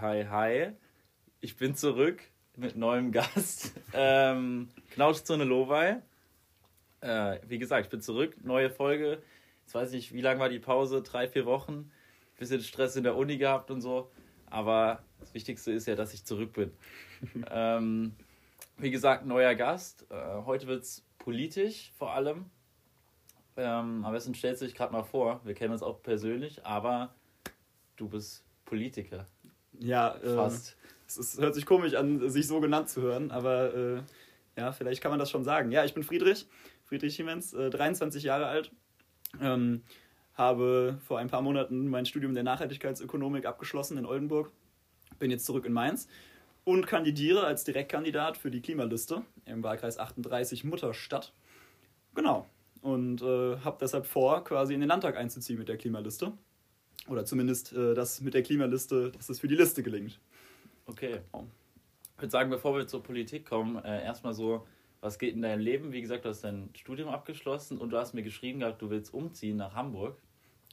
[0.00, 0.72] hi, hi.
[1.40, 2.22] Ich bin zurück
[2.56, 3.72] mit neuem Gast.
[3.92, 5.96] ähm, Knautschzone Lowey.
[7.00, 8.36] Äh, wie gesagt, ich bin zurück.
[8.44, 9.20] Neue Folge.
[9.62, 11.02] Jetzt weiß ich nicht, wie lange war die Pause?
[11.02, 11.90] Drei, vier Wochen.
[12.38, 14.10] Bisschen Stress in der Uni gehabt und so.
[14.46, 16.72] Aber das Wichtigste ist ja, dass ich zurück bin.
[17.50, 18.14] ähm,
[18.76, 20.06] wie gesagt, neuer Gast.
[20.10, 22.46] Äh, heute wird es politisch vor allem.
[23.56, 25.40] Ähm, am besten stellst du dich gerade mal vor.
[25.44, 27.12] Wir kennen uns auch persönlich, aber
[27.96, 29.26] du bist Politiker.
[29.78, 30.76] Ja, äh, fast.
[31.06, 34.02] Es hört sich komisch an, sich so genannt zu hören, aber äh,
[34.56, 35.70] ja, vielleicht kann man das schon sagen.
[35.70, 36.46] Ja, ich bin Friedrich,
[36.84, 38.70] Friedrich Siemens, äh, 23 Jahre alt.
[39.40, 39.82] Ähm,
[40.34, 44.52] habe vor ein paar Monaten mein Studium der Nachhaltigkeitsökonomik abgeschlossen in Oldenburg.
[45.18, 46.08] Bin jetzt zurück in Mainz
[46.64, 51.32] und kandidiere als Direktkandidat für die Klimaliste im Wahlkreis 38 Mutterstadt.
[52.14, 52.46] Genau.
[52.82, 56.32] Und äh, habe deshalb vor, quasi in den Landtag einzuziehen mit der Klimaliste.
[57.08, 60.18] Oder zumindest, äh, dass mit der Klimaliste, dass es für die Liste gelingt.
[60.86, 61.20] Okay.
[62.16, 64.66] Ich würde sagen, bevor wir zur Politik kommen, äh, erstmal so,
[65.00, 65.92] was geht in deinem Leben?
[65.92, 69.14] Wie gesagt, du hast dein Studium abgeschlossen und du hast mir geschrieben gehabt, du willst
[69.14, 70.20] umziehen nach Hamburg.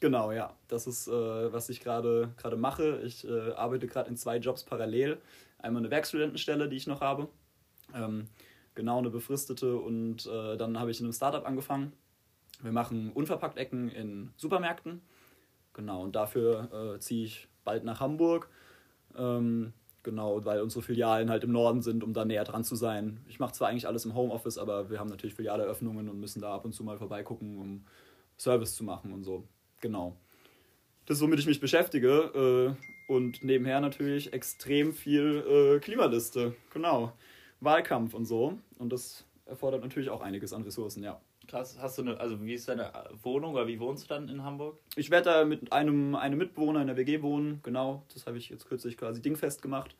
[0.02, 0.56] Genau, ja.
[0.68, 3.02] Das ist, äh, was ich gerade mache.
[3.04, 5.20] Ich äh, arbeite gerade in zwei Jobs parallel.
[5.60, 7.30] Einmal eine Werkstudentenstelle, die ich noch habe.
[7.94, 8.28] Ähm,
[8.74, 9.78] genau, eine befristete.
[9.78, 11.94] Und äh, dann habe ich in einem Startup angefangen.
[12.62, 15.02] Wir machen Unverpackt-Ecken in Supermärkten.
[15.76, 18.50] Genau, und dafür äh, ziehe ich bald nach Hamburg.
[19.18, 19.74] Ähm,
[20.04, 23.20] genau, weil unsere Filialen halt im Norden sind, um da näher dran zu sein.
[23.28, 26.56] Ich mache zwar eigentlich alles im Homeoffice, aber wir haben natürlich Filialeröffnungen und müssen da
[26.56, 27.86] ab und zu mal vorbeigucken, um
[28.38, 29.44] Service zu machen und so.
[29.82, 30.16] Genau.
[31.06, 32.78] Das ist, womit ich mich beschäftige.
[32.80, 35.44] Äh, und nebenher natürlich extrem viel
[35.76, 36.56] äh, Klimaliste.
[36.74, 37.12] Genau.
[37.60, 38.58] Wahlkampf und so.
[38.80, 41.20] Und das erfordert natürlich auch einiges an Ressourcen, ja.
[41.48, 44.44] Krass, hast du eine, also wie ist deine Wohnung oder wie wohnst du dann in
[44.44, 44.80] Hamburg?
[44.96, 48.04] Ich werde da mit einem, einem Mitbewohner in der WG wohnen, genau.
[48.14, 49.96] Das habe ich jetzt kürzlich quasi dingfest gemacht.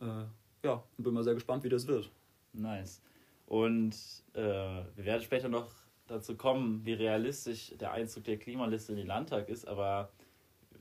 [0.00, 0.24] Äh,
[0.64, 2.10] ja, bin mal sehr gespannt, wie das wird.
[2.52, 3.02] Nice.
[3.46, 3.94] Und
[4.34, 5.68] äh, wir werden später noch
[6.06, 10.10] dazu kommen, wie realistisch der Einzug der Klimaliste in den Landtag ist, aber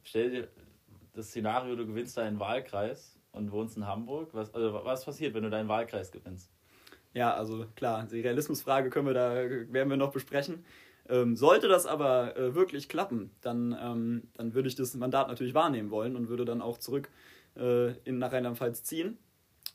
[0.04, 0.48] stell dir
[1.14, 4.30] das Szenario, du gewinnst deinen Wahlkreis und wohnst in Hamburg.
[4.34, 6.52] Was, also was passiert, wenn du deinen Wahlkreis gewinnst?
[7.14, 10.64] Ja, also klar, die Realismusfrage können wir da, werden wir noch besprechen.
[11.10, 15.56] Ähm, sollte das aber äh, wirklich klappen, dann, ähm, dann würde ich das Mandat natürlich
[15.56, 17.10] wahrnehmen wollen und würde dann auch zurück
[17.58, 19.18] äh, in, nach Rheinland-Pfalz ziehen.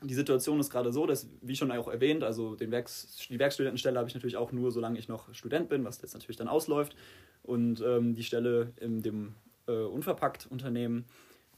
[0.00, 3.99] Die Situation ist gerade so, dass, wie schon auch erwähnt, also den Werks, die Werkstudentenstelle
[3.99, 6.95] habe ich natürlich auch nur, solange ich noch Student bin, was jetzt natürlich dann ausläuft.
[7.43, 9.34] Und ähm, die Stelle in dem
[9.66, 11.06] äh, Unverpackt-Unternehmen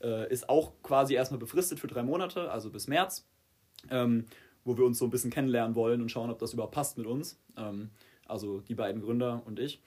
[0.03, 3.27] äh, ist auch quasi erstmal befristet für drei Monate, also bis März.
[3.91, 4.27] Ähm,
[4.67, 7.07] wo wir uns so ein bisschen kennenlernen wollen und schauen, ob das überhaupt passt mit
[7.07, 7.39] uns.
[7.57, 7.91] Ähm,
[8.27, 9.81] also die beiden Gründer und ich.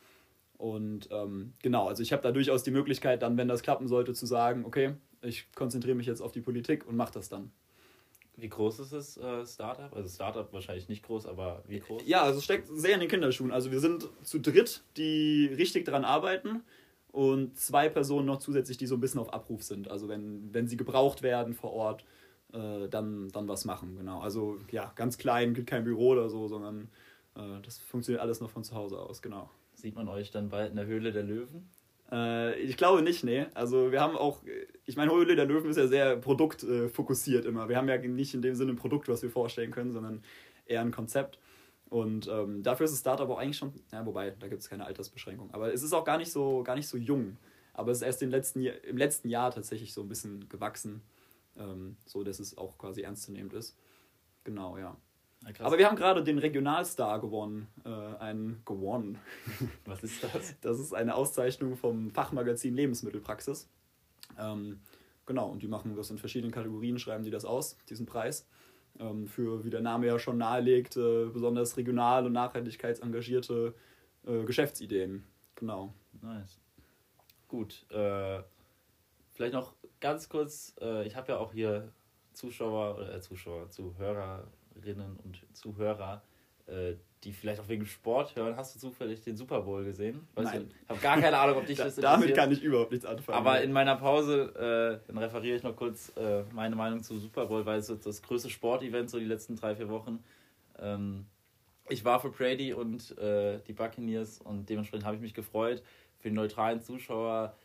[0.57, 4.13] Und ähm, genau, also ich habe da durchaus die Möglichkeit, dann, wenn das klappen sollte,
[4.13, 7.51] zu sagen, okay, ich konzentriere mich jetzt auf die Politik und mache das dann.
[8.37, 9.93] Wie groß ist das äh, Startup?
[9.93, 12.03] Also Startup wahrscheinlich nicht groß, aber wie groß?
[12.05, 13.51] Ja, also es steckt sehr in den Kinderschuhen.
[13.51, 16.61] Also wir sind zu dritt, die richtig daran arbeiten
[17.11, 19.91] und zwei Personen noch zusätzlich, die so ein bisschen auf Abruf sind.
[19.91, 22.05] Also wenn, wenn sie gebraucht werden vor Ort,
[22.53, 23.95] äh, dann, dann was machen.
[23.97, 24.19] Genau.
[24.21, 26.89] Also ja, ganz klein, gibt kein Büro oder so, sondern
[27.35, 29.49] äh, das funktioniert alles noch von zu Hause aus, genau.
[29.73, 31.69] Sieht man euch dann bald in der Höhle der Löwen?
[32.11, 33.45] Äh, ich glaube nicht, nee.
[33.53, 34.41] Also wir haben auch,
[34.85, 37.69] ich meine, Höhle der Löwen ist ja sehr produktfokussiert immer.
[37.69, 40.23] Wir haben ja nicht in dem Sinne ein Produkt, was wir vorstellen können, sondern
[40.65, 41.39] eher ein Konzept.
[41.89, 44.85] Und ähm, dafür ist das Startup auch eigentlich schon, ja, wobei, da gibt es keine
[44.85, 45.49] Altersbeschränkung.
[45.53, 47.37] Aber es ist auch gar nicht so, gar nicht so jung.
[47.73, 51.01] Aber es ist erst im letzten, im letzten Jahr tatsächlich so ein bisschen gewachsen
[51.59, 53.77] ähm, so dass es auch quasi ernstzunehmend ist.
[54.43, 54.95] Genau, ja.
[55.45, 57.67] ja Aber wir haben gerade den Regionalstar gewonnen.
[57.85, 59.19] Äh, einen gewonnen.
[59.85, 60.59] Was ist das?
[60.61, 63.69] Das ist eine Auszeichnung vom Fachmagazin Lebensmittelpraxis.
[64.37, 64.79] Ähm,
[65.25, 68.47] genau, und die machen das in verschiedenen Kategorien, schreiben die das aus, diesen Preis.
[68.99, 73.73] Ähm, für, wie der Name ja schon nahelegt, äh, besonders regional und nachhaltigkeitsengagierte
[74.25, 75.25] äh, Geschäftsideen.
[75.55, 75.93] Genau.
[76.21, 76.59] Nice.
[77.47, 77.85] Gut.
[77.91, 78.41] Äh,
[79.31, 81.91] vielleicht noch ganz kurz, äh, ich habe ja auch hier
[82.33, 86.21] Zuschauer oder äh, Zuschauer, Zuhörerinnen und Zuhörer,
[86.67, 86.93] äh,
[87.23, 88.55] die vielleicht auch wegen Sport hören.
[88.55, 90.27] Hast du zufällig den Super Bowl gesehen?
[90.35, 90.71] Weiß Nein.
[90.83, 92.23] Ich habe gar keine Ahnung, ob dich das interessiert.
[92.23, 93.37] Damit kann ich überhaupt nichts anfangen.
[93.37, 97.47] Aber in meiner Pause, äh, dann referiere ich noch kurz äh, meine Meinung zu Super
[97.47, 100.23] Bowl, weil es ist das größte Sportevent so die letzten drei, vier Wochen.
[100.77, 101.25] Ähm,
[101.89, 105.83] ich war für Brady und äh, die Buccaneers und dementsprechend habe ich mich gefreut.
[106.19, 107.55] Für den neutralen Zuschauer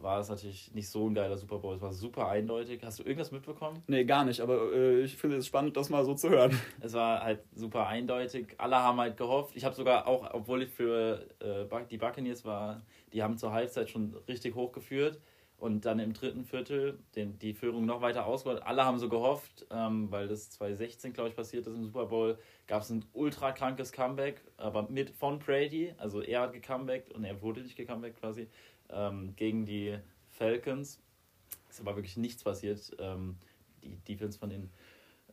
[0.00, 1.74] war es natürlich nicht so ein geiler Super Bowl.
[1.74, 2.80] Es war super eindeutig.
[2.84, 3.82] Hast du irgendwas mitbekommen?
[3.86, 6.58] Nee, gar nicht, aber äh, ich finde es spannend, das mal so zu hören.
[6.80, 8.54] Es war halt super eindeutig.
[8.58, 9.56] Alle haben halt gehofft.
[9.56, 13.90] Ich habe sogar auch, obwohl ich für äh, die Buccaneers war, die haben zur Halbzeit
[13.90, 15.20] schon richtig hochgeführt.
[15.58, 18.62] und dann im dritten Viertel den, die Führung noch weiter ausgebaut.
[18.64, 22.38] Alle haben so gehofft, ähm, weil das 2016, glaube ich, passiert ist im Super Bowl,
[22.68, 25.94] gab es ein ultra krankes Comeback, aber mit von Brady.
[25.98, 28.48] Also er hat gecomebackt und er wurde nicht gecomebackt quasi
[28.90, 29.98] ähm, gegen die
[30.30, 31.00] Falcons.
[31.68, 32.96] Es war wirklich nichts passiert.
[32.98, 33.36] Ähm,
[33.82, 34.70] die Defense von den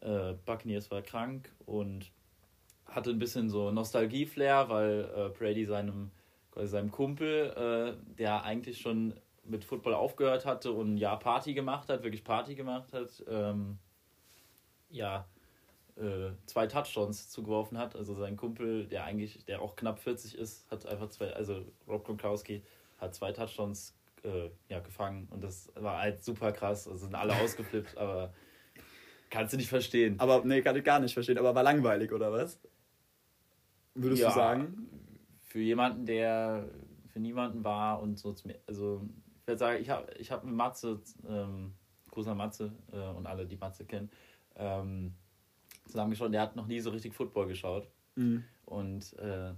[0.01, 2.11] äh, Buccaneers war krank und
[2.85, 6.11] hatte ein bisschen so Nostalgie-Flair, weil äh, Brady seinem,
[6.55, 9.13] seinem Kumpel, äh, der eigentlich schon
[9.43, 13.77] mit Football aufgehört hatte und Jahr Party gemacht hat, wirklich Party gemacht hat, ähm,
[14.89, 15.27] ja,
[15.97, 17.95] äh, zwei Touchdowns zugeworfen hat.
[17.95, 22.05] Also sein Kumpel, der eigentlich, der auch knapp 40 ist, hat einfach zwei, also Rob
[22.05, 22.63] Gronkowski
[23.05, 26.87] hat zwei Touchdowns äh, ja, gefangen und das war halt super krass.
[26.87, 28.33] Also sind alle ausgeflippt, aber
[29.29, 30.19] kannst du nicht verstehen.
[30.19, 31.37] Aber nee, kann ich gar nicht verstehen.
[31.37, 32.59] Aber war langweilig, oder was?
[33.93, 34.89] Würdest ja, du sagen?
[35.41, 36.69] Für jemanden, der
[37.07, 38.35] für niemanden war und so,
[38.67, 39.07] also
[39.41, 41.73] ich würde sagen, ich habe ich hab mit Matze, ähm,
[42.11, 44.09] großer Matze äh, und alle, die Matze kennen,
[44.55, 45.13] ähm,
[45.85, 46.33] zusammengeschaut.
[46.33, 47.87] Der hat noch nie so richtig Football geschaut.
[48.15, 48.43] Mhm.
[48.65, 49.53] Und äh,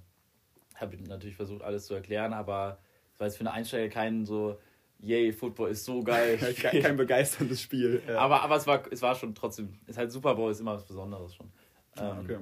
[0.76, 2.80] habe natürlich versucht, alles zu erklären, aber
[3.18, 4.60] es war jetzt für eine Einsteiger kein so,
[5.00, 6.38] yay, Football ist so geil.
[6.62, 8.04] kein, begeisterndes Spiel.
[8.08, 8.19] Ja.
[8.19, 10.75] Aber, aber es, war, es war schon trotzdem, es ist halt Super Bowl, ist immer
[10.75, 11.52] was Besonderes schon.
[11.98, 12.38] Ähm, okay.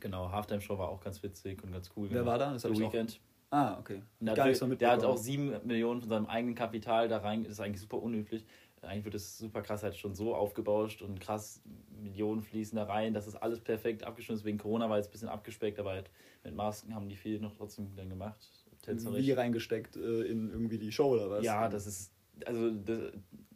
[0.00, 2.08] Genau, Halftime Show war auch ganz witzig und ganz cool.
[2.10, 2.30] Wer genau.
[2.30, 2.52] war da?
[2.52, 3.12] Das The Weekend.
[3.12, 4.02] Auch Ah, okay.
[4.18, 7.44] Der, hat, so der hat auch sieben Millionen von seinem eigenen Kapital da rein.
[7.44, 8.44] Ist eigentlich super unüblich.
[8.82, 11.62] Eigentlich wird es super krass halt schon so aufgebauscht und krass
[12.02, 13.14] Millionen fließen da rein.
[13.14, 14.44] Das ist alles perfekt abgestimmt.
[14.44, 16.10] Wegen Corona war jetzt ein bisschen abgespeckt, aber halt
[16.42, 18.50] mit Masken haben die viel noch trotzdem dann gemacht.
[18.84, 19.24] Tänzerisch.
[19.24, 21.44] Wie reingesteckt äh, in irgendwie die Show oder was?
[21.44, 22.12] Ja, das ist
[22.44, 23.12] also das,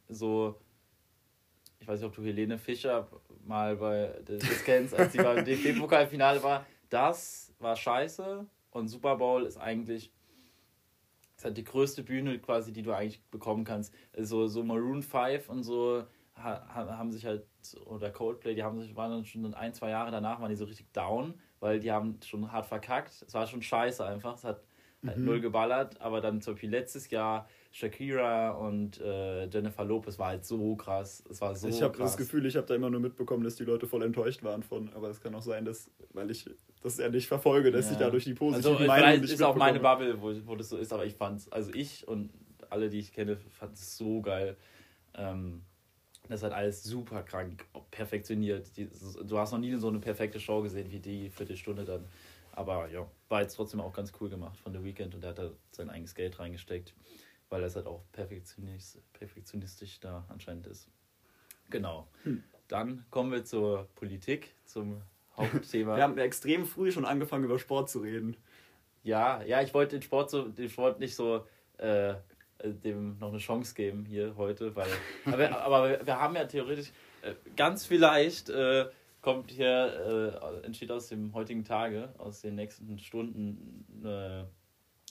[0.09, 0.61] so.
[1.81, 3.09] Ich weiß nicht, ob du Helene Fischer
[3.45, 6.67] mal bei das, das kennst, als sie beim DFB-Pokalfinale war.
[6.91, 10.13] Das war scheiße und Super Bowl ist eigentlich
[11.37, 13.95] ist halt die größte Bühne quasi, die du eigentlich bekommen kannst.
[14.17, 16.05] Also so Maroon 5 und so
[16.35, 17.47] haben sich halt,
[17.87, 20.65] oder Coldplay, die haben sich, waren dann schon ein, zwei Jahre danach, waren die so
[20.65, 23.23] richtig down, weil die haben schon hart verkackt.
[23.27, 24.35] Es war schon scheiße einfach.
[24.35, 24.63] Es hat
[25.07, 25.25] halt mhm.
[25.25, 30.45] null geballert, aber dann zum Beispiel letztes Jahr Shakira und äh, Jennifer Lopez war halt
[30.45, 31.23] so krass.
[31.31, 33.65] Es war so Ich habe das Gefühl, ich habe da immer nur mitbekommen, dass die
[33.65, 36.49] Leute voll enttäuscht waren von, aber es kann auch sein, dass, weil ich
[36.83, 37.93] das ja nicht verfolge, dass ja.
[37.93, 40.77] ich dadurch die positiven also, Meinungen nicht ist auch meine Bubble, wo, wo das so
[40.77, 42.31] ist, aber ich fand's, also ich und
[42.71, 44.57] alle, die ich kenne, fand es so geil.
[45.15, 45.63] Ähm,
[46.29, 48.77] das hat alles super krank perfektioniert.
[48.77, 48.89] Die,
[49.25, 52.05] du hast noch nie so eine perfekte Show gesehen wie die Viertelstunde dann.
[52.59, 55.39] Aber ja, war jetzt trotzdem auch ganz cool gemacht von The Weekend und er hat
[55.39, 56.93] da sein eigenes Geld reingesteckt,
[57.51, 60.89] weil er halt auch perfektionistisch, perfektionistisch da anscheinend ist.
[61.71, 62.09] Genau.
[62.25, 62.43] Hm.
[62.67, 65.03] Dann kommen wir zur Politik, zum
[65.37, 65.95] Hauptthema.
[65.97, 68.37] wir haben extrem früh schon angefangen, über Sport zu reden.
[69.05, 71.47] Ja, ja, ich wollte den Sport so, den Sport nicht so
[71.77, 72.15] äh,
[72.65, 74.89] dem noch eine Chance geben hier heute, weil.
[75.27, 76.91] aber, aber wir haben ja theoretisch
[77.23, 78.87] äh, ganz vielleicht äh,
[79.29, 84.45] kommt hier, äh, entsteht aus dem heutigen Tage, aus den nächsten Stunden äh,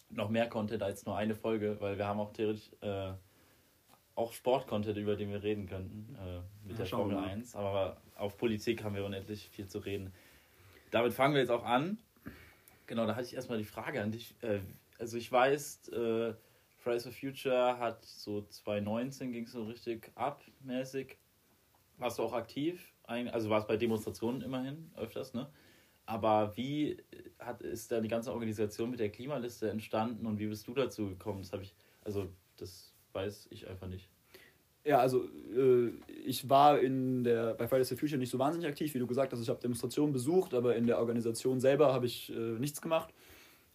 [0.10, 3.12] noch mehr Content als nur eine Folge, weil wir haben auch theoretisch äh,
[4.16, 7.56] auch Sport-Content, über den wir reden könnten, äh, mit ja, der Formel 1.
[7.56, 10.12] Aber auf Politik haben wir unendlich viel zu reden.
[10.90, 12.00] Damit fangen wir jetzt auch an.
[12.88, 14.34] Genau, da hatte ich erstmal die Frage an dich.
[14.42, 14.62] Äh,
[14.98, 16.34] also ich weiß, äh,
[16.78, 21.20] Fridays for Future hat so 2019 ging es so richtig abmäßig.
[22.00, 22.96] Warst du auch aktiv?
[23.08, 25.48] Also war es bei Demonstrationen immerhin öfters, ne?
[26.06, 26.98] Aber wie
[27.40, 31.10] hat, ist da die ganze Organisation mit der Klimaliste entstanden und wie bist du dazu
[31.10, 31.42] gekommen?
[31.42, 34.10] Das habe ich, also das weiß ich einfach nicht.
[34.86, 35.92] Ja, also äh,
[36.24, 39.34] ich war in der, bei Fridays for Future nicht so wahnsinnig aktiv, wie du gesagt
[39.34, 39.42] hast.
[39.42, 43.14] Ich habe Demonstrationen besucht, aber in der Organisation selber habe ich äh, nichts gemacht.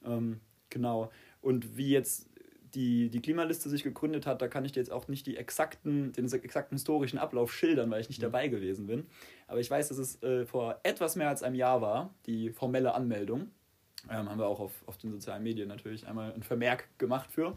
[0.02, 1.10] Ähm, genau.
[1.42, 2.30] Und wie jetzt
[2.74, 6.12] die, die Klimaliste sich gegründet hat, da kann ich dir jetzt auch nicht die exakten,
[6.12, 8.24] den exakten historischen Ablauf schildern, weil ich nicht mhm.
[8.24, 9.06] dabei gewesen bin.
[9.46, 12.94] Aber ich weiß, dass es äh, vor etwas mehr als einem Jahr war, die formelle
[12.94, 13.50] Anmeldung.
[14.10, 17.54] Ähm, haben wir auch auf, auf den sozialen Medien natürlich einmal ein Vermerk gemacht für.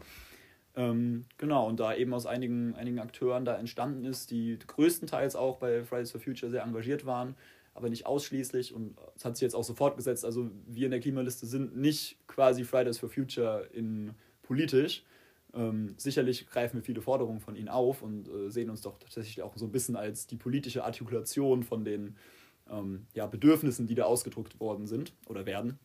[0.76, 5.56] Ähm, genau, und da eben aus einigen, einigen Akteuren da entstanden ist, die größtenteils auch
[5.56, 7.34] bei Fridays for Future sehr engagiert waren,
[7.74, 8.74] aber nicht ausschließlich.
[8.74, 10.24] Und es hat sich jetzt auch so fortgesetzt.
[10.24, 14.14] Also wir in der Klimaliste sind nicht quasi Fridays for Future in
[14.46, 15.04] politisch.
[15.54, 19.42] Ähm, sicherlich greifen wir viele Forderungen von ihnen auf und äh, sehen uns doch tatsächlich
[19.42, 22.16] auch so ein bisschen als die politische Artikulation von den
[22.70, 25.78] ähm, ja, Bedürfnissen, die da ausgedrückt worden sind oder werden.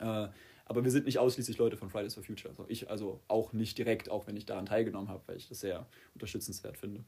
[0.00, 0.28] Äh,
[0.68, 2.50] aber wir sind nicht ausschließlich Leute von Fridays for Future.
[2.50, 5.60] Also ich also auch nicht direkt, auch wenn ich daran teilgenommen habe, weil ich das
[5.60, 7.04] sehr unterstützenswert finde.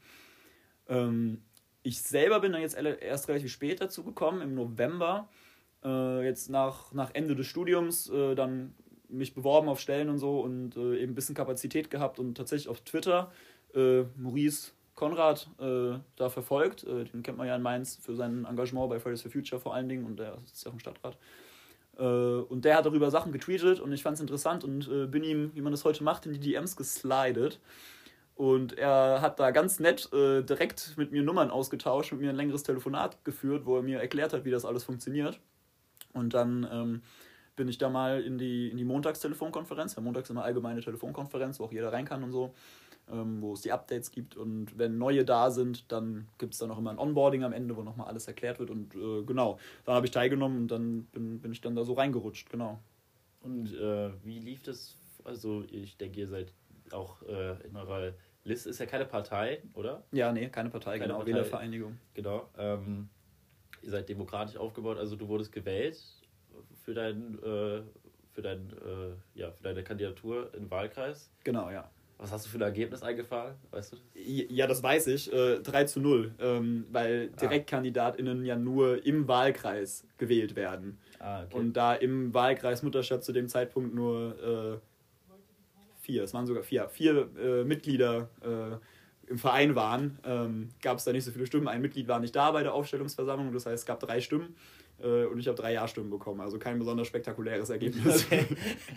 [0.87, 1.41] Ähm,
[1.83, 5.29] ich selber bin dann jetzt erst relativ spät dazu gekommen, im November,
[5.83, 8.75] äh, jetzt nach, nach Ende des Studiums, äh, dann
[9.09, 12.69] mich beworben auf Stellen und so und äh, eben ein bisschen Kapazität gehabt und tatsächlich
[12.69, 13.31] auf Twitter
[13.73, 16.83] äh, Maurice Konrad äh, da verfolgt.
[16.83, 19.73] Äh, den kennt man ja in Mainz für sein Engagement bei Fridays for Future vor
[19.73, 21.17] allen Dingen und der ist ja auch im Stadtrat.
[21.97, 25.23] Äh, und der hat darüber Sachen getweetet und ich fand es interessant und äh, bin
[25.23, 27.59] ihm, wie man das heute macht, in die DMs geslidet.
[28.35, 32.63] Und er hat da ganz nett direkt mit mir Nummern ausgetauscht, mit mir ein längeres
[32.63, 35.41] Telefonat geführt, wo er mir erklärt hat, wie das alles funktioniert.
[36.13, 37.01] Und dann ähm,
[37.59, 39.93] bin ich da mal in die, in die Montagstelefonkonferenz.
[39.93, 42.53] Ja, montags ist immer allgemeine Telefonkonferenz, wo auch jeder rein kann und so,
[43.11, 44.37] ähm, wo es die Updates gibt.
[44.37, 47.75] Und wenn neue da sind, dann gibt es dann auch immer ein Onboarding am Ende,
[47.75, 48.69] wo nochmal alles erklärt wird.
[48.69, 51.91] Und äh, genau, dann habe ich teilgenommen und dann bin, bin ich dann da so
[51.91, 52.79] reingerutscht, genau.
[53.41, 54.95] Und äh, wie lief das?
[55.25, 56.53] Also, ich denke, ihr seid
[56.91, 58.13] auch äh, in eurer
[58.45, 60.05] Liste, ist ja keine Partei, oder?
[60.13, 61.33] Ja, nee, keine Partei, keine genau, Partei.
[61.33, 61.97] Wählervereinigung.
[62.13, 62.49] Genau.
[62.57, 63.09] Ähm,
[63.81, 66.01] ihr seid demokratisch aufgebaut, also du wurdest gewählt
[66.83, 67.81] für dein, äh,
[68.31, 71.31] für dein, äh, ja, für deine Kandidatur im Wahlkreis.
[71.43, 71.89] Genau, ja.
[72.19, 73.97] Was hast du für ein Ergebnis eingefahren, weißt du?
[74.13, 75.31] Ja, das weiß ich.
[75.31, 77.39] Äh, 3 zu 0, ähm, weil ah.
[77.39, 80.99] DirektkandidatInnen ja nur im Wahlkreis gewählt werden.
[81.19, 81.55] Ah, okay.
[81.55, 84.79] Und da im Wahlkreis Mutterstadt zu dem Zeitpunkt nur äh,
[86.01, 91.05] vier, es waren sogar vier, vier äh, Mitglieder äh, im Verein waren, ähm, gab es
[91.05, 91.69] da nicht so viele Stimmen.
[91.69, 94.55] Ein Mitglied war nicht da bei der Aufstellungsversammlung, das heißt, es gab drei Stimmen.
[95.01, 96.41] Äh, und ich habe drei Ja-Stimmen bekommen.
[96.41, 98.25] Also kein besonders spektakuläres Ergebnis.
[98.29, 98.45] Okay.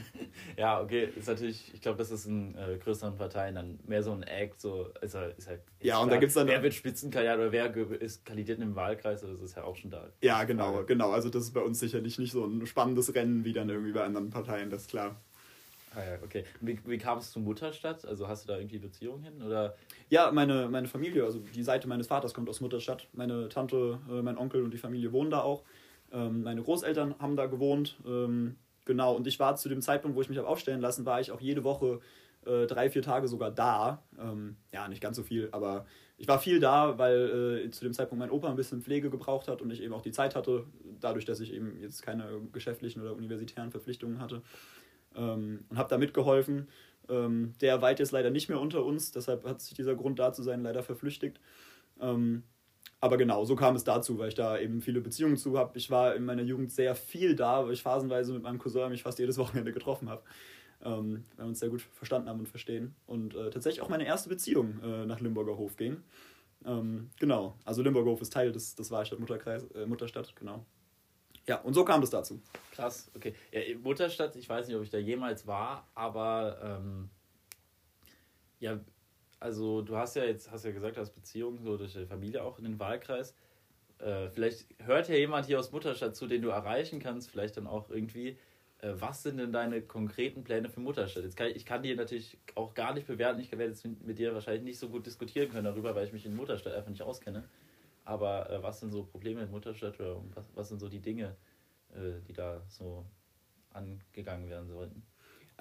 [0.57, 4.13] ja, okay, ist natürlich, ich glaube, das ist in äh, größeren Parteien dann mehr so
[4.13, 6.49] ein Act, so ist halt, ist halt Ja, und da gibt es dann.
[6.49, 10.09] Wer wird Spitzenkandidat oder wer ist kandidiert im Wahlkreis, das ist ja auch schon da.
[10.21, 10.87] Ja, genau, Frage.
[10.87, 11.11] genau.
[11.11, 14.03] Also das ist bei uns sicherlich nicht so ein spannendes Rennen wie dann irgendwie bei
[14.03, 15.17] anderen Parteien, das ist klar.
[15.95, 16.45] Ah ja, okay.
[16.61, 18.07] Wie, wie kam es zu Mutterstadt?
[18.07, 19.43] Also hast du da irgendwie Beziehungen hin?
[19.43, 19.77] Oder?
[20.09, 23.09] Ja, meine, meine Familie, also die Seite meines Vaters kommt aus Mutterstadt.
[23.13, 25.65] Meine Tante, äh, mein Onkel und die Familie wohnen da auch.
[26.13, 27.97] Ähm, meine Großeltern haben da gewohnt.
[28.07, 31.21] Ähm, genau, und ich war zu dem Zeitpunkt, wo ich mich habe aufstellen lassen, war
[31.21, 32.01] ich auch jede Woche
[32.45, 34.03] äh, drei, vier Tage sogar da.
[34.19, 35.87] Ähm, ja, nicht ganz so viel, aber
[36.19, 39.49] ich war viel da, weil äh, zu dem Zeitpunkt mein Opa ein bisschen Pflege gebraucht
[39.49, 40.67] hat und ich eben auch die Zeit hatte,
[41.01, 44.43] dadurch, dass ich eben jetzt keine geschäftlichen oder universitären Verpflichtungen hatte.
[45.15, 46.69] Ähm, und habe da mitgeholfen.
[47.09, 50.33] Ähm, der weit jetzt leider nicht mehr unter uns, deshalb hat sich dieser Grund da
[50.33, 51.41] zu sein leider verflüchtigt.
[52.01, 52.45] Ähm,
[53.03, 55.77] aber genau, so kam es dazu, weil ich da eben viele Beziehungen zu habe.
[55.77, 59.03] Ich war in meiner Jugend sehr viel da, weil ich phasenweise mit meinem Cousin mich
[59.03, 60.23] fast jedes Wochenende getroffen habe.
[60.85, 62.95] Ähm, weil wir uns sehr gut verstanden haben und verstehen.
[63.07, 66.01] Und äh, tatsächlich auch meine erste Beziehung äh, nach Limburger Hof ging.
[66.65, 70.65] Ähm, genau, also Limburger Hof ist Teil des, des Wahlstadt Mutterkreis, äh, Mutterstadt, genau.
[71.49, 72.41] Ja, und so kam es dazu.
[72.71, 73.35] Krass, okay.
[73.51, 77.11] Ja, Mutterstadt, ich weiß nicht, ob ich da jemals war, aber ähm,
[78.61, 78.79] ja,
[79.43, 82.43] also du hast ja jetzt, hast ja gesagt, du hast Beziehungen so durch die Familie
[82.45, 83.35] auch in den Wahlkreis.
[83.99, 87.67] Äh, vielleicht hört ja jemand hier aus Mutterstadt zu, den du erreichen kannst, vielleicht dann
[87.67, 88.39] auch irgendwie.
[88.79, 91.25] Äh, was sind denn deine konkreten Pläne für Mutterstadt?
[91.25, 93.41] Jetzt kann ich, ich kann die natürlich auch gar nicht bewerten.
[93.41, 96.13] Ich werde jetzt mit, mit, dir wahrscheinlich nicht so gut diskutieren können darüber, weil ich
[96.13, 97.45] mich in Mutterstadt einfach nicht auskenne.
[98.05, 101.37] Aber äh, was sind so Probleme in Mutterstadt oder was, was sind so die Dinge,
[101.95, 103.05] äh, die da so
[103.73, 105.03] angegangen werden sollten?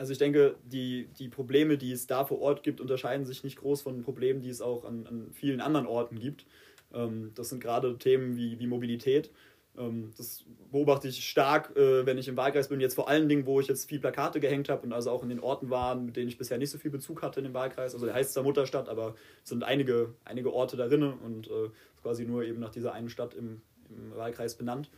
[0.01, 3.59] Also ich denke, die, die Probleme, die es da vor Ort gibt, unterscheiden sich nicht
[3.59, 6.47] groß von Problemen, die es auch an, an vielen anderen Orten gibt.
[6.91, 9.29] Ähm, das sind gerade Themen wie, wie Mobilität.
[9.77, 12.79] Ähm, das beobachte ich stark, äh, wenn ich im Wahlkreis bin.
[12.81, 15.29] Jetzt vor allen Dingen, wo ich jetzt viel Plakate gehängt habe und also auch in
[15.29, 17.93] den Orten war, mit denen ich bisher nicht so viel Bezug hatte in dem Wahlkreis.
[17.93, 21.69] Also der heißt zwar Mutterstadt, aber es sind einige, einige Orte darin und äh,
[22.01, 24.89] quasi nur eben nach dieser einen Stadt im, im Wahlkreis benannt.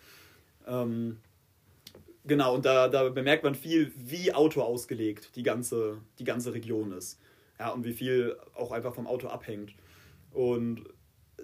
[0.65, 1.17] Ähm,
[2.25, 6.93] Genau, und da, da bemerkt man viel, wie Auto ausgelegt die ganze, die ganze Region
[6.93, 7.19] ist.
[7.59, 9.73] Ja, und wie viel auch einfach vom Auto abhängt.
[10.31, 10.85] Und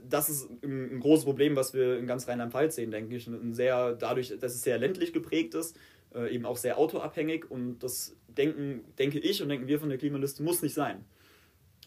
[0.02, 3.28] das ist ein, großes Problem, was wir in ganz Rheinland-Pfalz sehen, denke ich.
[3.28, 5.78] Ein sehr, dadurch, dass es sehr ländlich geprägt ist,
[6.16, 7.52] äh, eben auch sehr autoabhängig.
[7.52, 11.04] Und das denken, denke ich und denken wir von der Klimaliste, muss nicht sein.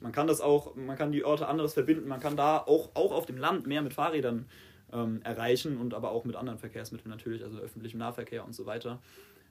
[0.01, 3.13] Man kann das auch, man kann die Orte anderes verbinden, man kann da auch, auch
[3.13, 4.47] auf dem Land mehr mit Fahrrädern
[4.93, 9.01] ähm, erreichen und aber auch mit anderen Verkehrsmitteln natürlich, also öffentlichem Nahverkehr und so weiter.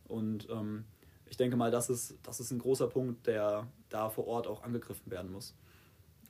[0.07, 0.86] Und ähm,
[1.29, 4.63] ich denke mal, das ist, das ist ein großer Punkt, der da vor Ort auch
[4.63, 5.55] angegriffen werden muss.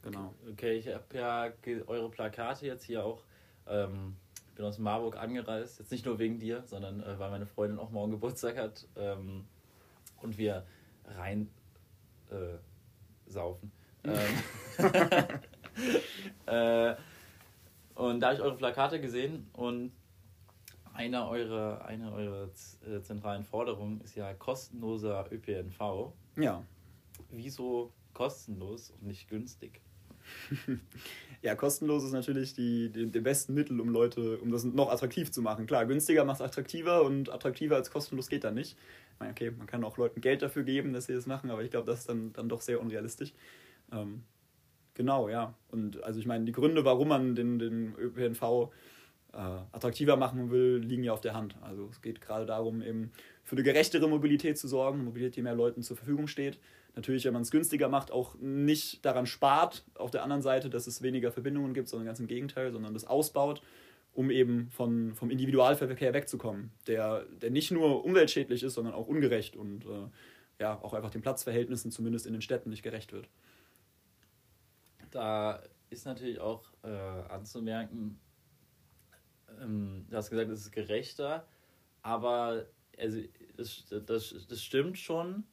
[0.03, 0.33] Genau.
[0.51, 1.51] Okay, ich habe ja
[1.87, 3.23] eure Plakate jetzt hier auch.
[3.67, 4.15] Ähm,
[4.49, 7.79] ich bin aus Marburg angereist, jetzt nicht nur wegen dir, sondern äh, weil meine Freundin
[7.79, 9.45] auch morgen Geburtstag hat ähm,
[10.21, 10.65] und wir
[11.05, 11.49] rein
[12.29, 12.57] äh,
[13.29, 13.71] saufen.
[14.03, 14.13] ähm,
[16.45, 16.95] äh,
[17.95, 19.91] und da habe ich eure Plakate gesehen und
[20.93, 22.50] eine eurer, eine eurer
[22.88, 26.13] äh, zentralen Forderungen ist ja kostenloser ÖPNV.
[26.38, 26.63] Ja.
[27.29, 29.81] Wieso kostenlos und nicht günstig?
[31.41, 35.31] ja, kostenlos ist natürlich die, die, die besten Mittel, um Leute, um das noch attraktiv
[35.31, 35.65] zu machen.
[35.65, 38.77] Klar, günstiger macht es attraktiver und attraktiver als kostenlos geht dann nicht.
[39.13, 41.63] Ich meine, okay, man kann auch Leuten Geld dafür geben, dass sie das machen, aber
[41.63, 43.33] ich glaube, das ist dann, dann doch sehr unrealistisch.
[43.91, 44.24] Ähm,
[45.01, 45.55] Genau, ja.
[45.72, 48.70] Und also ich meine, die Gründe, warum man den, den ÖPNV
[49.34, 49.38] äh,
[49.72, 51.55] attraktiver machen will, liegen ja auf der Hand.
[51.63, 53.12] Also es geht gerade darum, eben
[53.43, 56.60] für eine gerechtere Mobilität zu sorgen, Mobilität, die mehr Leuten zur Verfügung steht.
[56.96, 60.86] Natürlich, wenn man es günstiger macht, auch nicht daran spart, auf der anderen Seite, dass
[60.86, 63.63] es weniger Verbindungen gibt, sondern ganz im Gegenteil, sondern das ausbaut,
[64.13, 69.55] um eben von, vom Individualverkehr wegzukommen, der, der nicht nur umweltschädlich ist, sondern auch ungerecht
[69.55, 70.10] und äh,
[70.60, 73.27] ja, auch einfach den Platzverhältnissen zumindest in den Städten nicht gerecht wird.
[75.11, 78.19] Da ist natürlich auch äh, anzumerken,
[79.59, 81.45] ähm, du hast gesagt, es ist gerechter,
[82.01, 82.65] aber
[82.97, 83.21] also,
[83.57, 85.43] das, das, das stimmt schon.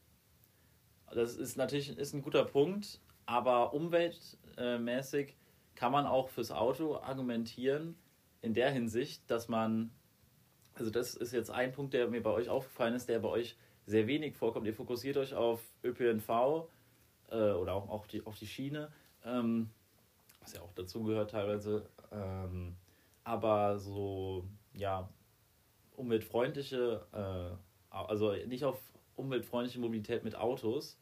[1.12, 5.36] Das ist natürlich ist ein guter Punkt, aber umweltmäßig
[5.74, 7.96] kann man auch fürs Auto argumentieren
[8.42, 9.90] in der Hinsicht, dass man,
[10.74, 13.56] also das ist jetzt ein Punkt, der mir bei euch aufgefallen ist, der bei euch
[13.86, 14.66] sehr wenig vorkommt.
[14.66, 16.68] Ihr fokussiert euch auf ÖPNV
[17.30, 18.92] äh, oder auch auf die, auf die Schiene,
[19.28, 19.70] ähm,
[20.40, 21.86] was ja auch dazu gehört teilweise.
[22.12, 22.76] Ähm,
[23.24, 24.44] aber so,
[24.74, 25.08] ja,
[25.96, 28.80] umweltfreundliche, äh, also nicht auf
[29.16, 30.98] umweltfreundliche Mobilität mit Autos,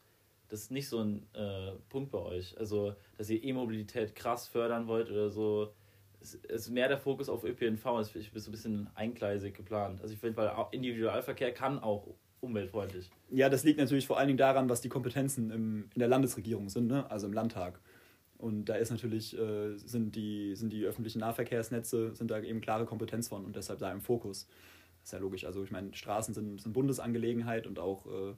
[0.48, 2.56] das ist nicht so ein äh, Punkt bei euch.
[2.58, 5.72] Also, dass ihr E-Mobilität krass fördern wollt oder so.
[6.20, 7.82] Es ist mehr der Fokus auf ÖPNV.
[7.84, 10.00] Das ist so ein bisschen eingleisig geplant.
[10.00, 12.06] Also, ich finde, weil Individualverkehr kann auch
[12.40, 13.10] umweltfreundlich.
[13.30, 16.68] Ja, das liegt natürlich vor allen Dingen daran, was die Kompetenzen im, in der Landesregierung
[16.68, 17.10] sind, ne?
[17.10, 17.80] also im Landtag.
[18.38, 22.84] Und da ist natürlich, äh, sind, die, sind die öffentlichen Nahverkehrsnetze, sind da eben klare
[22.84, 24.46] Kompetenz von und deshalb da im Fokus.
[25.00, 25.44] Das ist ja logisch.
[25.44, 28.34] Also ich meine, Straßen sind, sind Bundesangelegenheit und auch äh,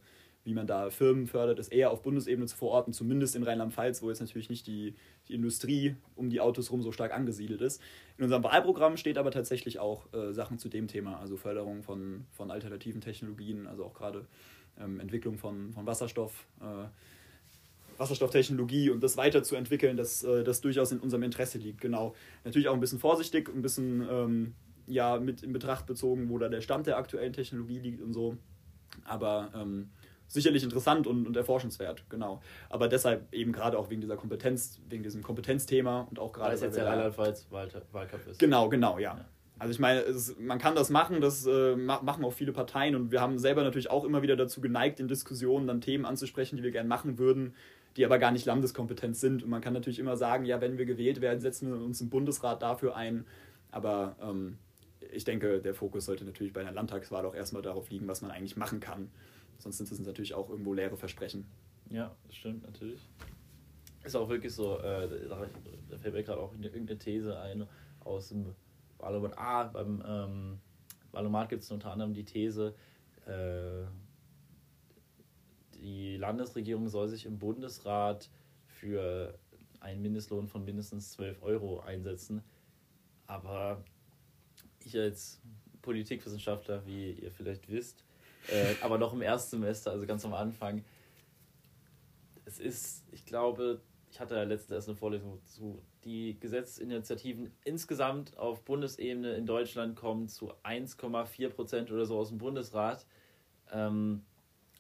[0.49, 4.09] wie man da Firmen fördert, ist eher auf Bundesebene zu verorten, zumindest in Rheinland-Pfalz, wo
[4.09, 4.95] jetzt natürlich nicht die,
[5.29, 7.83] die Industrie um die Autos rum so stark angesiedelt ist.
[8.17, 12.25] In unserem Wahlprogramm steht aber tatsächlich auch äh, Sachen zu dem Thema, also Förderung von,
[12.31, 14.27] von alternativen Technologien, also auch gerade
[14.81, 16.47] ähm, Entwicklung von, von Wasserstoff.
[16.61, 16.87] Äh,
[17.99, 21.81] Wasserstofftechnologie und das weiterzuentwickeln, das, äh, das durchaus in unserem Interesse liegt.
[21.81, 22.15] Genau.
[22.45, 24.55] Natürlich auch ein bisschen vorsichtig, ein bisschen ähm,
[24.87, 28.37] ja, mit in Betracht bezogen, wo da der Stand der aktuellen Technologie liegt und so.
[29.05, 29.91] Aber ähm,
[30.27, 32.41] sicherlich interessant und, und erforschenswert, genau.
[32.71, 36.49] Aber deshalb eben gerade auch wegen dieser Kompetenz, wegen diesem Kompetenzthema und auch gerade.
[36.49, 38.39] Weil es jetzt der Rheinland-Pfalz Wahlkampf ist.
[38.39, 39.17] Genau, genau, ja.
[39.17, 39.25] ja.
[39.59, 43.11] Also ich meine, es, man kann das machen, das äh, machen auch viele Parteien und
[43.11, 46.63] wir haben selber natürlich auch immer wieder dazu geneigt, in Diskussionen dann Themen anzusprechen, die
[46.63, 47.55] wir gerne machen würden,
[47.99, 49.43] die aber gar nicht Landeskompetenz sind.
[49.43, 52.09] Und man kann natürlich immer sagen, ja, wenn wir gewählt werden, setzen wir uns im
[52.09, 53.27] Bundesrat dafür ein.
[53.73, 54.57] Aber ähm,
[55.13, 58.31] ich denke, der Fokus sollte natürlich bei einer Landtagswahl auch erstmal darauf liegen, was man
[58.31, 59.11] eigentlich machen kann.
[59.59, 61.45] Sonst sind es natürlich auch irgendwo leere Versprechen.
[61.91, 63.01] Ja, das stimmt natürlich.
[64.05, 65.09] Ist auch wirklich so, äh,
[65.91, 67.67] da fällt mir gerade auch irgendeine These ein
[68.05, 68.55] aus dem
[68.99, 69.37] Wahlomat.
[69.37, 70.61] Ah, beim ähm,
[71.11, 72.77] Wahlomat gibt es unter anderem die These,
[73.27, 73.83] äh,
[75.81, 78.31] die Landesregierung soll sich im Bundesrat
[78.67, 79.39] für
[79.81, 82.43] einen Mindestlohn von mindestens 12 Euro einsetzen.
[83.27, 83.85] Aber
[84.85, 85.41] ich als
[85.83, 88.05] Politikwissenschaftler, wie ihr vielleicht wisst,
[88.49, 90.85] äh, aber noch im Erstsemester, also ganz am Anfang,
[92.45, 98.37] es ist, ich glaube, ich hatte ja letztens erst eine Vorlesung zu, die Gesetzesinitiativen insgesamt
[98.39, 103.07] auf Bundesebene in Deutschland kommen zu 1,4 Prozent oder so aus dem Bundesrat.
[103.71, 104.25] Ähm,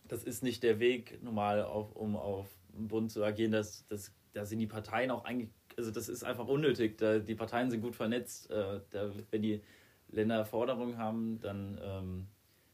[0.09, 3.53] das ist nicht der Weg normal, auf, um auf dem Bund zu agieren.
[3.53, 6.99] Das, das, da sind die Parteien auch eigentlich, also das ist einfach unnötig.
[6.99, 8.51] Da, die Parteien sind gut vernetzt.
[8.51, 9.62] Äh, da, wenn die
[10.09, 12.27] Länder Forderungen haben, dann ähm,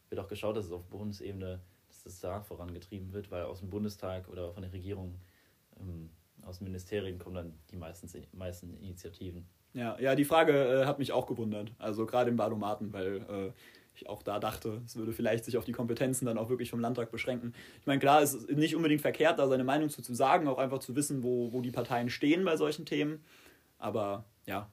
[0.09, 3.71] wird auch geschaut, dass es auf Bundesebene, dass das da vorangetrieben wird, weil aus dem
[3.71, 5.21] Bundestag oder von der Regierung,
[5.81, 6.11] ähm,
[6.43, 9.47] aus den Ministerien kommen dann die meisten, meisten Initiativen.
[9.73, 11.73] Ja, ja, die Frage äh, hat mich auch gewundert.
[11.79, 13.53] Also gerade im Badomaten, weil äh,
[13.95, 16.81] ich auch da dachte, es würde vielleicht sich auf die Kompetenzen dann auch wirklich vom
[16.81, 17.55] Landtag beschränken.
[17.81, 20.59] Ich meine, klar, es ist nicht unbedingt verkehrt, da seine Meinung zu, zu sagen, auch
[20.59, 23.25] einfach zu wissen, wo, wo die Parteien stehen bei solchen Themen.
[23.79, 24.71] Aber ja,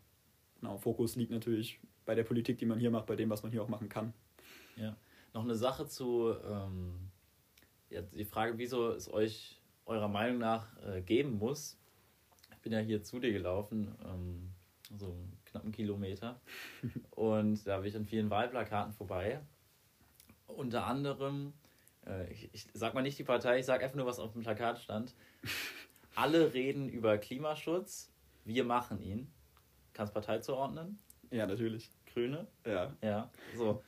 [0.60, 3.52] genau, Fokus liegt natürlich bei der Politik, die man hier macht, bei dem, was man
[3.52, 4.14] hier auch machen kann.
[4.76, 4.96] Ja,
[5.34, 7.12] noch eine Sache zu ähm,
[7.90, 11.78] ja, die Frage, wieso es euch eurer Meinung nach äh, geben muss.
[12.54, 14.52] Ich bin ja hier zu dir gelaufen, ähm,
[14.98, 15.16] so
[15.52, 16.40] knapp einen Kilometer.
[17.12, 19.42] Und da bin ich an vielen Wahlplakaten vorbei.
[20.48, 21.54] Unter anderem,
[22.06, 24.42] äh, ich, ich sag mal nicht die Partei, ich sag einfach nur, was auf dem
[24.42, 25.14] Plakat stand.
[26.16, 28.12] Alle reden über Klimaschutz,
[28.44, 29.32] wir machen ihn.
[29.94, 31.00] Kannst Partei zuordnen?
[31.30, 31.90] Ja, natürlich.
[32.06, 32.48] Grüne?
[32.66, 32.94] Ja.
[33.02, 33.82] Ja, so.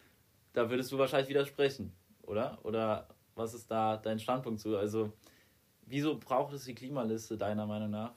[0.53, 2.63] Da würdest du wahrscheinlich widersprechen, oder?
[2.63, 4.77] Oder was ist da dein Standpunkt zu?
[4.77, 5.11] Also,
[5.85, 8.13] wieso braucht es die Klimaliste deiner Meinung nach?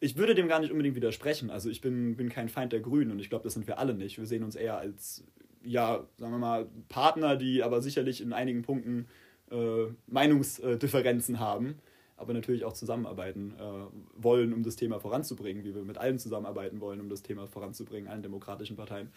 [0.00, 1.50] Ich würde dem gar nicht unbedingt widersprechen.
[1.50, 3.94] Also ich bin, bin kein Feind der Grünen und ich glaube, das sind wir alle
[3.94, 4.18] nicht.
[4.18, 5.24] Wir sehen uns eher als,
[5.62, 9.06] ja, sagen wir mal, Partner, die aber sicherlich in einigen Punkten
[9.50, 11.76] äh, Meinungsdifferenzen haben.
[12.20, 16.80] aber natürlich auch zusammenarbeiten äh, wollen, um das Thema voranzubringen, wie wir mit allen zusammenarbeiten
[16.80, 19.10] wollen, um das Thema voranzubringen, allen demokratischen Parteien.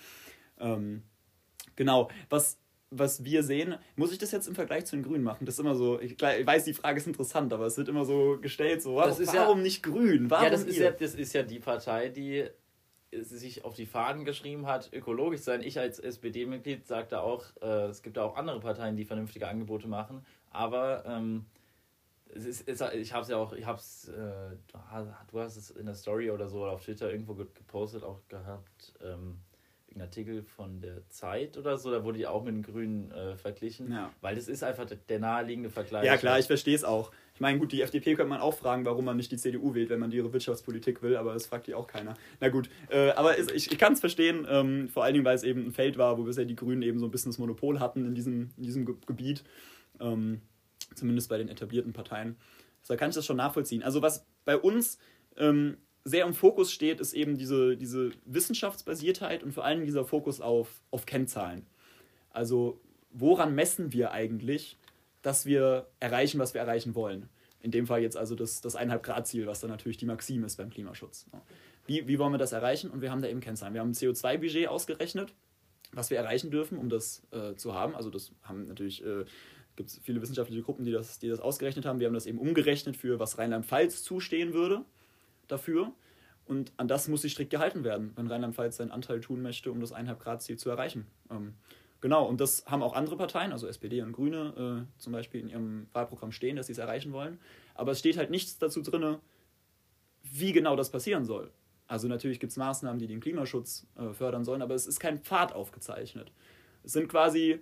[0.57, 1.03] Ähm,
[1.75, 2.57] genau, was,
[2.97, 5.45] was wir sehen, muss ich das jetzt im Vergleich zu den Grünen machen?
[5.45, 8.05] Das ist immer so, ich, ich weiß, die Frage ist interessant, aber es wird immer
[8.05, 10.29] so gestellt, so, warum, warum ja, nicht Grün?
[10.29, 12.45] Warum ja, das ist ja, das ist ja die Partei, die
[13.21, 15.61] sich auf die Fahnen geschrieben hat, ökologisch sein.
[15.61, 19.47] Ich als SPD-Mitglied sage da auch, äh, es gibt da auch andere Parteien, die vernünftige
[19.47, 21.45] Angebote machen, aber ähm,
[22.35, 24.55] es ist, es, ich habe es ja auch, ich habe es, äh,
[25.31, 28.93] du hast es in der Story oder so oder auf Twitter irgendwo gepostet auch gehabt,
[29.03, 29.39] ähm,
[29.95, 33.35] ein Artikel von der Zeit oder so, da wurde die auch mit den Grünen äh,
[33.37, 34.11] verglichen, ja.
[34.21, 36.05] weil das ist einfach der naheliegende Vergleich.
[36.05, 37.11] Ja klar, ich verstehe es auch.
[37.33, 39.89] Ich meine, gut, die FDP könnte man auch fragen, warum man nicht die CDU wählt,
[39.89, 42.15] wenn man ihre Wirtschaftspolitik will, aber das fragt die auch keiner.
[42.39, 45.43] Na gut, äh, aber ich, ich kann es verstehen, ähm, vor allen Dingen, weil es
[45.43, 48.05] eben ein Feld war, wo bisher die Grünen eben so ein bisschen das Monopol hatten
[48.05, 49.43] in diesem, in diesem Gebiet,
[49.99, 50.41] ähm,
[50.95, 52.35] zumindest bei den etablierten Parteien.
[52.87, 53.81] Da kann ich das schon nachvollziehen.
[53.81, 54.97] Also was bei uns
[55.37, 60.41] ähm, sehr im Fokus steht, ist eben diese, diese Wissenschaftsbasiertheit und vor allem dieser Fokus
[60.41, 61.65] auf, auf Kennzahlen.
[62.31, 64.77] Also woran messen wir eigentlich,
[65.21, 67.29] dass wir erreichen, was wir erreichen wollen.
[67.61, 70.43] In dem Fall jetzt also das, das 1,5 Grad Ziel, was dann natürlich die Maxim
[70.43, 71.27] ist beim Klimaschutz.
[71.85, 72.89] Wie, wie wollen wir das erreichen?
[72.89, 73.73] Und wir haben da eben Kennzahlen.
[73.73, 75.33] Wir haben ein CO2-Budget ausgerechnet,
[75.93, 77.95] was wir erreichen dürfen, um das äh, zu haben.
[77.95, 79.23] Also das haben natürlich, äh,
[79.77, 81.99] gibt es viele wissenschaftliche Gruppen, die das, die das ausgerechnet haben.
[81.99, 84.83] Wir haben das eben umgerechnet für, was Rheinland-Pfalz zustehen würde
[85.53, 85.93] dafür.
[86.45, 89.79] Und an das muss sich strikt gehalten werden, wenn Rheinland-Pfalz seinen Anteil tun möchte, um
[89.79, 91.07] das 1,5 Grad Ziel zu erreichen.
[91.31, 91.53] Ähm,
[92.03, 95.47] Genau, und das haben auch andere Parteien, also SPD und Grüne äh, zum Beispiel in
[95.47, 97.39] ihrem Wahlprogramm stehen, dass sie es erreichen wollen.
[97.75, 99.19] Aber es steht halt nichts dazu drin,
[100.21, 101.49] wie genau das passieren soll.
[101.87, 105.19] Also natürlich gibt es Maßnahmen, die den Klimaschutz äh, fördern sollen, aber es ist kein
[105.19, 106.33] Pfad aufgezeichnet.
[106.83, 107.61] Es sind quasi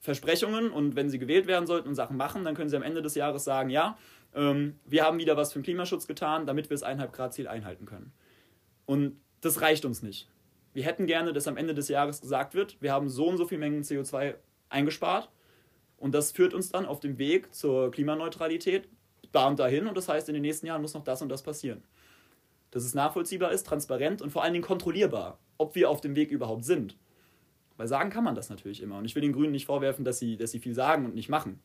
[0.00, 3.00] Versprechungen und wenn sie gewählt werden sollten und Sachen machen, dann können sie am Ende
[3.00, 3.96] des Jahres sagen, ja,
[4.34, 7.48] ähm, wir haben wieder was für den Klimaschutz getan, damit wir das 1,5 Grad Ziel
[7.48, 8.12] einhalten können.
[8.86, 10.28] Und das reicht uns nicht
[10.78, 13.46] wir hätten gerne, dass am Ende des Jahres gesagt wird, wir haben so und so
[13.46, 14.36] viel Mengen CO2
[14.68, 15.28] eingespart
[15.96, 18.88] und das führt uns dann auf dem Weg zur Klimaneutralität
[19.32, 21.42] da und dahin und das heißt, in den nächsten Jahren muss noch das und das
[21.42, 21.82] passieren.
[22.70, 26.30] Dass es nachvollziehbar ist, transparent und vor allen Dingen kontrollierbar, ob wir auf dem Weg
[26.30, 26.96] überhaupt sind.
[27.76, 28.98] Weil sagen kann man das natürlich immer.
[28.98, 31.28] Und ich will den Grünen nicht vorwerfen, dass sie, dass sie viel sagen und nicht
[31.28, 31.60] machen.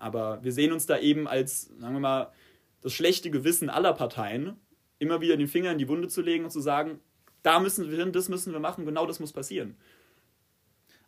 [0.00, 2.32] Aber wir sehen uns da eben als, sagen wir mal,
[2.82, 4.58] das schlechte Gewissen aller Parteien,
[4.98, 7.00] immer wieder den Finger in die Wunde zu legen und zu sagen,
[7.42, 9.76] da müssen wir hin, das müssen wir machen, genau das muss passieren.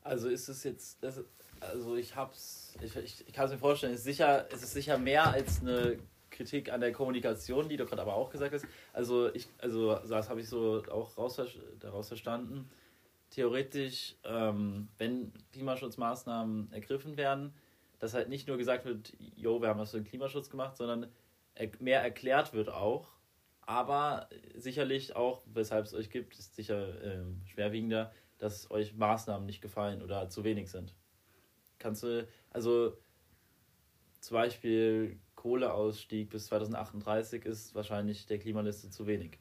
[0.03, 1.21] Also ist es jetzt, das,
[1.61, 4.73] also ich hab's, ich, ich, ich kann es mir vorstellen, es ist, sicher, es ist
[4.73, 5.99] sicher mehr als eine
[6.31, 8.67] Kritik an der Kommunikation, die du gerade aber auch gesagt hast.
[8.93, 11.41] Also ich, also das habe ich so auch raus,
[11.79, 12.69] daraus verstanden.
[13.31, 17.55] Theoretisch, ähm, wenn Klimaschutzmaßnahmen ergriffen werden,
[18.03, 21.07] dass halt nicht nur gesagt wird, jo, wir haben was für den Klimaschutz gemacht, sondern
[21.79, 23.07] mehr erklärt wird auch,
[23.61, 29.63] aber sicherlich auch, weshalb es euch gibt, ist sicher äh, schwerwiegender, dass euch Maßnahmen nicht
[29.63, 30.97] gefallen oder zu wenig sind.
[31.79, 32.99] Kannst du, also
[34.19, 39.39] zum Beispiel Kohleausstieg bis 2038 ist wahrscheinlich der Klimaliste zu wenig.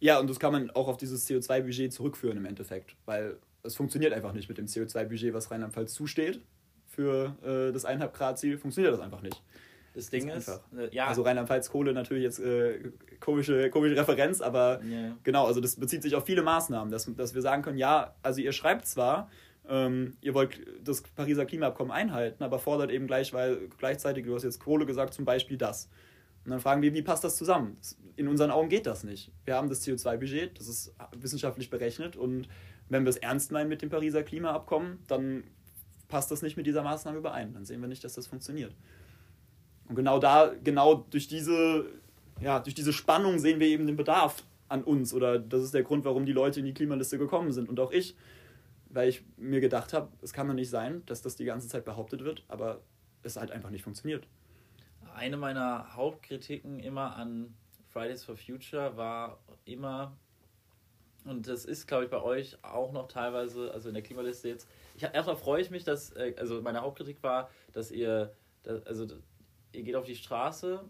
[0.00, 4.12] Ja, und das kann man auch auf dieses CO2-Budget zurückführen im Endeffekt, weil es funktioniert
[4.12, 6.42] einfach nicht mit dem CO2-Budget, was Rheinland-Pfalz zusteht
[6.94, 9.42] für äh, das 1,5 Grad-Ziel, funktioniert das einfach nicht.
[9.94, 11.06] Das Ding ist, ist äh, ja.
[11.06, 15.16] Also Rheinland-Pfalz Kohle natürlich jetzt äh, komische, komische Referenz, aber yeah.
[15.22, 18.40] genau, also das bezieht sich auf viele Maßnahmen, dass, dass wir sagen können, ja, also
[18.40, 19.30] ihr schreibt zwar,
[19.68, 24.42] ähm, ihr wollt das Pariser Klimaabkommen einhalten, aber fordert eben gleich, weil gleichzeitig, du hast
[24.42, 25.88] jetzt Kohle gesagt, zum Beispiel das.
[26.44, 27.78] Und dann fragen wir, wie passt das zusammen?
[28.16, 29.32] In unseren Augen geht das nicht.
[29.44, 32.48] Wir haben das CO2-Budget, das ist wissenschaftlich berechnet und
[32.88, 35.44] wenn wir es ernst meinen mit dem Pariser Klimaabkommen, dann
[36.14, 37.52] passt das nicht mit dieser Maßnahme überein.
[37.54, 38.72] Dann sehen wir nicht, dass das funktioniert.
[39.88, 41.86] Und genau da, genau durch diese,
[42.40, 45.12] ja, durch diese Spannung sehen wir eben den Bedarf an uns.
[45.12, 47.68] Oder das ist der Grund, warum die Leute in die Klimaliste gekommen sind.
[47.68, 48.14] Und auch ich,
[48.90, 51.84] weil ich mir gedacht habe, es kann doch nicht sein, dass das die ganze Zeit
[51.84, 52.80] behauptet wird, aber
[53.24, 54.28] es halt einfach nicht funktioniert.
[55.16, 57.56] Eine meiner Hauptkritiken immer an
[57.88, 60.16] Fridays for Future war immer,
[61.24, 64.68] und das ist, glaube ich, bei euch auch noch teilweise, also in der Klimaliste jetzt,
[64.94, 68.34] ich, erstmal freue ich mich, dass, äh, also meine Hauptkritik war, dass ihr,
[68.84, 69.06] also
[69.72, 70.84] ihr geht auf die Straße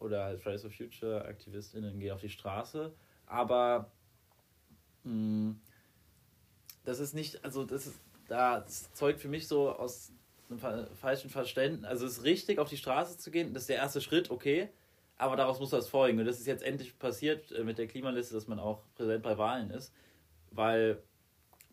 [0.00, 2.92] oder halt Fridays for Future AktivistInnen gehen auf die Straße,
[3.26, 3.90] aber
[5.04, 5.60] mh, hm,
[6.84, 10.12] das ist nicht, also das ist, das zeugt für mich so aus
[10.50, 11.84] einem falschen Verständnis.
[11.88, 14.68] Also es ist richtig, auf die Straße zu gehen, das ist der erste Schritt, okay,
[15.16, 16.18] aber daraus muss das folgen.
[16.18, 19.38] Und das ist jetzt endlich passiert äh, mit der Klimaliste, dass man auch präsent bei
[19.38, 19.92] Wahlen ist,
[20.50, 21.02] weil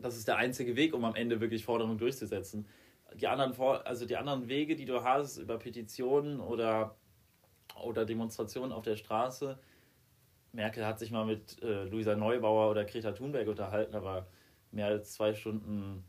[0.02, 2.66] das ist der einzige Weg, um am Ende wirklich Forderungen durchzusetzen
[3.16, 6.96] die anderen, also die anderen Wege, die du hast, über Petitionen oder
[7.82, 9.58] oder Demonstrationen auf der Straße.
[10.52, 14.28] Merkel hat sich mal mit äh, Luisa Neubauer oder Greta Thunberg unterhalten, aber
[14.72, 16.04] mehr als zwei Stunden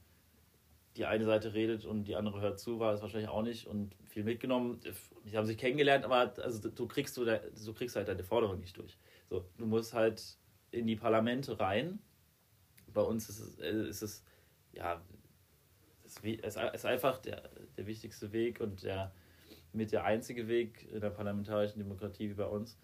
[0.97, 3.95] die eine Seite redet und die andere hört zu, war es wahrscheinlich auch nicht und
[4.09, 4.81] viel mitgenommen.
[5.25, 8.77] Die haben sich kennengelernt, aber also du kriegst du, du kriegst halt deine Forderung nicht
[8.77, 8.99] durch.
[9.31, 10.37] So, du musst halt
[10.71, 12.01] in die Parlamente rein.
[12.93, 14.25] Bei uns ist es, äh, ist es
[14.73, 15.01] ja,
[16.05, 19.13] es ist einfach der, der wichtigste Weg und der
[19.73, 22.79] mit der einzige Weg in der parlamentarischen Demokratie wie bei uns.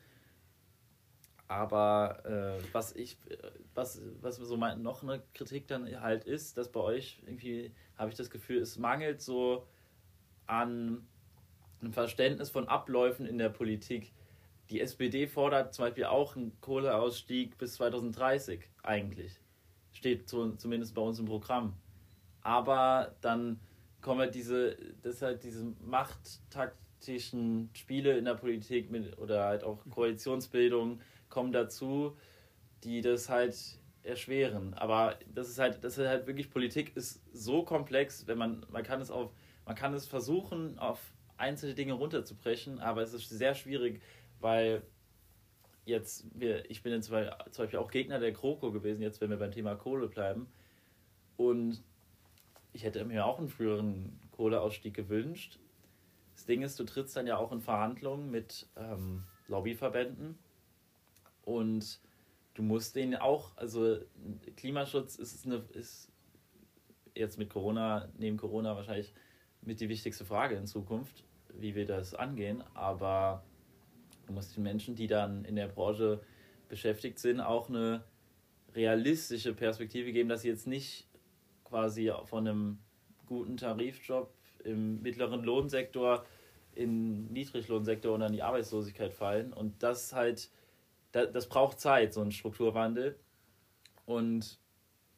[1.46, 3.18] Aber äh, was ich,
[3.74, 8.10] was, was so mein, noch eine Kritik dann halt ist, dass bei euch irgendwie habe
[8.10, 9.66] ich das Gefühl, es mangelt so
[10.46, 11.06] an
[11.80, 14.12] einem Verständnis von Abläufen in der Politik.
[14.70, 19.40] Die SPD fordert zum Beispiel auch einen Kohleausstieg bis 2030 eigentlich.
[19.98, 21.74] Steht zu, zumindest bei uns im Programm.
[22.42, 23.58] Aber dann
[24.00, 29.84] kommen halt diese, das halt diese machttaktischen Spiele in der Politik mit, oder halt auch
[29.90, 32.16] Koalitionsbildung kommen dazu,
[32.84, 33.56] die das halt
[34.04, 34.72] erschweren.
[34.74, 38.84] Aber das ist halt, das ist halt wirklich, Politik ist so komplex, wenn man, man
[38.84, 39.32] kann es auf,
[39.66, 41.00] man kann es versuchen, auf
[41.38, 44.00] einzelne Dinge runterzubrechen, aber es ist sehr schwierig,
[44.38, 44.82] weil
[45.88, 49.50] jetzt, wir, ich bin zum Beispiel auch Gegner der Kroko gewesen, jetzt wenn wir beim
[49.50, 50.46] Thema Kohle bleiben.
[51.36, 51.82] Und
[52.72, 55.58] ich hätte mir auch einen früheren Kohleausstieg gewünscht.
[56.34, 60.38] Das Ding ist, du trittst dann ja auch in Verhandlungen mit ähm, Lobbyverbänden
[61.42, 62.00] und
[62.54, 63.98] du musst den auch, also
[64.56, 66.12] Klimaschutz ist, eine, ist
[67.14, 69.12] jetzt mit Corona, neben Corona wahrscheinlich
[69.62, 71.24] mit die wichtigste Frage in Zukunft,
[71.54, 72.62] wie wir das angehen.
[72.74, 73.42] Aber
[74.28, 76.20] du musst den Menschen, die dann in der Branche
[76.68, 78.04] beschäftigt sind, auch eine
[78.74, 81.08] realistische Perspektive geben, dass sie jetzt nicht
[81.64, 82.78] quasi von einem
[83.26, 84.32] guten Tarifjob
[84.64, 86.24] im mittleren Lohnsektor
[86.74, 89.52] in Niedriglohnsektor und an die Arbeitslosigkeit fallen.
[89.52, 90.50] Und das halt
[91.12, 93.18] das braucht Zeit, so ein Strukturwandel.
[94.06, 94.58] Und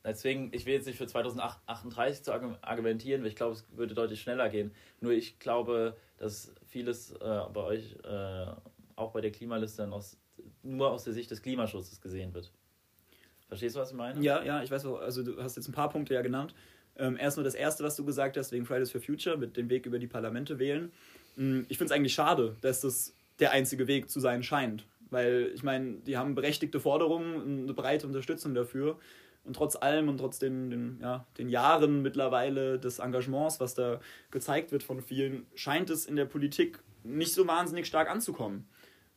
[0.04, 4.20] deswegen, ich will jetzt nicht für 2038 zu argumentieren, weil ich glaube, es würde deutlich
[4.20, 4.72] schneller gehen.
[5.00, 8.46] Nur ich glaube, dass vieles äh, bei euch, äh,
[9.00, 10.18] auch bei der Klimaliste, aus,
[10.62, 12.52] nur aus der Sicht des Klimaschutzes gesehen wird.
[13.48, 14.22] Verstehst du, was ich meine?
[14.22, 16.54] Ja, ja, ich weiß, also du hast jetzt ein paar Punkte ja genannt.
[16.96, 19.68] Ähm, erst nur das erste, was du gesagt hast, wegen Fridays for Future, mit dem
[19.70, 20.92] Weg über die Parlamente wählen.
[21.36, 24.86] Hm, ich finde es eigentlich schade, dass das der einzige Weg zu sein scheint.
[25.10, 28.98] Weil ich meine, die haben berechtigte Forderungen, eine breite Unterstützung dafür.
[29.42, 34.00] Und trotz allem und trotz den, den, ja, den Jahren mittlerweile des Engagements, was da
[34.30, 38.68] gezeigt wird von vielen, scheint es in der Politik nicht so wahnsinnig stark anzukommen.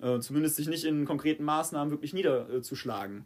[0.03, 3.25] Äh, zumindest sich nicht in konkreten Maßnahmen wirklich niederzuschlagen.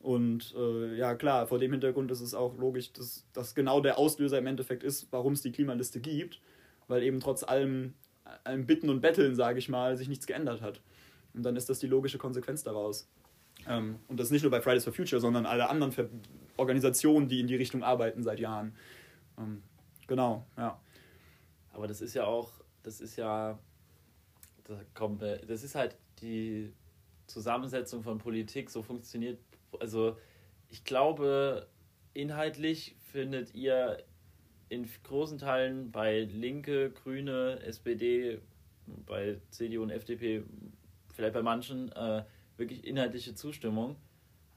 [0.00, 3.98] Und äh, ja, klar, vor dem Hintergrund ist es auch logisch, dass das genau der
[3.98, 6.40] Auslöser im Endeffekt ist, warum es die Klimaliste gibt,
[6.88, 7.92] weil eben trotz allem,
[8.44, 10.80] allem Bitten und Betteln, sage ich mal, sich nichts geändert hat.
[11.34, 13.10] Und dann ist das die logische Konsequenz daraus.
[13.68, 16.08] Ähm, und das nicht nur bei Fridays for Future, sondern alle anderen Ver
[16.56, 18.74] Organisationen, die in die Richtung arbeiten seit Jahren.
[19.36, 19.62] Ähm,
[20.06, 20.80] genau, ja.
[21.74, 22.52] Aber das ist ja auch,
[22.82, 23.58] das ist ja,
[24.64, 26.72] das, kommt, das ist halt die
[27.26, 29.38] Zusammensetzung von Politik, so funktioniert,
[29.80, 30.16] also
[30.68, 31.68] ich glaube,
[32.14, 34.04] inhaltlich findet ihr
[34.68, 38.40] in großen Teilen bei Linke, Grüne, SPD,
[38.86, 40.44] bei CDU und FDP
[41.12, 42.24] vielleicht bei manchen äh,
[42.56, 43.96] wirklich inhaltliche Zustimmung,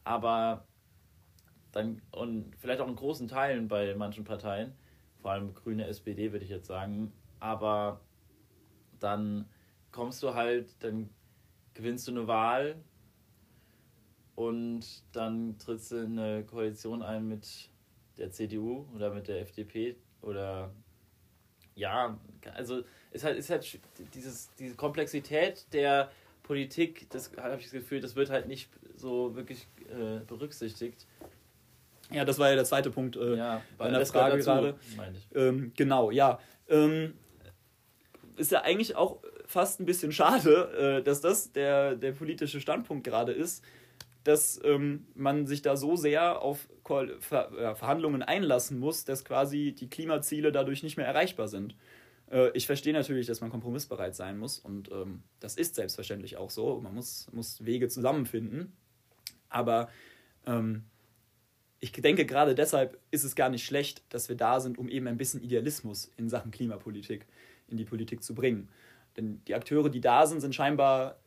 [0.04, 0.68] aber
[1.72, 4.74] dann und vielleicht auch in großen Teilen bei manchen Parteien,
[5.22, 8.02] vor allem Grüne SPD würde ich jetzt sagen, aber
[9.00, 9.46] dann
[9.92, 11.10] kommst du halt, dann
[11.80, 12.76] gewinnst du eine Wahl
[14.36, 17.70] und dann trittst du in eine Koalition ein mit
[18.18, 20.72] der CDU oder mit der FDP oder
[21.76, 22.20] ja,
[22.54, 23.80] also ist halt, ist halt
[24.14, 26.12] dieses, diese Komplexität der
[26.44, 31.08] Politik, das habe ich das Gefühl, das wird halt nicht so wirklich äh, berücksichtigt.
[32.12, 34.76] Ja, das war ja der zweite Punkt äh, ja, bei der Frage gerade.
[35.34, 36.40] Ähm, genau, ja.
[36.68, 37.14] Ähm,
[38.36, 43.04] ist ja eigentlich auch fast ein bisschen schade, äh, dass das der, der politische Standpunkt
[43.04, 43.64] gerade ist,
[44.24, 46.70] dass ähm, man sich da so sehr auf
[47.20, 51.76] Ver ja, Verhandlungen einlassen muss, dass quasi die Klimaziele dadurch nicht mehr erreichbar sind.
[52.32, 56.52] Äh, ich verstehe natürlich, dass man kompromissbereit sein muss und ähm, das ist selbstverständlich auch
[56.52, 56.80] so.
[56.82, 58.74] Man muss, muss Wege zusammenfinden.
[59.50, 59.90] Aber
[60.46, 60.84] ähm,
[61.80, 65.08] ich denke, gerade deshalb ist es gar nicht schlecht, dass wir da sind, um eben
[65.08, 67.26] ein bisschen Idealismus in Sachen Klimapolitik
[67.68, 68.70] in die Politik zu bringen.
[69.18, 71.20] Denn die Akteure, die da sind, sind scheinbar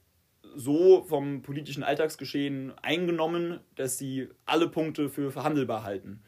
[0.54, 6.22] so vom politischen Alltagsgeschehen eingenommen, dass sie alle Punkte für verhandelbar halten.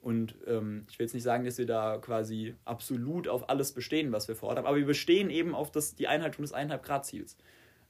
[0.00, 4.12] Und ähm, ich will jetzt nicht sagen, dass wir da quasi absolut auf alles bestehen,
[4.12, 7.36] was wir fordern, aber wir bestehen eben auf das, die Einhaltung des 1,5 Grad Ziels.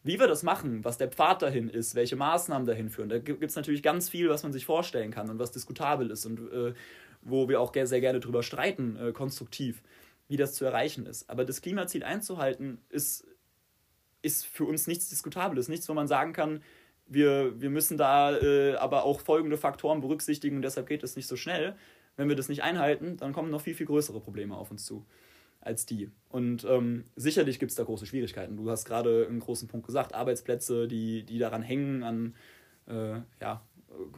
[0.04, 3.42] Wie wir das machen, was der Pfad dahin ist, welche Maßnahmen dahin führen, da gibt
[3.42, 6.72] es natürlich ganz viel, was man sich vorstellen kann und was diskutabel ist und äh,
[7.22, 9.82] wo wir auch sehr gerne drüber streiten, äh, konstruktiv,
[10.28, 11.28] wie das zu erreichen ist.
[11.28, 13.26] Aber das Klimaziel einzuhalten, ist,
[14.22, 16.62] ist für uns nichts Diskutables, nichts, wo man sagen kann,
[17.06, 21.26] wir, wir müssen da äh, aber auch folgende Faktoren berücksichtigen und deshalb geht es nicht
[21.26, 21.74] so schnell.
[22.16, 25.06] Wenn wir das nicht einhalten, dann kommen noch viel, viel größere Probleme auf uns zu
[25.60, 26.10] als die.
[26.28, 28.56] Und ähm, sicherlich gibt es da große Schwierigkeiten.
[28.56, 32.34] Du hast gerade einen großen Punkt gesagt, Arbeitsplätze, die, die daran hängen, an
[32.86, 33.62] äh, ja,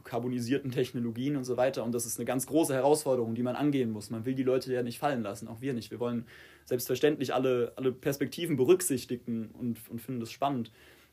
[0.03, 1.83] karbonisierten Technologien und so weiter.
[1.83, 4.09] Und das ist eine ganz große Herausforderung, die man angehen muss.
[4.09, 5.91] Man will die Leute ja nicht fallen lassen, auch wir nicht.
[5.91, 6.25] Wir wollen
[6.65, 10.71] selbstverständlich alle, alle Perspektiven berücksichtigen und, und finden es spannend,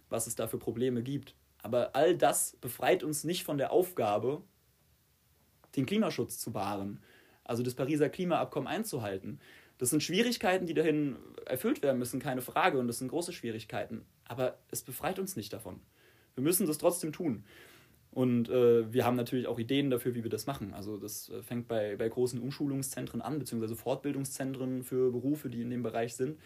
[0.08, 1.34] was es da für Probleme gibt.
[1.62, 4.42] Aber all das befreit uns nicht von der Aufgabe,
[5.76, 7.00] den Klimaschutz zu wahren,
[7.44, 9.40] also das Pariser Klimaabkommen einzuhalten.
[9.78, 11.16] Das sind Schwierigkeiten, die dahin
[11.46, 14.04] erfüllt werden müssen, keine Frage, und das sind große Schwierigkeiten.
[14.24, 15.80] Aber es befreit uns nicht davon.
[16.34, 17.44] Wir müssen das trotzdem tun.
[18.10, 20.72] Und äh, wir haben natürlich auch Ideen dafür, wie wir das machen.
[20.74, 25.70] Also das äh, fängt bei, bei großen Umschulungszentren an, beziehungsweise Fortbildungszentren für Berufe, die in
[25.70, 26.38] dem Bereich sind.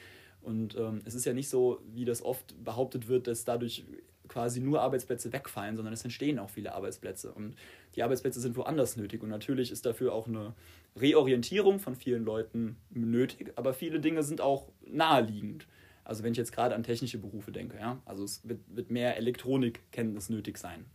[0.42, 3.84] Und ähm, es ist ja nicht so, wie das oft behauptet wird, dass dadurch
[4.26, 7.32] quasi nur Arbeitsplätze wegfallen, sondern es entstehen auch viele Arbeitsplätze.
[7.32, 7.54] Und
[7.94, 9.22] die Arbeitsplätze sind woanders nötig.
[9.22, 10.54] Und natürlich ist dafür auch eine
[10.96, 15.68] Reorientierung von vielen Leuten nötig, aber viele Dinge sind auch naheliegend.
[16.04, 19.16] Also wenn ich jetzt gerade an technische Berufe denke, ja, also es wird, wird mehr
[19.16, 20.86] Elektronikkenntnis nötig sein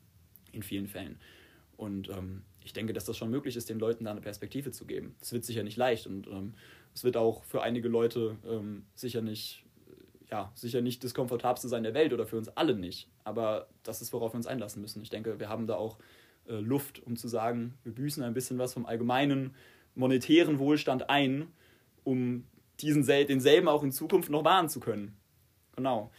[0.58, 1.17] in vielen Fällen.
[1.78, 4.86] Und ähm, ich denke, dass das schon möglich ist, den Leuten da eine Perspektive zu
[4.86, 5.15] geben.
[5.22, 6.54] Es wird sicher nicht leicht und ähm,
[6.93, 9.63] es wird auch für einige Leute ähm, sicher nicht
[10.30, 13.08] ja, sicher nicht das komfortabelste sein der Welt oder für uns alle nicht.
[13.24, 15.02] Aber das ist, worauf wir uns einlassen müssen.
[15.02, 15.98] Ich denke, wir haben da auch
[16.48, 19.56] äh, Luft, um zu sagen, wir büßen ein bisschen was vom allgemeinen
[19.96, 21.48] monetären Wohlstand ein,
[22.04, 22.46] um
[22.82, 25.15] diesen denselben auch in Zukunft noch wahren zu können.
[25.76, 26.12] Genau.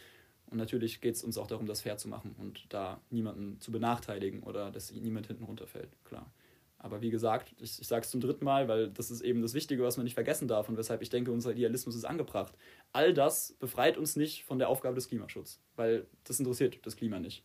[0.49, 3.71] Und natürlich geht es uns auch darum, das fair zu machen und da niemanden zu
[3.71, 6.31] benachteiligen oder dass niemand hinten runterfällt, klar.
[6.79, 9.53] Aber wie gesagt, ich, ich sage es zum dritten Mal, weil das ist eben das
[9.53, 12.57] Wichtige, was man nicht vergessen darf und weshalb ich denke, unser Idealismus ist angebracht.
[12.93, 17.19] All das befreit uns nicht von der Aufgabe des Klimaschutzes, weil das interessiert das Klima
[17.19, 17.43] nicht.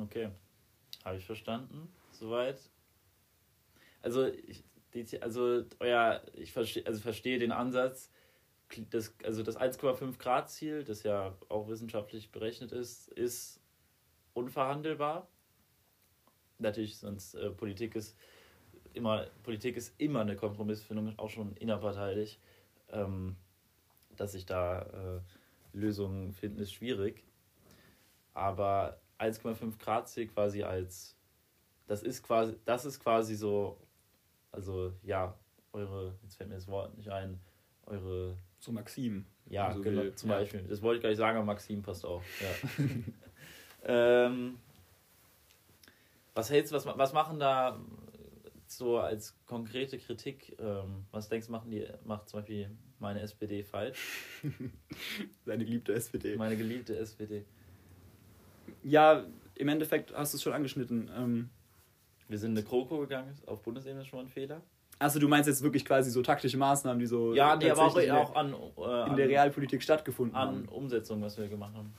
[0.00, 0.30] Okay,
[1.04, 1.92] habe ich verstanden.
[2.12, 2.60] Soweit.
[4.02, 4.62] Also, ich,
[5.22, 8.10] also euer, ich verstehe, also verstehe den Ansatz,
[8.90, 13.60] das, also das 1,5 Grad Ziel, das ja auch wissenschaftlich berechnet ist, ist
[14.34, 15.28] unverhandelbar
[16.58, 18.16] natürlich, sonst äh, Politik ist
[18.92, 22.40] immer, Politik ist immer eine Kompromissfindung, auch schon innerparteilich.
[22.90, 23.36] Ähm,
[24.16, 25.20] dass sich da äh,
[25.72, 27.24] Lösungen finden, ist schwierig.
[28.34, 31.16] Aber 1,5 Grad Ziel quasi als
[31.86, 33.78] das ist quasi, das ist quasi so,
[34.52, 35.38] also ja,
[35.72, 37.40] eure, jetzt fällt mir das Wort nicht ein,
[37.86, 38.36] eure.
[38.60, 39.24] So Maxim.
[39.48, 40.30] Ja, so genau, will, zum.
[40.30, 40.64] Beispiel.
[40.68, 42.22] Das wollte ich gar nicht sagen, aber Maxim passt auch.
[42.40, 42.84] Ja.
[44.26, 44.58] ähm,
[46.34, 47.80] was hältst was, was machen da
[48.70, 53.64] so als konkrete Kritik, ähm, was denkst du, machen die, macht zum Beispiel meine SPD
[53.64, 53.98] falsch?
[55.46, 56.36] Deine geliebte SPD.
[56.36, 57.44] Meine geliebte SPD.
[58.82, 61.10] Ja, im Endeffekt hast du es schon angeschnitten.
[61.16, 61.50] Ähm,
[62.28, 64.62] Wir sind in eine Kroko gegangen, auf Bundesebene schon mal ein Fehler.
[65.00, 67.96] Also du meinst jetzt wirklich quasi so taktische Maßnahmen, die so ja, die aber auch,
[67.96, 70.68] in der- auch an, äh, in der Realpolitik stattgefunden an haben.
[70.68, 71.92] Umsetzung, was wir gemacht haben.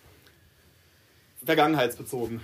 [1.44, 2.42] Vergangenheitsbezogen.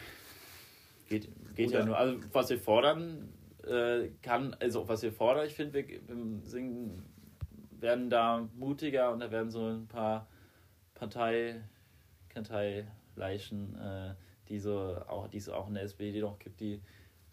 [1.10, 1.98] Geht, geht Oder- ja nur.
[1.98, 3.30] Also was wir fordern,
[3.68, 7.04] äh, kann, also was wir fordern, ich finde, wir, wir singen,
[7.78, 10.28] werden da mutiger und da werden so ein paar
[10.94, 11.62] Partei,
[12.34, 14.16] Parteileichen, äh,
[14.48, 16.82] die so auch, die es auch in der SPD noch gibt, die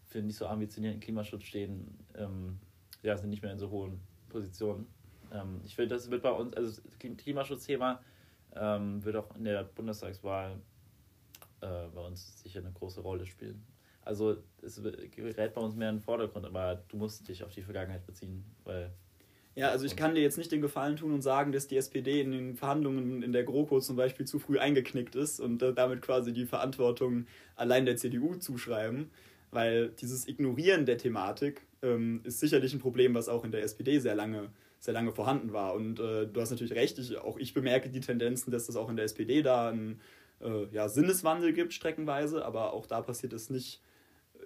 [0.05, 2.59] für nicht so ambitionierten Klimaschutz stehen, ähm,
[3.03, 4.87] ja, sind nicht mehr in so hohen Positionen.
[5.31, 8.01] Ähm, ich finde, das wird bei uns, also das Klim- Klimaschutzthema
[8.55, 10.59] ähm, wird auch in der Bundestagswahl
[11.61, 13.63] äh, bei uns sicher eine große Rolle spielen.
[14.05, 17.61] Also es gerät bei uns mehr in den Vordergrund, aber du musst dich auf die
[17.61, 18.91] Vergangenheit beziehen, weil
[19.55, 22.19] Ja, also ich kann dir jetzt nicht den Gefallen tun und sagen, dass die SPD
[22.19, 26.33] in den Verhandlungen in der GroKo zum Beispiel zu früh eingeknickt ist und damit quasi
[26.33, 29.09] die Verantwortung allein der CDU zuschreiben,
[29.51, 33.99] weil dieses Ignorieren der Thematik ähm, ist sicherlich ein Problem, was auch in der SPD
[33.99, 35.75] sehr lange, sehr lange vorhanden war.
[35.75, 38.89] Und äh, du hast natürlich recht, ich, auch ich bemerke die Tendenzen, dass das auch
[38.89, 40.01] in der SPD da einen
[40.41, 43.81] äh, ja, Sinneswandel gibt, streckenweise, aber auch da passiert es nicht,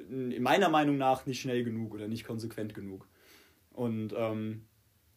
[0.09, 3.07] äh, in meiner Meinung nach, nicht schnell genug oder nicht konsequent genug.
[3.71, 4.65] Und ähm,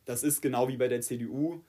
[0.04, 1.62] das ist genau wie bei der CDU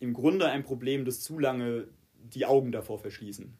[0.00, 3.56] im Grunde ein Problem, das zu lange die Augen davor verschließen.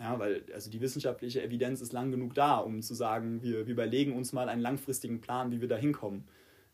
[0.00, 3.72] Ja, weil also die wissenschaftliche Evidenz ist lang genug da, um zu sagen, wir, wir
[3.72, 6.24] überlegen uns mal einen langfristigen Plan, wie wir da hinkommen.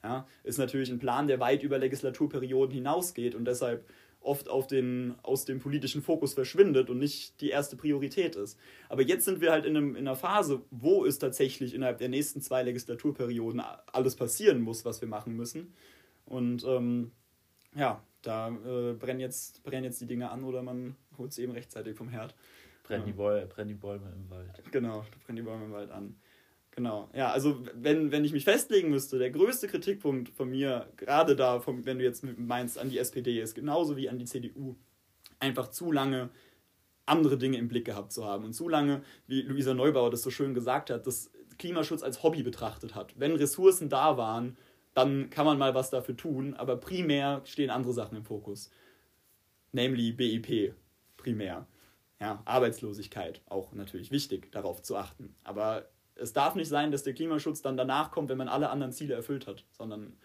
[0.02, 3.88] Ja, ist natürlich ein Plan, der weit über Legislaturperioden hinausgeht und deshalb
[4.20, 8.58] oft auf den, aus dem politischen Fokus verschwindet und nicht die erste Priorität ist.
[8.88, 12.08] Aber jetzt sind wir halt in, einem, in einer Phase, wo es tatsächlich innerhalb der
[12.08, 13.62] nächsten zwei Legislaturperioden
[13.92, 15.74] alles passieren muss, was wir machen müssen.
[16.26, 17.12] Und ähm,
[17.74, 21.52] ja, da äh, brennen, jetzt, brennen jetzt die Dinge an oder man holt sie eben
[21.52, 22.34] rechtzeitig vom Herd.
[22.84, 24.62] Brennen, die Bäume, brennen die Bäume im Wald.
[24.70, 26.16] Genau, brennen die Bäume im Wald an.
[26.70, 27.08] Genau.
[27.14, 31.60] Ja, also wenn, wenn ich mich festlegen müsste, der größte Kritikpunkt von mir, gerade da,
[31.60, 34.76] vom, wenn du jetzt meinst, an die SPD ist, genauso wie an die CDU,
[35.38, 36.30] einfach zu lange
[37.06, 40.30] andere Dinge im Blick gehabt zu haben und zu lange, wie Luisa Neubauer das so
[40.30, 43.14] schön gesagt hat, das Klimaschutz als Hobby betrachtet hat.
[43.18, 44.56] Wenn Ressourcen da waren,
[44.94, 48.70] dann kann man mal was dafür tun, aber primär stehen andere Sachen im Fokus.
[49.72, 50.74] Nämlich BIP,
[51.16, 51.66] primär.
[52.24, 55.34] Ja, Arbeitslosigkeit, auch natürlich wichtig, darauf zu achten.
[55.44, 58.94] Aber es darf nicht sein, dass der Klimaschutz dann danach kommt, wenn man alle anderen
[58.94, 60.16] Ziele erfüllt hat, sondern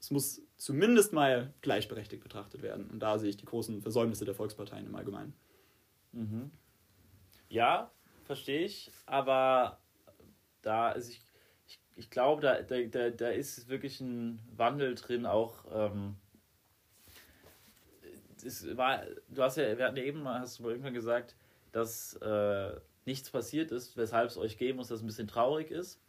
[0.00, 2.88] es muss zumindest mal gleichberechtigt betrachtet werden.
[2.88, 5.34] Und da sehe ich die großen Versäumnisse der Volksparteien im Allgemeinen.
[6.12, 6.50] Mhm.
[7.50, 7.90] Ja,
[8.24, 9.80] verstehe ich, aber
[10.62, 11.22] da ist ich,
[11.66, 16.16] ich, ich glaube, da, da, da ist wirklich ein Wandel drin, auch ähm,
[18.44, 21.36] es war, du hast ja, wir hatten ja eben, hast du irgendwann gesagt,
[21.72, 22.76] dass äh,
[23.06, 26.00] nichts passiert ist, weshalb es euch geben muss, dass es ein bisschen traurig ist.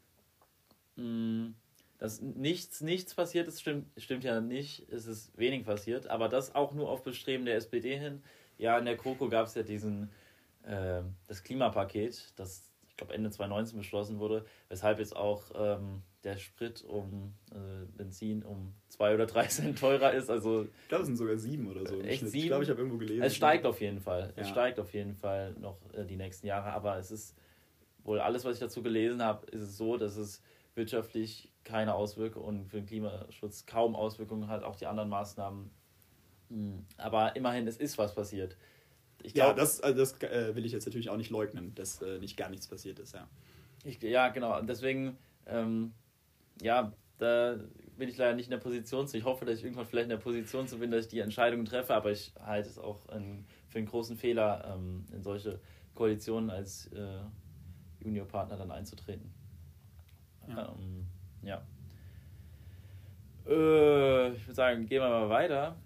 [0.95, 1.51] Mm,
[1.97, 6.53] dass nichts, nichts passiert ist, stimmt, stimmt ja nicht, es ist wenig passiert, aber das
[6.53, 8.21] auch nur auf Bestreben der SPD hin.
[8.57, 10.09] Ja, in der KOKO gab es ja diesen,
[10.63, 16.37] äh, das Klimapaket, das ich glaube Ende 2019 beschlossen wurde, weshalb jetzt auch ähm, der
[16.37, 20.29] Sprit um äh, Benzin um zwei oder drei Cent teurer ist.
[20.29, 22.01] Also, ich glaube, es sind sogar sieben oder so.
[22.01, 22.37] Echt sieben?
[22.37, 23.23] Ich glaube, ich habe irgendwo gelesen.
[23.23, 24.33] Es steigt auf jeden Fall.
[24.35, 24.41] Ja.
[24.41, 26.73] Es steigt auf jeden Fall noch äh, die nächsten Jahre.
[26.73, 27.37] Aber es ist
[28.03, 30.41] wohl alles, was ich dazu gelesen habe, ist es so, dass es
[30.73, 34.63] wirtschaftlich keine Auswirkungen und für den Klimaschutz kaum Auswirkungen hat.
[34.63, 35.69] Auch die anderen Maßnahmen.
[36.49, 36.85] Hm.
[36.97, 38.57] Aber immerhin, es ist was passiert.
[39.21, 42.01] Ich glaub, ja, das, also das äh, will ich jetzt natürlich auch nicht leugnen, dass
[42.01, 43.27] äh, nicht gar nichts passiert ist, ja.
[43.83, 44.59] Ich, ja, genau.
[44.61, 45.93] Deswegen, ähm,
[46.61, 47.57] ja, da
[47.97, 49.17] bin ich leider nicht in der Position zu.
[49.17, 51.65] Ich hoffe, dass ich irgendwann vielleicht in der Position zu bin, dass ich die Entscheidungen
[51.65, 55.59] treffe, aber ich halte es auch in, für einen großen Fehler, ähm, in solche
[55.93, 57.19] Koalitionen als äh,
[57.99, 59.33] Juniorpartner dann einzutreten.
[60.47, 60.75] Ja.
[60.75, 61.07] Ähm,
[61.41, 61.61] ja.
[63.47, 65.77] Äh, ich würde sagen, gehen wir mal weiter.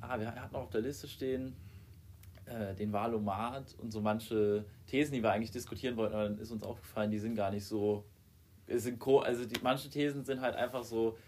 [0.00, 1.54] Ah, wir hatten auf der Liste stehen
[2.46, 6.50] äh, den Wahlomat und so manche Thesen, die wir eigentlich diskutieren wollten, aber dann ist
[6.50, 8.04] uns aufgefallen, die sind gar nicht so.
[8.68, 11.18] Sind also die, manche Thesen sind halt einfach so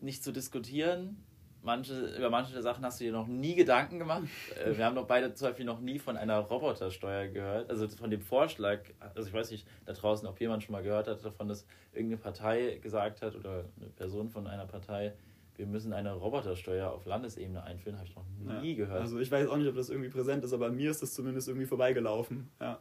[0.00, 1.24] nicht zu diskutieren.
[1.60, 4.22] Manche, über manche der Sachen hast du dir noch nie Gedanken gemacht.
[4.64, 7.70] Äh, wir haben doch beide zum Beispiel noch nie von einer Robotersteuer gehört.
[7.70, 8.80] Also von dem Vorschlag,
[9.14, 12.20] also ich weiß nicht da draußen, ob jemand schon mal gehört hat davon, dass irgendeine
[12.20, 15.14] Partei gesagt hat oder eine Person von einer Partei,
[15.56, 18.24] wir müssen eine Robotersteuer auf Landesebene einführen, habe ich noch
[18.62, 19.00] nie ja, gehört.
[19.00, 21.48] Also ich weiß auch nicht, ob das irgendwie präsent ist, aber mir ist das zumindest
[21.48, 22.48] irgendwie vorbeigelaufen.
[22.60, 22.80] Ja.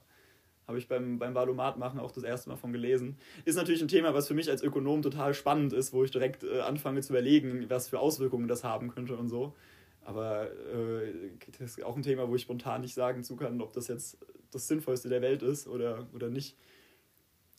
[0.67, 3.17] Habe ich beim, beim Valomat machen auch das erste Mal von gelesen.
[3.45, 6.43] Ist natürlich ein Thema, was für mich als Ökonom total spannend ist, wo ich direkt
[6.43, 9.55] äh, anfange zu überlegen, was für Auswirkungen das haben könnte und so.
[10.01, 13.71] Aber äh, das ist auch ein Thema, wo ich spontan nicht sagen zu kann, ob
[13.73, 14.17] das jetzt
[14.51, 16.57] das Sinnvollste der Welt ist oder, oder nicht.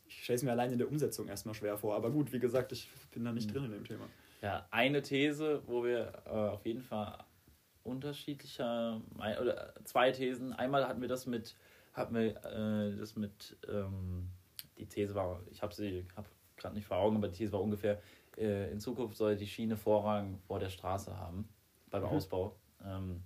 [0.07, 1.95] Ich stelle es mir allein in der Umsetzung erstmal schwer vor.
[1.95, 3.53] Aber gut, wie gesagt, ich bin da nicht mhm.
[3.55, 4.09] drin in dem Thema.
[4.43, 7.19] Ja, eine These, wo wir äh, auf jeden Fall
[7.85, 10.53] unterschiedlicher, oder zwei Thesen.
[10.53, 11.57] Einmal hatten wir das mit,
[11.99, 14.29] hatten wir äh, das mit, ähm,
[14.79, 17.63] die These war, ich habe sie, habe gerade nicht vor Augen, aber die These war
[17.63, 18.01] ungefähr,
[18.37, 21.49] äh, in Zukunft soll die Schiene Vorrang vor der Straße haben,
[21.91, 22.09] beim mhm.
[22.09, 22.57] Ausbau.
[22.85, 23.23] Ähm,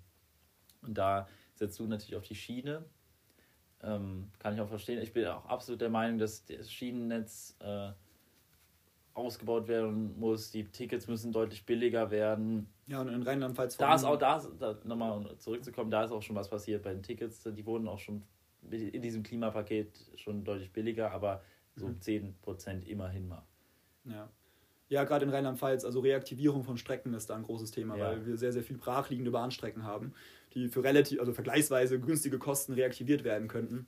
[0.83, 2.85] und da setzt du natürlich auf die Schiene.
[3.83, 5.03] Ähm, kann ich auch verstehen.
[5.03, 7.93] Ich bin auch absolut der Meinung, dass das Schienennetz äh,
[9.15, 12.73] ausgebaut werden muss, die Tickets müssen deutlich billiger werden.
[12.87, 16.37] Ja, und in Rheinland-Pfalz Da ist auch, da, da nochmal zurückzukommen, da ist auch schon
[16.37, 17.43] was passiert bei den Tickets.
[17.43, 18.23] Die wurden auch schon
[18.71, 21.43] in diesem Klimapaket schon deutlich billiger, aber
[21.77, 21.99] so mhm.
[21.99, 23.45] 10% immerhin mal.
[24.05, 24.29] Ja.
[24.89, 28.09] Ja, gerade in Rheinland-Pfalz, also Reaktivierung von Strecken ist da ein großes Thema, ja.
[28.09, 30.13] weil wir sehr, sehr viel brachliegende Bahnstrecken haben,
[30.53, 33.87] die für relativ, also vergleichsweise günstige Kosten reaktiviert werden könnten.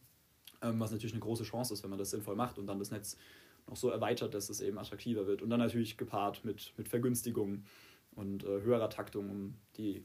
[0.62, 2.91] Ähm, was natürlich eine große Chance ist, wenn man das sinnvoll macht und dann das
[2.91, 3.18] Netz
[3.66, 5.43] noch so erweitert, dass es eben attraktiver wird.
[5.43, 7.66] Und dann natürlich gepaart mit, mit Vergünstigungen
[8.14, 10.05] und äh, höherer Taktung, um die,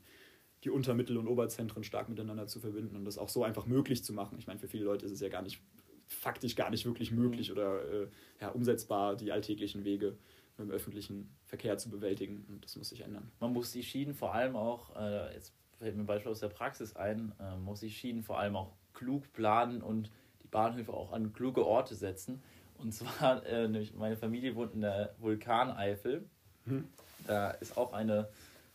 [0.63, 4.03] die Unter-, Mittel- und Oberzentren stark miteinander zu verbinden und das auch so einfach möglich
[4.03, 4.37] zu machen.
[4.39, 5.61] Ich meine, für viele Leute ist es ja gar nicht,
[6.07, 7.57] faktisch gar nicht wirklich möglich mhm.
[7.57, 8.07] oder äh,
[8.41, 10.17] ja, umsetzbar, die alltäglichen Wege
[10.57, 12.45] im öffentlichen Verkehr zu bewältigen.
[12.49, 13.31] Und das muss sich ändern.
[13.39, 16.49] Man muss die Schienen vor allem auch, äh, jetzt fällt mir ein Beispiel aus der
[16.49, 20.11] Praxis ein, äh, muss die Schienen vor allem auch klug planen und
[20.43, 22.41] die Bahnhöfe auch an kluge Orte setzen
[22.79, 26.27] und zwar, äh, nämlich meine Familie wohnt in der Vulkaneifel.
[26.65, 26.87] Hm.
[27.27, 28.29] Da ist auch eine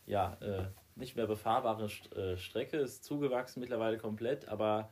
[0.05, 0.65] ja, äh,
[0.95, 1.85] nicht mehr befahrbare
[2.15, 4.89] äh, Strecke, ist zugewachsen mittlerweile komplett, aber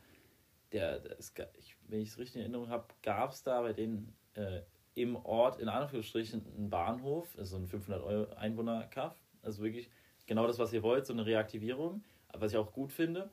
[0.72, 4.14] der, es, ich, wenn ich es richtig in Erinnerung habe, gab es da bei denen
[4.34, 4.60] äh,
[4.94, 9.90] im Ort in Anführungsstrichen einen Bahnhof, also ein 500 Euro Einwohner-Kaff, also wirklich
[10.26, 13.30] genau das, was ihr wollt, so eine Reaktivierung, was ich auch gut finde.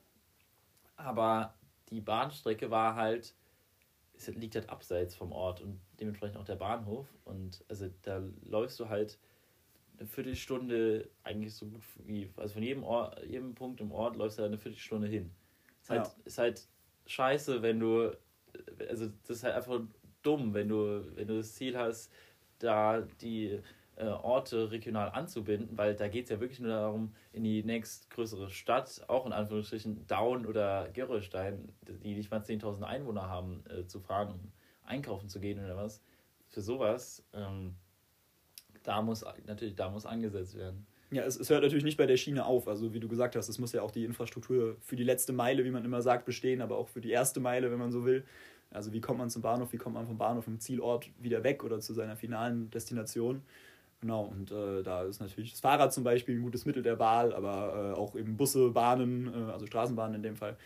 [0.96, 1.54] Aber
[1.90, 3.36] die Bahnstrecke war halt,
[4.14, 7.08] es liegt halt abseits vom Ort und dementsprechend auch der Bahnhof.
[7.24, 9.20] Und also da läufst du halt
[10.02, 14.40] eine Viertelstunde eigentlich so gut wie, also von jedem, Ort, jedem Punkt im Ort läufst
[14.40, 15.32] du eine Viertelstunde hin.
[15.82, 16.14] Ist halt, ja.
[16.26, 16.68] ist halt
[17.06, 18.12] scheiße, wenn du,
[18.90, 19.80] also das ist halt einfach
[20.24, 22.12] dumm, wenn du, wenn du das Ziel hast,
[22.58, 23.60] da die
[23.96, 28.50] äh, Orte regional anzubinden, weil da geht es ja wirklich nur darum, in die nächstgrößere
[28.50, 31.72] Stadt, auch in Anführungsstrichen Daun oder Gerolstein,
[32.04, 34.52] die nicht mal 10.000 Einwohner haben, äh, zu fahren, um
[34.84, 36.02] einkaufen zu gehen oder was.
[36.48, 37.76] Für sowas, ähm,
[38.84, 40.86] da muss natürlich, da muss angesetzt werden.
[41.12, 42.68] Ja, es, es hört natürlich nicht bei der Schiene auf.
[42.68, 45.66] Also wie du gesagt hast, es muss ja auch die Infrastruktur für die letzte Meile,
[45.66, 48.24] wie man immer sagt, bestehen, aber auch für die erste Meile, wenn man so will.
[48.72, 51.64] Also wie kommt man zum Bahnhof, wie kommt man vom Bahnhof im Zielort wieder weg
[51.66, 53.42] oder zu seiner finalen Destination.
[54.00, 57.34] Genau, und äh, da ist natürlich das Fahrrad zum Beispiel ein gutes Mittel der Wahl,
[57.34, 60.58] aber äh, auch eben Busse, Bahnen, äh, also Straßenbahnen in dem Fall,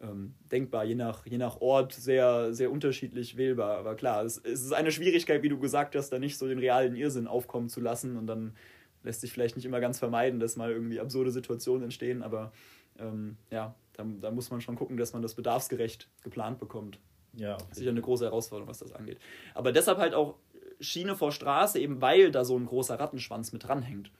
[0.00, 3.78] ähm, denkbar, je nach, je nach Ort sehr, sehr unterschiedlich wählbar.
[3.78, 6.58] Aber klar, es, es ist eine Schwierigkeit, wie du gesagt hast, da nicht so den
[6.58, 8.54] realen Irrsinn aufkommen zu lassen und dann
[9.02, 12.52] lässt sich vielleicht nicht immer ganz vermeiden, dass mal irgendwie absurde Situationen entstehen, aber
[12.98, 16.98] ähm, ja, da, da muss man schon gucken, dass man das bedarfsgerecht geplant bekommt.
[17.34, 17.56] Ja.
[17.56, 19.18] Das ist sicher eine große Herausforderung, was das angeht.
[19.54, 20.36] Aber deshalb halt auch
[20.80, 24.10] Schiene vor Straße, eben weil da so ein großer Rattenschwanz mit dranhängt.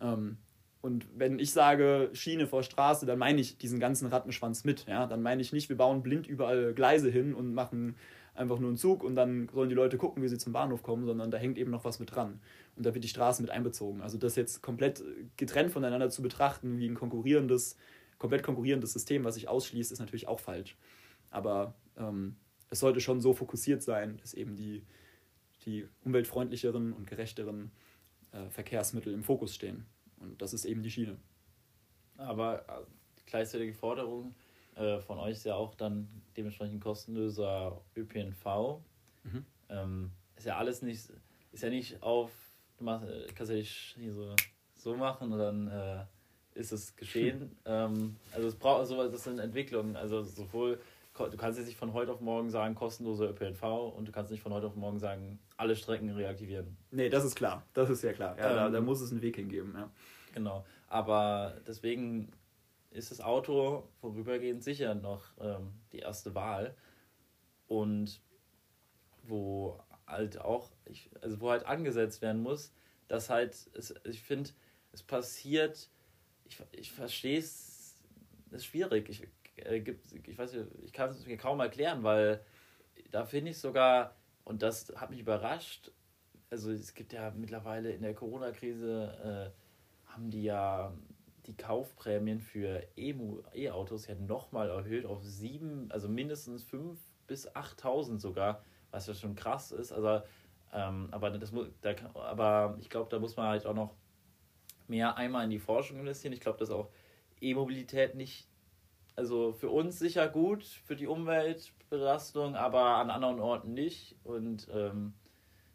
[0.00, 0.38] Ähm,
[0.80, 4.86] und wenn ich sage Schiene vor Straße, dann meine ich diesen ganzen Rattenschwanz mit.
[4.86, 5.06] Ja?
[5.06, 7.96] Dann meine ich nicht, wir bauen blind überall Gleise hin und machen
[8.34, 11.04] einfach nur einen Zug und dann sollen die Leute gucken, wie sie zum Bahnhof kommen,
[11.04, 12.40] sondern da hängt eben noch was mit dran.
[12.76, 14.00] Und da wird die Straße mit einbezogen.
[14.00, 15.02] Also das jetzt komplett
[15.36, 17.76] getrennt voneinander zu betrachten, wie ein konkurrierendes,
[18.18, 20.76] komplett konkurrierendes System, was sich ausschließt, ist natürlich auch falsch.
[21.30, 22.36] Aber ähm,
[22.70, 24.84] es sollte schon so fokussiert sein, dass eben die,
[25.66, 27.72] die umweltfreundlicheren und gerechteren
[28.30, 29.86] äh, Verkehrsmittel im Fokus stehen.
[30.20, 31.16] Und das ist eben die Schiene.
[32.16, 32.82] Aber äh,
[33.26, 34.34] gleichzeitige Forderung
[34.74, 38.80] äh, von euch ist ja auch dann dementsprechend kostenloser ÖPNV.
[39.24, 39.44] Mhm.
[39.68, 41.12] Ähm, ist ja alles nicht,
[41.52, 42.30] ist ja nicht auf,
[42.78, 44.34] du machst, äh, kannst ja nicht hier so,
[44.74, 46.04] so machen und dann äh,
[46.54, 47.56] ist es geschehen.
[47.64, 50.80] ähm, also es braucht sowas, das sind Entwicklungen, also sowohl
[51.18, 53.62] du kannst jetzt nicht von heute auf morgen sagen, kostenloser ÖPNV
[53.96, 56.76] und du kannst nicht von heute auf morgen sagen, alle Strecken reaktivieren.
[56.90, 57.64] Nee, das ist klar.
[57.74, 58.36] Das ist ja klar.
[58.38, 59.74] Ja, ähm, da, da, muss es einen Weg hingeben.
[59.76, 59.90] Ja.
[60.34, 60.64] Genau.
[60.88, 62.30] Aber deswegen
[62.90, 66.74] ist das Auto vorübergehend sicher noch ähm, die erste Wahl.
[67.66, 68.20] Und
[69.24, 72.72] wo halt auch, ich, also wo halt angesetzt werden muss,
[73.08, 74.50] dass halt, es, ich finde,
[74.92, 75.90] es passiert,
[76.44, 77.96] ich, ich verstehe es,
[78.50, 79.08] ist schwierig.
[79.08, 79.28] Ich,
[79.66, 82.44] äh, gibt, ich weiß nicht, ich kann es mir kaum erklären, weil
[83.10, 85.92] da finde ich sogar, und das hat mich überrascht,
[86.50, 90.92] also es gibt ja mittlerweile in der Corona-Krise, äh, haben die ja
[91.46, 98.62] die Kaufprämien für E-Autos ja nochmal erhöht auf sieben, also mindestens fünf bis 8.000 sogar,
[98.90, 99.92] was ja schon krass ist.
[99.92, 100.22] Also,
[100.72, 103.94] ähm, aber, das, da, aber ich glaube, da muss man halt auch noch
[104.88, 106.32] mehr einmal in die Forschung investieren.
[106.32, 106.90] Ich glaube, dass auch
[107.40, 108.47] E-Mobilität nicht
[109.18, 114.14] also für uns sicher gut, für die Umweltbelastung, aber an anderen Orten nicht.
[114.22, 115.12] Und ähm,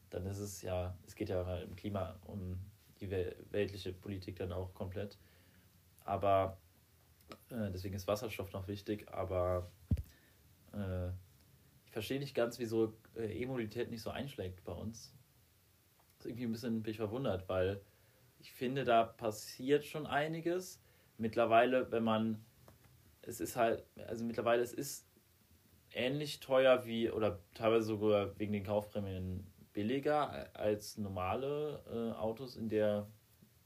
[0.09, 2.57] dann ist es ja, es geht ja im Klima um
[3.01, 5.17] die weltliche Politik dann auch komplett.
[6.05, 6.57] Aber
[7.49, 9.69] äh, deswegen ist Wasserstoff noch wichtig, aber
[10.71, 11.09] äh,
[11.85, 15.13] ich verstehe nicht ganz, wieso äh, E-Mobilität nicht so einschlägt bei uns.
[16.17, 17.81] Das ist irgendwie ein bisschen bin ich verwundert, weil
[18.39, 20.81] ich finde, da passiert schon einiges.
[21.17, 22.45] Mittlerweile, wenn man
[23.25, 25.07] es ist halt, also mittlerweile, es ist
[25.91, 32.69] ähnlich teuer wie, oder teilweise sogar wegen den Kaufprämien billiger als normale äh, Autos in
[32.69, 33.07] der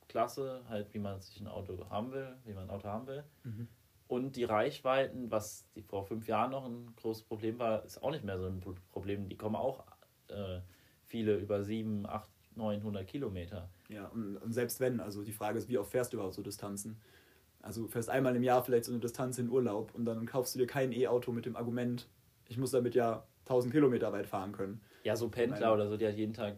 [0.07, 3.23] Klasse, halt wie man sich ein Auto haben will, wie man ein Auto haben will.
[3.43, 3.67] Mhm.
[4.07, 8.11] Und die Reichweiten, was die vor fünf Jahren noch ein großes Problem war, ist auch
[8.11, 9.27] nicht mehr so ein Problem.
[9.27, 9.83] Die kommen auch
[10.29, 10.61] äh,
[11.05, 13.69] viele über sieben, acht, 900 Kilometer.
[13.89, 16.41] Ja, und, und selbst wenn, also die Frage ist, wie oft fährst du überhaupt so
[16.41, 16.97] Distanzen?
[17.61, 20.55] Also du fährst einmal im Jahr vielleicht so eine Distanz in Urlaub und dann kaufst
[20.55, 22.07] du dir kein E-Auto mit dem Argument,
[22.47, 24.81] ich muss damit ja 1000 Kilometer weit fahren können.
[25.03, 26.57] Ja, so Pendler oder so, die halt jeden Tag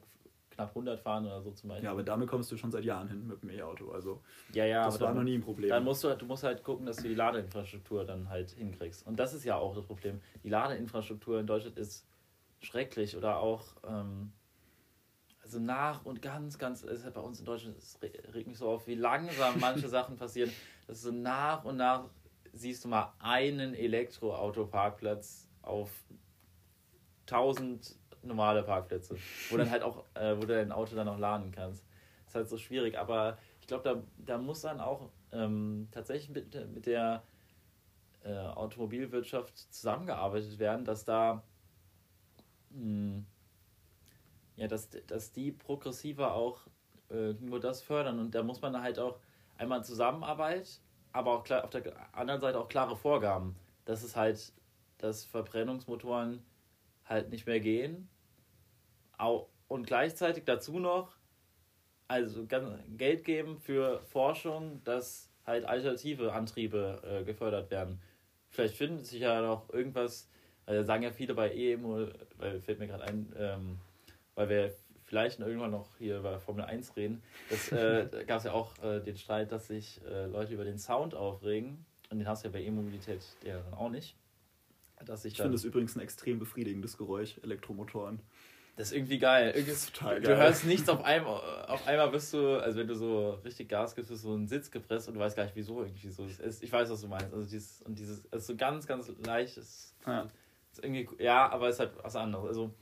[0.60, 1.86] knapp 100 fahren oder so zum Beispiel.
[1.86, 3.92] Ja, aber damit kommst du schon seit Jahren hin mit dem E-Auto.
[3.92, 4.22] Also
[4.54, 5.70] ja, ja, das war noch nie ein Problem.
[5.70, 9.08] Dann musst du, du musst halt gucken, dass du die Ladeinfrastruktur dann halt hinkriegst.
[9.08, 10.20] Und das ist ja auch das Problem.
[10.44, 12.06] Die Ladeinfrastruktur in Deutschland ist
[12.62, 14.34] schrecklich oder auch, ähm,
[15.50, 17.98] also nach und ganz, ganz, es ist halt bei uns in Deutschland, es
[18.36, 20.52] regt mich so auf, wie langsam manche Sachen passieren,
[20.86, 22.04] dass so nach und nach
[22.54, 25.90] siehst du mal einen Elektroauto-Parkplatz auf
[27.22, 29.18] 1000 normale Parkplätze,
[29.50, 31.84] wo dann halt auch, äh, wo du dein Auto dann auch laden kannst.
[32.26, 36.30] Das ist halt so schwierig, aber ich glaube, da, da muss dann auch ähm, tatsächlich
[36.30, 37.24] mit, mit der
[38.24, 41.42] äh, Automobilwirtschaft zusammengearbeitet werden, dass da
[42.70, 43.26] mh, hm,
[44.60, 46.62] ja, dass, dass die progressiver auch
[47.10, 49.18] äh, nur das fördern und da muss man halt auch
[49.58, 50.80] einmal Zusammenarbeit,
[51.12, 53.56] aber auch klar, auf der anderen Seite auch klare Vorgaben,
[53.86, 54.54] dass es halt,
[54.98, 56.44] dass Verbrennungsmotoren
[57.06, 58.08] halt nicht mehr gehen
[59.68, 61.20] und gleichzeitig dazu noch
[62.08, 62.48] also
[62.98, 68.02] Geld geben für Forschung, dass halt alternative Antriebe äh, gefördert werden.
[68.50, 70.28] Vielleicht findet sich ja noch irgendwas,
[70.66, 72.08] weil sagen ja viele bei EMO,
[72.38, 73.80] weil fällt mir gerade ein, ähm,
[74.40, 74.74] weil wir
[75.04, 79.02] vielleicht irgendwann noch hier über Formel 1 reden, das äh, gab es ja auch äh,
[79.02, 81.86] den Streit, dass sich äh, Leute über den Sound aufregen.
[82.10, 84.16] Und den hast du ja bei E-Mobilität ja dann auch nicht.
[85.06, 88.22] Dass ich ich finde es übrigens ein extrem befriedigendes Geräusch, Elektromotoren.
[88.78, 89.52] Das ist irgendwie geil.
[89.54, 90.36] Irgendwie ist total geil.
[90.36, 93.96] Du hörst nichts auf einmal, auf einmal bist du, also wenn du so richtig Gas
[93.96, 96.24] gibst, bist du so einen Sitz gepresst und du weißt gar nicht wieso irgendwie so.
[96.24, 97.34] Ist, ich weiß, was du meinst.
[97.34, 99.58] Also dieses, und dieses, ist so ganz, ganz leicht.
[99.58, 100.30] Ist, ja.
[100.72, 102.48] Ist irgendwie, ja, aber es ist halt was anderes.
[102.48, 102.74] Also,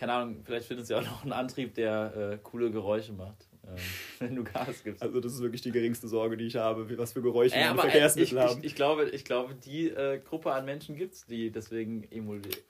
[0.00, 3.50] keine Ahnung, vielleicht findest du ja auch noch einen Antrieb, der äh, coole Geräusche macht
[3.70, 3.76] ähm,
[4.18, 5.02] wenn du Gas gibst.
[5.02, 7.82] Also das ist wirklich die geringste Sorge, die ich habe, was für Geräusche ja, meine
[7.82, 8.60] Verkehrsmittel ich, haben.
[8.60, 12.08] Ich, ich, glaube, ich glaube, die äh, Gruppe an Menschen gibt es, die deswegen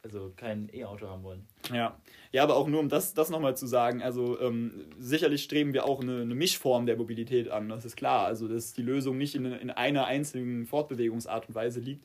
[0.03, 1.47] also kein E-Auto haben wollen.
[1.73, 1.97] Ja.
[2.33, 5.85] ja, aber auch nur um das, das nochmal zu sagen, also ähm, sicherlich streben wir
[5.85, 8.27] auch eine, eine, Mischform der Mobilität an, das ist klar.
[8.27, 12.05] Also dass die Lösung nicht in, in einer einzigen Fortbewegungsart und Weise liegt,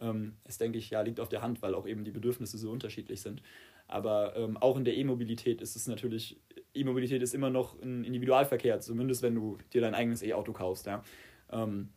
[0.00, 2.70] ähm, das denke ich, ja, liegt auf der Hand, weil auch eben die Bedürfnisse so
[2.70, 3.42] unterschiedlich sind.
[3.92, 6.40] Aber ähm, auch in der E-Mobilität ist es natürlich,
[6.74, 10.86] E-Mobilität ist immer noch ein Individualverkehr, zumindest wenn du dir dein eigenes E-Auto kaufst.
[10.86, 11.02] Ja?
[11.50, 11.90] Ähm,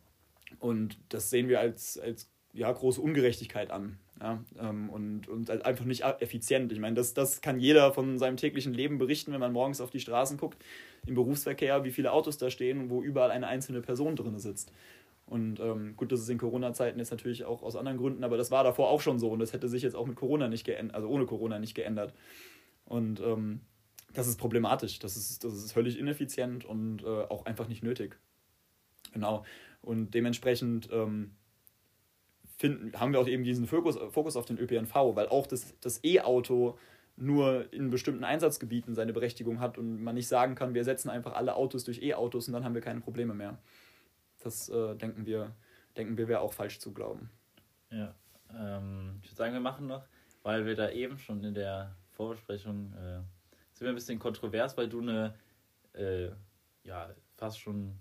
[0.60, 3.98] und das sehen wir als, als ja, große Ungerechtigkeit an.
[4.20, 4.44] Ja?
[4.60, 6.70] Ähm, und, und einfach nicht effizient.
[6.70, 9.90] Ich meine, das, das kann jeder von seinem täglichen Leben berichten, wenn man morgens auf
[9.90, 10.62] die Straßen guckt,
[11.06, 14.70] im Berufsverkehr, wie viele Autos da stehen, wo überall eine einzelne Person drin sitzt.
[15.26, 18.52] Und ähm, gut, das ist in Corona-Zeiten jetzt natürlich auch aus anderen Gründen, aber das
[18.52, 20.94] war davor auch schon so und das hätte sich jetzt auch mit Corona nicht geändert,
[20.94, 22.14] also ohne Corona nicht geändert.
[22.84, 23.60] Und ähm,
[24.14, 28.16] das ist problematisch, das ist, das ist völlig ineffizient und äh, auch einfach nicht nötig.
[29.12, 29.44] Genau.
[29.82, 31.32] Und dementsprechend ähm,
[32.56, 36.02] finden, haben wir auch eben diesen Fokus, Fokus auf den ÖPNV, weil auch das, das
[36.04, 36.78] E-Auto
[37.16, 41.34] nur in bestimmten Einsatzgebieten seine Berechtigung hat und man nicht sagen kann, wir setzen einfach
[41.34, 43.58] alle Autos durch E-Autos und dann haben wir keine Probleme mehr.
[44.46, 45.56] Das äh, denken wir,
[45.96, 47.30] denken wir, wäre auch falsch zu glauben.
[47.90, 48.14] Ja,
[48.54, 50.04] ähm, ich würde sagen, wir machen noch,
[50.44, 53.22] weil wir da eben schon in der Vorbesprechung äh,
[53.72, 55.34] sind wir ein bisschen kontrovers, weil du eine,
[55.94, 56.28] äh,
[56.84, 57.98] ja, fast schon,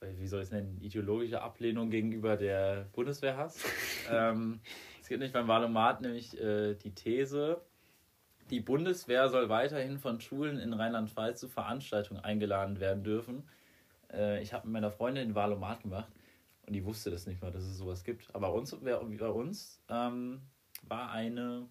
[0.00, 3.58] wie soll ich es nennen, ideologische Ablehnung gegenüber der Bundeswehr hast.
[4.12, 4.60] ähm,
[5.02, 7.60] es gibt nicht beim Wahlomat nämlich äh, die These,
[8.50, 13.48] die Bundeswehr soll weiterhin von Schulen in Rheinland-Pfalz zu Veranstaltungen eingeladen werden dürfen,
[14.12, 16.10] äh, ich habe mit meiner Freundin ein Valomat gemacht
[16.66, 18.34] und die wusste das nicht mal, dass es sowas gibt.
[18.34, 20.40] Aber bei uns, bei uns ähm,
[20.82, 21.66] war eine,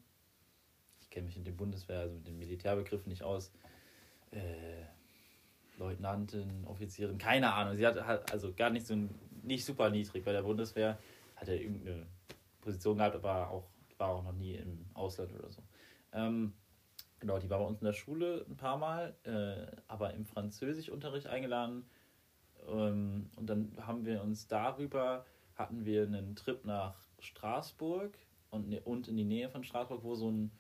[1.02, 3.52] ich kenne mich in der Bundeswehr, also mit den Militärbegriffen nicht aus,
[4.32, 4.40] äh,
[5.78, 7.78] Leutnantin, Offizierin, keine Ahnung.
[7.78, 8.96] Sie hat, also gar nicht so
[9.42, 11.00] nicht super niedrig bei der Bundeswehr,
[11.38, 12.06] hat er irgendeine
[12.60, 13.64] Position gehabt, aber auch
[13.98, 15.62] war auch noch nie im Ausland oder so.
[16.14, 16.54] Ähm,
[17.20, 21.28] genau, die war bei uns in der Schule ein paar Mal, äh, aber im Französischunterricht
[21.28, 21.86] eingeladen
[22.70, 28.18] und dann haben wir uns darüber, hatten wir einen Trip nach Straßburg
[28.52, 30.52] und, ne, und in die Nähe von Straßburg, wo so ein,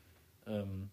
[0.45, 0.89] ähm,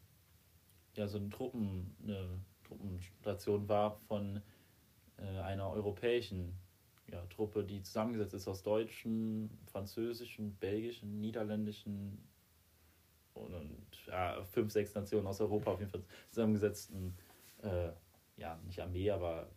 [0.94, 4.40] ja, so ein Truppen, eine Truppenstation war von
[5.18, 6.58] äh, einer europäischen
[7.10, 12.18] ja, Truppe, die zusammengesetzt ist aus deutschen, französischen, belgischen, niederländischen
[13.34, 17.16] und, und ja, fünf, sechs Nationen aus Europa auf jeden Fall zusammengesetzten,
[17.62, 17.90] äh,
[18.36, 19.48] ja, nicht Armee, aber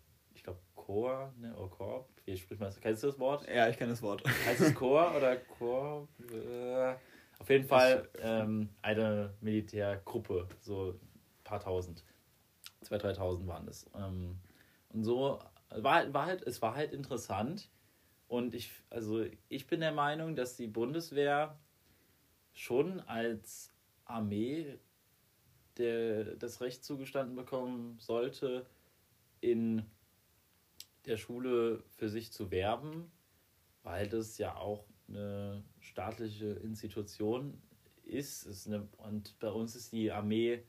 [0.90, 2.82] Chor, ne, oder Chor, wie spricht man das?
[2.82, 3.48] Kennst du das Wort?
[3.48, 4.24] Ja, ich kenne das Wort.
[4.48, 6.08] Heißt es Chor oder Chor?
[6.32, 6.96] Äh,
[7.38, 12.04] auf jeden Fall ähm, eine Militärgruppe, so ein paar tausend.
[12.82, 13.88] Zwei, dreitausend waren es.
[13.96, 14.40] Ähm,
[14.92, 15.38] und so
[15.70, 17.70] war, war halt, es war halt interessant.
[18.28, 21.60] Und ich, also ich bin der Meinung, dass die Bundeswehr
[22.52, 23.72] schon als
[24.06, 24.80] Armee
[25.78, 28.66] der, das Recht zugestanden bekommen sollte,
[29.40, 29.86] in
[31.06, 33.12] der Schule für sich zu werben,
[33.84, 37.62] weil das ja auch eine staatliche Institution
[38.04, 38.44] ist.
[38.44, 40.64] ist eine, und bei uns ist die Armee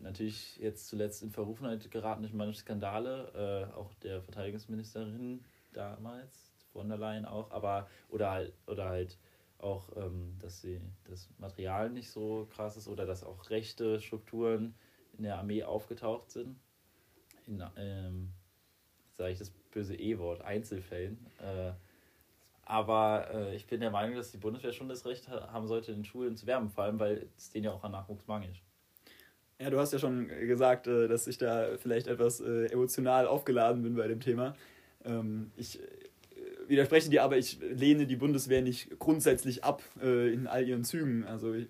[0.00, 6.88] natürlich jetzt zuletzt in Verrufenheit geraten durch manche Skandale, äh, auch der Verteidigungsministerin damals, von
[6.88, 9.18] der Leyen auch, aber oder halt, oder halt
[9.58, 14.74] auch, ähm, dass sie das Material nicht so krass ist oder dass auch rechte Strukturen
[15.16, 16.58] in der Armee aufgetaucht sind.
[17.46, 18.30] In, ähm,
[19.16, 21.18] sage ich das böse E-Wort, Einzelfällen.
[21.40, 21.72] Äh,
[22.66, 26.04] aber äh, ich bin der Meinung, dass die Bundeswehr schon das Recht haben sollte, in
[26.04, 28.62] Schulen zu werben, vor allem, weil es denen ja auch an Nachwuchs mangelt.
[29.60, 33.82] Ja, du hast ja schon gesagt, äh, dass ich da vielleicht etwas äh, emotional aufgeladen
[33.82, 34.56] bin bei dem Thema.
[35.04, 35.86] Ähm, ich äh,
[36.66, 41.24] widerspreche dir, aber ich lehne die Bundeswehr nicht grundsätzlich ab in all ihren Zügen.
[41.24, 41.68] Also ich,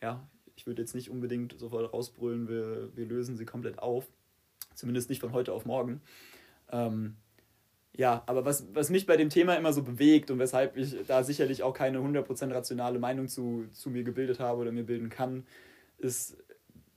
[0.00, 4.06] ja, ich würde jetzt nicht unbedingt sofort rausbrüllen, wir, wir lösen sie komplett auf.
[4.74, 6.02] Zumindest nicht von heute auf morgen.
[6.70, 7.16] Ähm,
[7.96, 11.22] ja, aber was, was mich bei dem Thema immer so bewegt und weshalb ich da
[11.22, 15.46] sicherlich auch keine 100% rationale Meinung zu, zu mir gebildet habe oder mir bilden kann,
[15.98, 16.36] ist,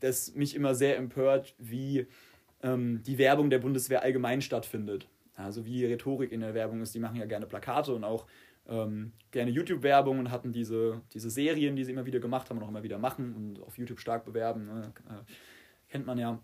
[0.01, 2.07] dass mich immer sehr empört, wie
[2.61, 5.07] ähm, die Werbung der Bundeswehr allgemein stattfindet.
[5.35, 6.93] Also wie Rhetorik in der Werbung ist.
[6.93, 8.25] Die machen ja gerne Plakate und auch
[8.67, 12.63] ähm, gerne YouTube-Werbung und hatten diese, diese Serien, die sie immer wieder gemacht haben und
[12.63, 14.65] auch immer wieder machen und auf YouTube stark bewerben.
[14.65, 14.93] Ne?
[15.09, 16.39] Äh, kennt man ja.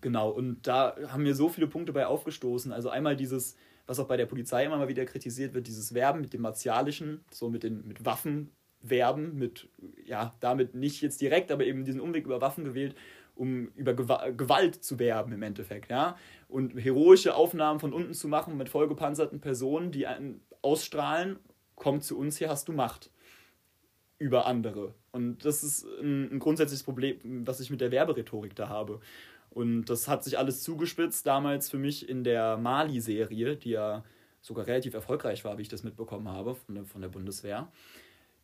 [0.00, 2.72] Genau, und da haben mir so viele Punkte bei aufgestoßen.
[2.72, 6.20] Also einmal dieses, was auch bei der Polizei immer mal wieder kritisiert wird, dieses Werben
[6.20, 8.50] mit dem Martialischen, so mit den mit Waffen
[8.82, 9.68] werben, mit,
[10.04, 12.94] ja, damit nicht jetzt direkt, aber eben diesen Umweg über Waffen gewählt,
[13.34, 16.16] um über Gewalt zu werben im Endeffekt, ja.
[16.48, 21.38] Und heroische Aufnahmen von unten zu machen mit vollgepanzerten Personen, die einen ausstrahlen,
[21.74, 23.10] komm zu uns, hier hast du Macht
[24.18, 24.94] über andere.
[25.12, 29.00] Und das ist ein, ein grundsätzliches Problem, was ich mit der Werberhetorik da habe.
[29.50, 34.04] Und das hat sich alles zugespitzt damals für mich in der Mali-Serie, die ja
[34.40, 37.70] sogar relativ erfolgreich war, wie ich das mitbekommen habe von der, von der Bundeswehr,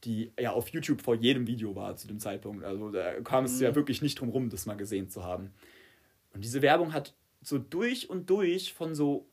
[0.04, 2.64] die ja auf YouTube vor jedem Video war zu dem Zeitpunkt.
[2.64, 3.76] Also da kam es ja mhm.
[3.76, 5.52] wirklich nicht drum rum, das mal gesehen zu haben.
[6.34, 9.28] Und diese Werbung hat so durch und durch von so,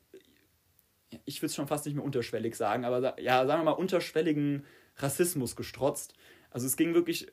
[1.24, 4.64] ich würde es schon fast nicht mehr unterschwellig sagen, aber ja, sagen wir mal, unterschwelligen
[4.96, 6.14] Rassismus gestrotzt.
[6.50, 7.26] Also es ging wirklich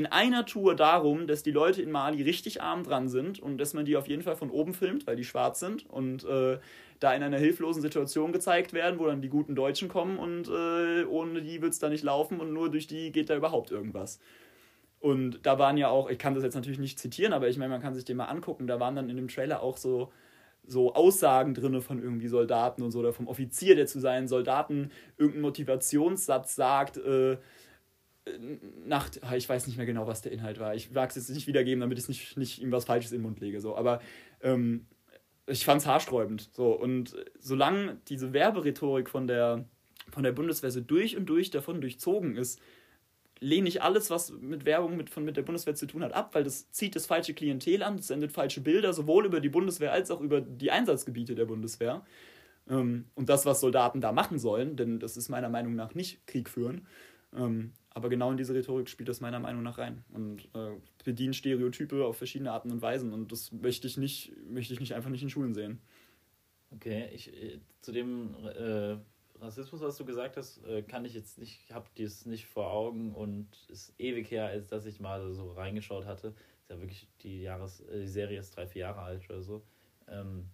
[0.00, 3.74] in einer Tour darum, dass die Leute in Mali richtig arm dran sind und dass
[3.74, 6.58] man die auf jeden Fall von oben filmt, weil die schwarz sind und äh,
[7.00, 11.04] da in einer hilflosen Situation gezeigt werden, wo dann die guten Deutschen kommen und äh,
[11.04, 14.20] ohne die wird es da nicht laufen und nur durch die geht da überhaupt irgendwas.
[15.00, 17.68] Und da waren ja auch, ich kann das jetzt natürlich nicht zitieren, aber ich meine,
[17.68, 20.10] man kann sich den mal angucken, da waren dann in dem Trailer auch so,
[20.66, 24.92] so Aussagen drin von irgendwie Soldaten und so, oder vom Offizier, der zu seinen Soldaten
[25.18, 27.36] irgendeinen Motivationssatz sagt, äh,
[28.84, 30.74] nach, ah, ich weiß nicht mehr genau, was der Inhalt war.
[30.74, 33.22] Ich mag es jetzt nicht wiedergeben, damit ich nicht, nicht ihm was Falsches in den
[33.22, 33.60] Mund lege.
[33.60, 33.76] So.
[33.76, 34.00] Aber
[34.42, 34.86] ähm,
[35.46, 36.50] ich fand es haarsträubend.
[36.52, 36.72] So.
[36.72, 39.64] Und solange diese Werberhetorik von der,
[40.10, 42.60] von der Bundeswehr so durch und durch davon durchzogen ist,
[43.40, 46.34] lehne ich alles, was mit Werbung mit, von, mit der Bundeswehr zu tun hat, ab,
[46.34, 49.92] weil das zieht das falsche Klientel an, das sendet falsche Bilder, sowohl über die Bundeswehr
[49.92, 52.04] als auch über die Einsatzgebiete der Bundeswehr.
[52.68, 56.26] Ähm, und das, was Soldaten da machen sollen, denn das ist meiner Meinung nach nicht
[56.26, 56.86] Krieg führen,
[57.34, 61.34] ähm, aber genau in diese Rhetorik spielt das meiner Meinung nach rein und äh, bedient
[61.34, 63.12] Stereotype auf verschiedene Arten und Weisen.
[63.12, 65.80] Und das möchte ich nicht, möchte ich nicht einfach nicht in Schulen sehen.
[66.72, 68.96] Okay, ich, äh, zu dem äh,
[69.40, 73.12] Rassismus, was du gesagt hast, äh, kann ich jetzt nicht, habe dies nicht vor Augen
[73.12, 76.28] und ist ewig her, als dass ich mal so reingeschaut hatte.
[76.62, 79.64] Ist ja wirklich die Jahres, äh, die Serie ist drei, vier Jahre alt oder so.
[80.06, 80.48] Ähm,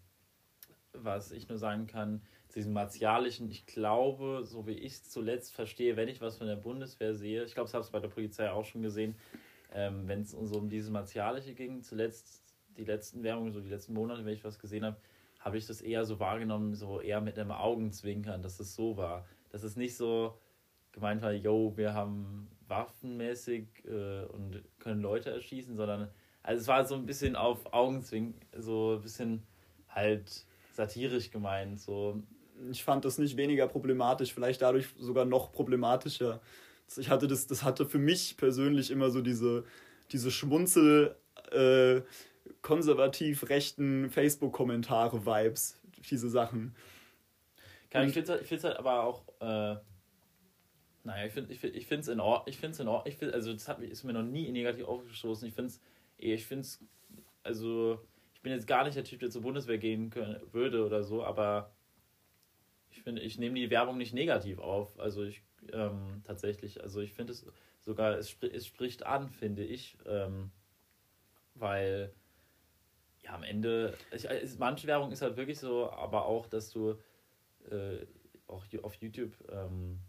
[0.92, 2.22] was ich nur sagen kann,
[2.56, 6.56] diesen martialischen, ich glaube, so wie ich es zuletzt verstehe, wenn ich was von der
[6.56, 9.14] Bundeswehr sehe, ich glaube, das habe ich bei der Polizei auch schon gesehen,
[9.72, 12.42] ähm, wenn es so um dieses Martialische ging, zuletzt
[12.76, 14.96] die letzten Werbungen, so die letzten Monate, wenn ich was gesehen habe,
[15.38, 19.26] habe ich das eher so wahrgenommen, so eher mit einem Augenzwinkern, dass es so war.
[19.50, 20.38] Dass es nicht so
[20.92, 26.10] gemeint war, yo, wir haben waffenmäßig äh, und können Leute erschießen, sondern
[26.42, 29.42] also es war so ein bisschen auf Augenzwinkern, so ein bisschen
[29.88, 32.22] halt satirisch gemeint, so
[32.70, 36.40] ich fand das nicht weniger problematisch, vielleicht dadurch sogar noch problematischer.
[36.96, 39.64] Ich hatte das, das hatte für mich persönlich immer so diese,
[40.12, 41.16] diese Schmunzel,
[41.50, 42.02] äh,
[42.62, 45.80] konservativ rechten Facebook-Kommentare-Vibes,
[46.10, 46.74] diese Sachen.
[47.90, 49.76] Kann, ich finde es halt, halt aber auch, äh,
[51.04, 53.32] naja, ich finde es ich find, in Ordnung, ich finde es in Ordnung, ich find,
[53.32, 55.80] also das hat, ist mir noch nie negativ aufgestoßen, ich finde es,
[56.18, 56.84] ich finde es,
[57.42, 58.00] also
[58.34, 61.24] ich bin jetzt gar nicht der Typ, der zur Bundeswehr gehen können, würde oder so,
[61.24, 61.75] aber ich
[63.06, 64.98] finde, ich nehme die Werbung nicht negativ auf.
[64.98, 67.46] Also ich ähm, tatsächlich, also ich finde es
[67.80, 69.96] sogar, es, spr es spricht an, finde ich.
[70.06, 70.50] Ähm,
[71.54, 72.12] weil
[73.22, 76.96] ja am Ende, ich, es, manche Werbung ist halt wirklich so, aber auch, dass du
[77.70, 78.04] äh,
[78.48, 80.00] auch auf YouTube, ähm,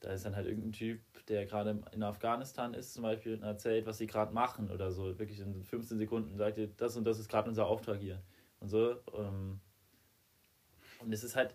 [0.00, 3.84] da ist dann halt irgendein Typ, der gerade in Afghanistan ist, zum Beispiel, und erzählt,
[3.84, 5.18] was sie gerade machen oder so.
[5.18, 8.22] Wirklich in 15 Sekunden sagt ihr, das und das ist gerade unser Auftrag hier.
[8.60, 8.96] Und so.
[9.14, 9.60] Ähm,
[11.00, 11.54] und es ist halt,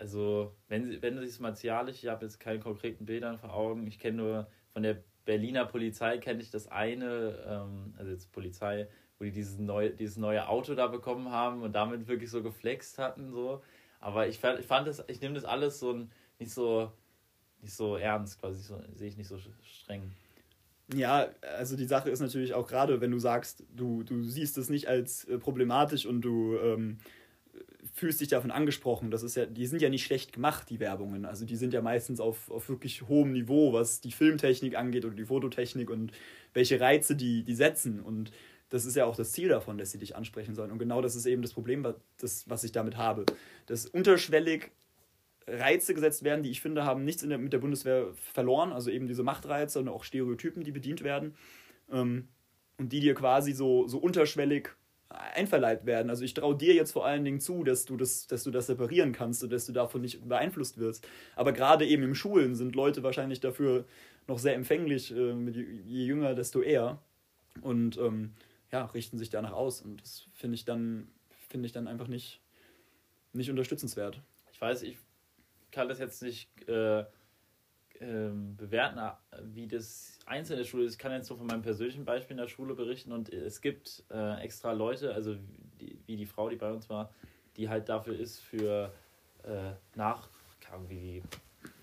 [0.00, 4.16] also, wenn, wenn es martialisch, ich habe jetzt keine konkreten Bilder vor Augen, ich kenne
[4.16, 8.88] nur von der Berliner Polizei, kenne ich das eine, ähm, also jetzt Polizei,
[9.18, 12.98] wo die dieses neue, dieses neue Auto da bekommen haben und damit wirklich so geflext
[12.98, 13.62] hatten, so.
[14.00, 16.06] Aber ich fand, ich fand das, ich nehme das alles so
[16.38, 16.90] nicht so
[17.60, 20.12] nicht so ernst, quasi so, sehe ich nicht so streng.
[20.94, 21.28] Ja,
[21.58, 24.88] also die Sache ist natürlich auch gerade, wenn du sagst, du, du siehst es nicht
[24.88, 26.98] als äh, problematisch und du ähm,
[27.92, 29.10] fühlst dich davon angesprochen.
[29.10, 31.24] Das ist ja, die sind ja nicht schlecht gemacht, die Werbungen.
[31.24, 35.14] Also die sind ja meistens auf, auf wirklich hohem Niveau, was die Filmtechnik angeht oder
[35.14, 36.12] die Fototechnik und
[36.54, 38.00] welche Reize die, die setzen.
[38.00, 38.32] Und
[38.68, 40.70] das ist ja auch das Ziel davon, dass sie dich ansprechen sollen.
[40.70, 43.26] Und genau das ist eben das Problem, was, das, was ich damit habe.
[43.66, 44.70] Dass unterschwellig
[45.46, 48.72] Reize gesetzt werden, die ich finde, haben nichts der, mit der Bundeswehr verloren.
[48.72, 51.34] Also eben diese Machtreize und auch Stereotypen, die bedient werden.
[51.90, 52.28] Ähm,
[52.78, 54.70] und die dir quasi so, so unterschwellig
[55.10, 56.08] einverleibt werden.
[56.08, 58.68] Also ich traue dir jetzt vor allen Dingen zu, dass du das, dass du das
[58.68, 61.06] separieren kannst und dass du davon nicht beeinflusst wirst.
[61.36, 63.84] Aber gerade eben im Schulen sind Leute wahrscheinlich dafür
[64.28, 65.10] noch sehr empfänglich.
[65.14, 65.32] Äh,
[65.86, 66.98] je jünger, desto eher.
[67.60, 68.34] Und ähm,
[68.70, 69.82] ja, richten sich danach aus.
[69.82, 71.08] Und das finde ich dann,
[71.48, 72.40] finde ich dann einfach nicht,
[73.32, 74.20] nicht unterstützenswert.
[74.52, 74.96] Ich weiß, ich
[75.72, 77.04] kann das jetzt nicht äh,
[78.00, 78.98] ähm, bewerten,
[79.54, 80.92] wie das einzelne Schule ist.
[80.94, 84.04] Ich kann jetzt nur von meinem persönlichen Beispiel in der Schule berichten und es gibt
[84.10, 85.36] äh, extra Leute, also
[85.80, 87.12] die, wie die Frau, die bei uns war,
[87.56, 88.92] die halt dafür ist für
[89.42, 90.28] äh, nach,
[90.88, 91.22] wie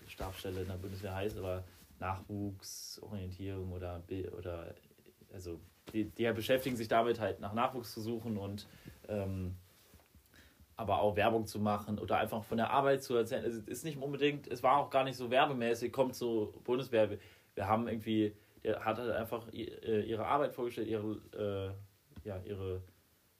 [0.06, 1.64] die Stabsstelle in der Bundeswehr heißt, aber
[2.00, 4.02] Nachwuchsorientierung oder
[4.36, 4.74] oder
[5.32, 5.60] also
[5.92, 8.66] die, die beschäftigen sich damit halt nach Nachwuchs zu suchen und
[9.08, 9.56] ähm,
[10.78, 13.44] aber auch Werbung zu machen oder einfach von der Arbeit zu erzählen.
[13.44, 17.18] Es ist nicht unbedingt, es war auch gar nicht so werbemäßig, kommt zur Bundeswehr.
[17.56, 21.74] Wir haben irgendwie, der hat halt einfach äh, ihre Arbeit vorgestellt, ihre,
[22.24, 22.80] äh, ja, ihre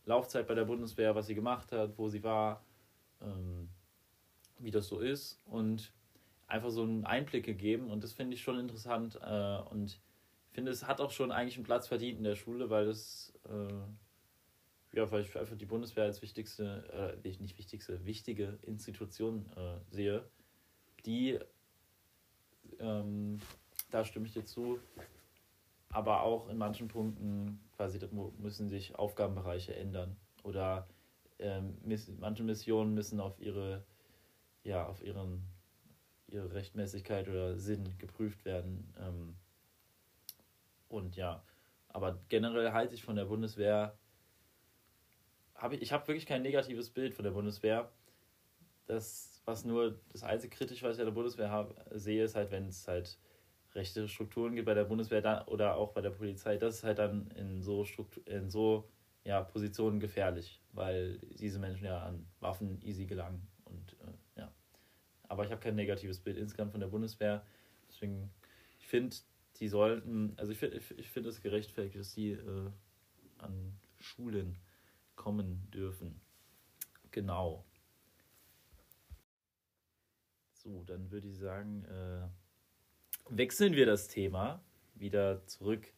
[0.04, 2.64] Laufzeit bei der Bundeswehr, was sie gemacht hat, wo sie war,
[3.22, 3.68] ähm,
[4.58, 5.92] wie das so ist und
[6.48, 10.00] einfach so einen Einblick gegeben und das finde ich schon interessant äh, und
[10.50, 13.72] finde, es hat auch schon eigentlich einen Platz verdient in der Schule, weil es äh,
[14.98, 20.28] ja, weil ich einfach die Bundeswehr als wichtigste, äh, nicht wichtigste, wichtige Institution äh, sehe,
[21.06, 21.38] die,
[22.80, 23.38] ähm,
[23.92, 24.80] da stimme ich dir zu,
[25.90, 28.00] aber auch in manchen Punkten quasi
[28.38, 30.16] müssen sich Aufgabenbereiche ändern.
[30.42, 30.88] Oder
[31.38, 31.78] ähm,
[32.18, 33.84] manche Missionen müssen auf ihre,
[34.64, 35.44] ja, auf ihren,
[36.26, 38.92] ihre Rechtmäßigkeit oder Sinn geprüft werden.
[38.98, 39.36] Ähm,
[40.88, 41.44] und ja,
[41.88, 43.96] aber generell halte ich von der Bundeswehr
[45.58, 47.90] habe ich, ich habe wirklich kein negatives Bild von der Bundeswehr.
[48.86, 52.50] Das, was nur das einzige kritisch, was ich an der Bundeswehr habe, sehe, ist halt,
[52.50, 53.18] wenn es halt
[53.74, 56.98] rechte Strukturen gibt bei der Bundeswehr da, oder auch bei der Polizei, das ist halt
[56.98, 58.88] dann in so Struktur, in so
[59.24, 63.46] ja, Positionen gefährlich, weil diese Menschen ja an Waffen easy gelangen.
[63.64, 64.52] Und äh, ja.
[65.24, 67.44] Aber ich habe kein negatives Bild insgesamt von der Bundeswehr.
[67.88, 68.30] Deswegen,
[68.78, 69.14] ich finde,
[69.56, 72.70] die sollten, also ich finde ich find es gerechtfertigt, dass die äh,
[73.38, 74.56] an Schulen
[75.18, 76.20] kommen dürfen.
[77.10, 77.64] Genau.
[80.52, 82.28] So, dann würde ich sagen, äh,
[83.28, 84.62] wechseln wir das Thema
[84.94, 85.92] wieder zurück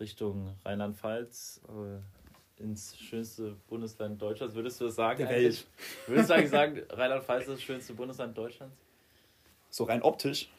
[0.00, 4.54] Richtung Rheinland-Pfalz, äh, ins schönste Bundesland Deutschlands.
[4.54, 5.18] Würdest du das sagen?
[5.18, 5.66] Der Welt.
[6.06, 8.76] Würdest du eigentlich sagen, Rheinland-Pfalz ist das schönste Bundesland Deutschlands?
[9.70, 10.50] So rein optisch?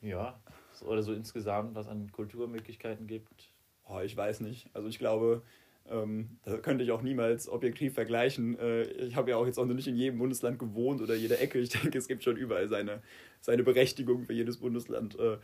[0.00, 0.40] Ja,
[0.82, 3.52] oder so insgesamt, was an Kulturmöglichkeiten gibt.
[3.84, 4.68] Oh, ich weiß nicht.
[4.74, 5.42] Also ich glaube,
[5.90, 8.58] ähm, da könnte ich auch niemals objektiv vergleichen.
[8.58, 11.40] Äh, ich habe ja auch jetzt auch noch nicht in jedem Bundesland gewohnt oder jeder
[11.40, 11.58] Ecke.
[11.58, 13.02] Ich denke, es gibt schon überall seine,
[13.40, 15.18] seine Berechtigung für jedes Bundesland.
[15.18, 15.38] Äh,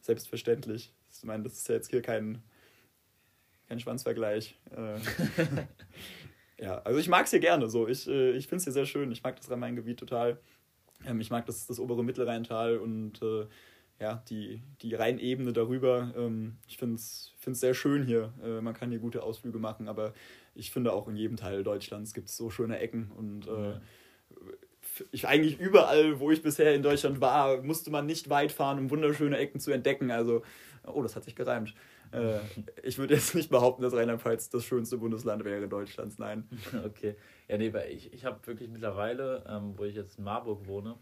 [0.00, 0.92] selbstverständlich.
[1.12, 2.42] Ich meine, das ist ja jetzt hier kein,
[3.68, 4.58] kein Schwanzvergleich.
[4.70, 4.98] Äh,
[6.62, 7.86] ja, also ich mag es hier gerne so.
[7.88, 9.12] Ich, äh, ich finde es hier sehr schön.
[9.12, 10.40] Ich mag das Rhein-Main-Gebiet total.
[11.06, 13.46] Ähm, ich mag das, das obere Mittelrheintal und äh,
[14.02, 16.12] ja, die, die Rheinebene darüber.
[16.16, 18.32] Ähm, ich finde es sehr schön hier.
[18.42, 20.12] Äh, man kann hier gute Ausflüge machen, aber
[20.56, 23.78] ich finde auch in jedem Teil Deutschlands gibt es so schöne Ecken und äh,
[25.12, 28.90] ich eigentlich überall, wo ich bisher in Deutschland war, musste man nicht weit fahren, um
[28.90, 30.10] wunderschöne Ecken zu entdecken.
[30.10, 30.42] Also,
[30.84, 31.72] oh, das hat sich gereimt.
[32.10, 32.40] Äh,
[32.82, 36.48] ich würde jetzt nicht behaupten, dass Rheinland-Pfalz das schönste Bundesland wäre Deutschlands, nein.
[36.84, 37.14] Okay.
[37.46, 40.96] Ja, nee, weil ich, ich habe wirklich mittlerweile, ähm, wo ich jetzt in Marburg wohne,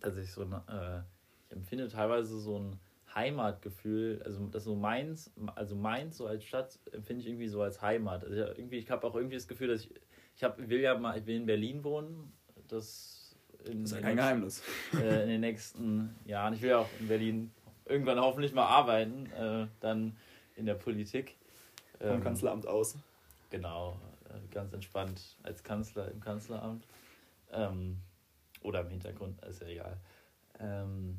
[0.00, 1.02] dass ich so ein äh,
[1.50, 2.80] ich empfinde teilweise so ein
[3.14, 7.82] Heimatgefühl, also das so Mainz, also Mainz so als Stadt empfinde ich irgendwie so als
[7.82, 8.22] Heimat.
[8.24, 9.90] Also irgendwie, ich habe auch irgendwie das Gefühl, dass ich,
[10.36, 12.32] ich hab, will ja mal, ich will in Berlin wohnen,
[12.68, 13.34] das
[13.64, 14.62] in, Das ist ja in kein Geheimnis.
[14.94, 16.54] äh, in den nächsten Jahren.
[16.54, 17.50] Ich will ja auch in Berlin
[17.84, 20.16] irgendwann hoffentlich mal arbeiten, äh, dann
[20.56, 21.36] in der Politik.
[21.98, 22.96] Vom Ähm, Kanzleramt aus.
[23.50, 23.98] Genau,
[24.28, 26.86] äh, ganz entspannt als Kanzler im Kanzleramt.
[27.52, 27.98] Ähm,
[28.62, 29.96] oder im Hintergrund, ist ja egal.
[30.60, 31.18] Ähm,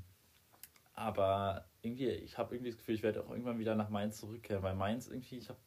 [1.01, 4.63] aber irgendwie, ich habe irgendwie das Gefühl, ich werde auch irgendwann wieder nach Mainz zurückkehren,
[4.63, 5.59] weil Mainz irgendwie, ich habe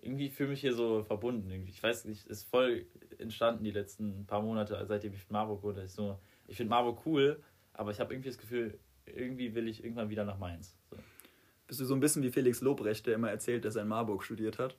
[0.00, 1.50] irgendwie fühle mich hier so verbunden.
[1.50, 1.70] Irgendwie.
[1.70, 2.86] Ich weiß nicht, ist voll
[3.18, 5.84] entstanden die letzten paar Monate, seitdem ich in Marburg wohne.
[5.84, 7.42] Ich, so, ich finde Marburg cool,
[7.72, 10.76] aber ich habe irgendwie das Gefühl, irgendwie will ich irgendwann wieder nach Mainz.
[10.90, 10.96] So.
[11.66, 14.22] Bist du so ein bisschen wie Felix Lobrecht, der immer erzählt, dass er in Marburg
[14.22, 14.76] studiert hat?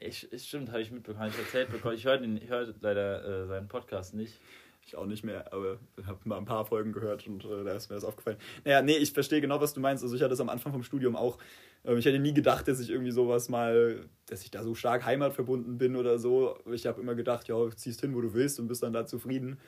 [0.00, 1.96] Ich, ich, stimmt, habe ich mitbekommen, hab ich erzählt bekommen.
[1.96, 4.40] Ich höre hör leider äh, seinen Podcast nicht.
[4.88, 5.76] Ich auch nicht mehr, aber
[6.06, 8.38] habe mal ein paar Folgen gehört und äh, da ist mir das aufgefallen.
[8.64, 10.02] Naja, nee, ich verstehe genau, was du meinst.
[10.02, 11.36] Also ich hatte das am Anfang vom Studium auch.
[11.84, 15.04] Ähm, ich hätte nie gedacht, dass ich irgendwie sowas mal, dass ich da so stark
[15.04, 16.56] heimatverbunden bin oder so.
[16.72, 19.58] Ich habe immer gedacht, ja, ziehst hin, wo du willst und bist dann da zufrieden.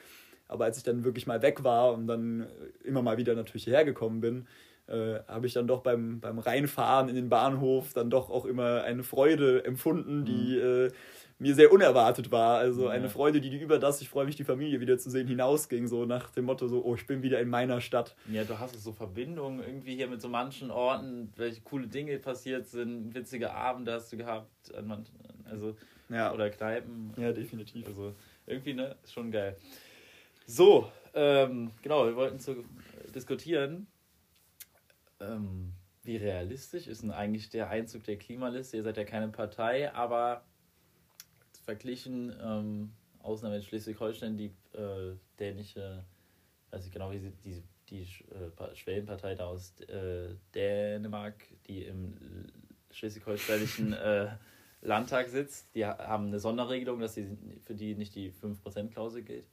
[0.49, 2.47] Aber als ich dann wirklich mal weg war und dann äh,
[2.89, 4.47] immer mal wieder natürlich hierher gekommen bin,
[4.87, 8.85] äh, habe ich dann doch beim, beim Reinfahren in den Bahnhof dann doch auch immer
[8.85, 10.91] eine Freude empfunden, die äh,
[11.41, 12.59] mir sehr unerwartet war.
[12.59, 13.09] Also eine Ja.
[13.11, 15.89] Freude, die über das, ich freue mich, die Familie wieder zu sehen, hinausging.
[15.89, 18.15] So nach dem Motto, so, oh, ich bin wieder in meiner Stadt.
[18.31, 22.67] Ja, du hast so Verbindungen irgendwie hier mit so manchen Orten, welche coole Dinge passiert
[22.67, 25.15] sind, witzige Abende hast du gehabt, an manchen,
[25.51, 25.75] also
[26.11, 27.13] Ja, oder Kneipen.
[27.17, 27.87] ja definitiv.
[27.87, 28.15] Also
[28.47, 29.57] irgendwie, ne, ist schon geil.
[30.47, 32.65] So, ähm, genau, wir wollten zu
[33.15, 33.87] diskutieren,
[35.21, 35.73] ähm,
[36.03, 38.77] wie realistisch ist denn eigentlich der Einzug der Klimaliste?
[38.79, 40.45] Ihr seid ja keine Partei, aber
[41.61, 46.05] verglichen, ähm, Ausnahme in Schleswig-Holstein, die äh, dänische,
[46.71, 51.85] weiß ich genau, wie sie, die, die äh, Pa- Schwellenpartei da aus äh, Dänemark, die
[51.85, 52.17] im
[52.91, 54.29] schleswig-holsteinischen äh,
[54.83, 59.47] Landtag sitzt, die ha- haben eine Sonderregelung, dass sie für die nicht die 5%-Klausel gilt.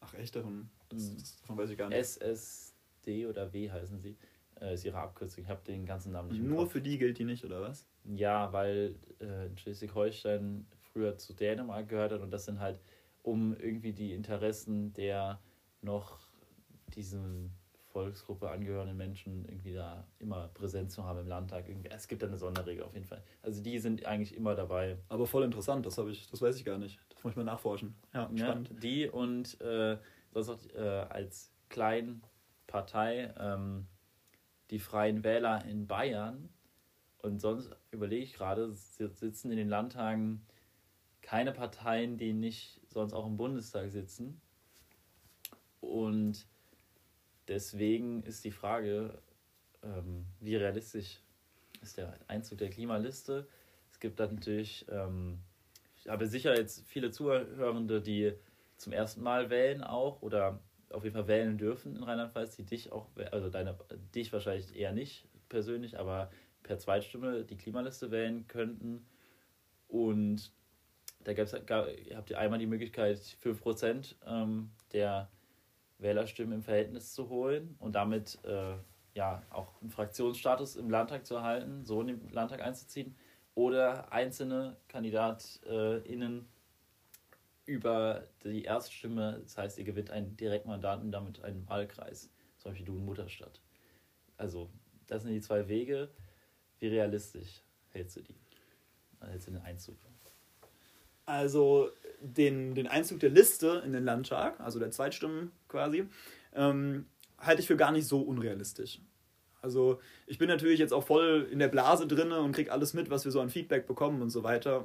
[0.00, 1.14] Ach echt, davon, das, Mhm.
[1.18, 1.98] das, davon weiß ich gar nicht.
[1.98, 4.16] SSD oder W heißen sie,
[4.60, 5.44] äh, ist ihre Abkürzung.
[5.44, 7.86] Ich habe den ganzen Namen nicht Nur für die gilt die nicht, oder was?
[8.04, 12.78] Ja, weil äh, in Schleswig-Holstein früher zu Dänemark gehört hat und das sind halt,
[13.22, 15.40] um irgendwie die Interessen der
[15.80, 16.18] noch
[16.94, 17.52] diesen
[17.92, 21.66] Volksgruppe angehörenden Menschen irgendwie da immer präsent zu haben im Landtag.
[21.90, 23.22] Es gibt da eine Sonderregel auf jeden Fall.
[23.42, 24.96] Also die sind eigentlich immer dabei.
[25.08, 26.98] Aber voll interessant, das habe ich, das weiß ich gar nicht.
[27.10, 27.94] Das muss ich mal nachforschen.
[28.14, 28.70] Ja, Ja, spannend.
[28.82, 29.98] die und äh,
[30.32, 30.78] sonst auch äh,
[31.10, 33.86] als Kleinpartei ähm,
[34.70, 36.48] die Freien Wähler in Bayern
[37.18, 40.46] und sonst überlege ich gerade, si- sitzen in den Landtagen
[41.32, 44.38] keine Parteien, die nicht sonst auch im Bundestag sitzen.
[45.80, 46.46] Und
[47.48, 49.18] deswegen ist die Frage,
[49.82, 51.22] ähm, wie realistisch
[51.80, 53.48] ist der Einzug der Klimaliste?
[53.90, 55.38] Es gibt da natürlich, ähm,
[55.96, 58.34] ich habe sicher jetzt viele Zuhörende, die
[58.76, 60.60] zum ersten Mal wählen auch oder
[60.90, 63.78] auf jeden Fall wählen dürfen in Rheinland-Pfalz, die dich auch, also deine,
[64.14, 66.30] dich wahrscheinlich eher nicht persönlich, aber
[66.62, 69.06] per Zweitstimme die Klimaliste wählen könnten.
[69.88, 70.52] Und
[71.24, 75.30] da gab's, gab, habt ihr einmal die Möglichkeit, 5% ähm, der
[75.98, 78.74] Wählerstimmen im Verhältnis zu holen und damit äh,
[79.14, 83.14] ja auch einen Fraktionsstatus im Landtag zu erhalten, so in den Landtag einzuziehen,
[83.54, 86.48] oder einzelne KandidatInnen
[87.66, 92.86] über die Erststimme, das heißt, ihr gewinnt ein Direktmandat und damit einen Wahlkreis, zum Beispiel
[92.86, 93.60] du in Mutterstadt.
[94.36, 94.70] Also,
[95.06, 96.10] das sind die zwei Wege.
[96.78, 98.36] Wie realistisch hältst du die?
[99.20, 99.96] Hältst du den Einzug?
[101.32, 101.88] Also
[102.20, 106.04] den, den Einzug der Liste in den Landtag, also der Zweitstimmen quasi,
[106.54, 107.06] ähm,
[107.38, 109.00] halte ich für gar nicht so unrealistisch.
[109.62, 113.08] Also ich bin natürlich jetzt auch voll in der Blase drinne und kriege alles mit,
[113.08, 114.84] was wir so an Feedback bekommen und so weiter.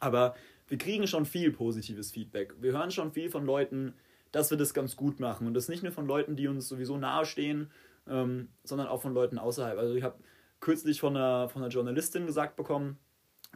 [0.00, 0.34] Aber
[0.66, 2.54] wir kriegen schon viel positives Feedback.
[2.58, 3.92] Wir hören schon viel von Leuten,
[4.32, 5.46] dass wir das ganz gut machen.
[5.46, 7.70] Und das nicht nur von Leuten, die uns sowieso nahestehen,
[8.08, 9.78] ähm, sondern auch von Leuten außerhalb.
[9.78, 10.16] Also ich habe
[10.60, 12.98] kürzlich von einer, von einer Journalistin gesagt bekommen,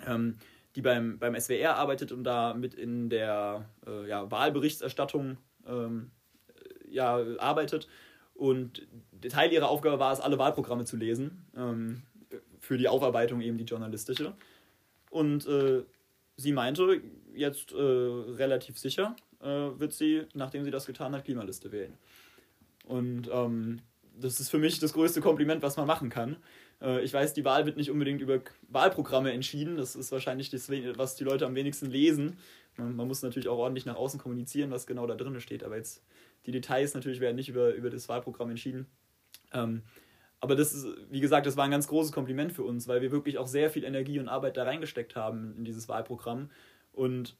[0.07, 0.37] ähm,
[0.77, 6.11] die beim, beim SWR arbeitet und da mit in der äh, ja, Wahlberichterstattung ähm,
[6.49, 7.89] äh, ja, arbeitet.
[8.35, 8.87] Und
[9.29, 12.03] Teil ihrer Aufgabe war es, alle Wahlprogramme zu lesen, ähm,
[12.59, 14.35] für die Aufarbeitung eben die journalistische.
[15.11, 15.83] Und äh,
[16.37, 17.03] sie meinte,
[17.35, 21.99] jetzt äh, relativ sicher äh, wird sie, nachdem sie das getan hat, Klimaliste wählen.
[22.85, 23.81] Und ähm,
[24.19, 26.37] das ist für mich das größte Kompliment, was man machen kann.
[26.81, 29.77] Äh, ich weiß, die Wahl wird nicht unbedingt über Wahlprogramme entschieden.
[29.77, 32.39] Das ist wahrscheinlich das, was die Leute am wenigsten lesen.
[32.77, 35.65] Man, man muss natürlich auch ordentlich nach außen kommunizieren, was genau da drin steht.
[35.65, 36.03] Aber jetzt
[36.47, 38.87] die Details natürlich werden nicht über, über das Wahlprogramm entschieden.
[39.53, 39.83] Ähm,
[40.41, 43.11] aber das ist, wie gesagt, das war ein ganz großes Kompliment für uns, weil wir
[43.11, 46.51] wirklich auch sehr viel Energie und Arbeit da reingesteckt haben in dieses Wahlprogramm.
[46.93, 47.37] Und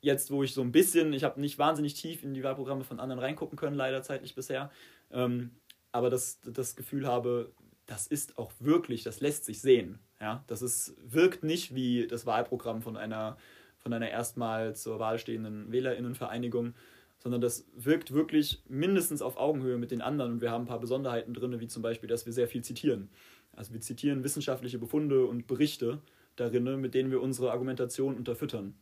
[0.00, 3.00] jetzt, wo ich so ein bisschen, ich habe nicht wahnsinnig tief in die Wahlprogramme von
[3.00, 4.70] anderen reingucken können, leider zeitlich bisher,
[5.10, 5.50] ähm,
[5.92, 7.52] aber das, das Gefühl habe,
[7.88, 9.98] das ist auch wirklich, das lässt sich sehen.
[10.20, 10.44] Ja?
[10.46, 13.38] Das ist, wirkt nicht wie das Wahlprogramm von einer,
[13.78, 16.74] von einer erstmal zur Wahl stehenden WählerInnenvereinigung,
[17.18, 20.80] sondern das wirkt wirklich mindestens auf Augenhöhe mit den anderen und wir haben ein paar
[20.80, 23.08] Besonderheiten drin, wie zum Beispiel, dass wir sehr viel zitieren.
[23.56, 26.00] Also wir zitieren wissenschaftliche Befunde und Berichte
[26.36, 28.74] darin, mit denen wir unsere Argumentation unterfüttern.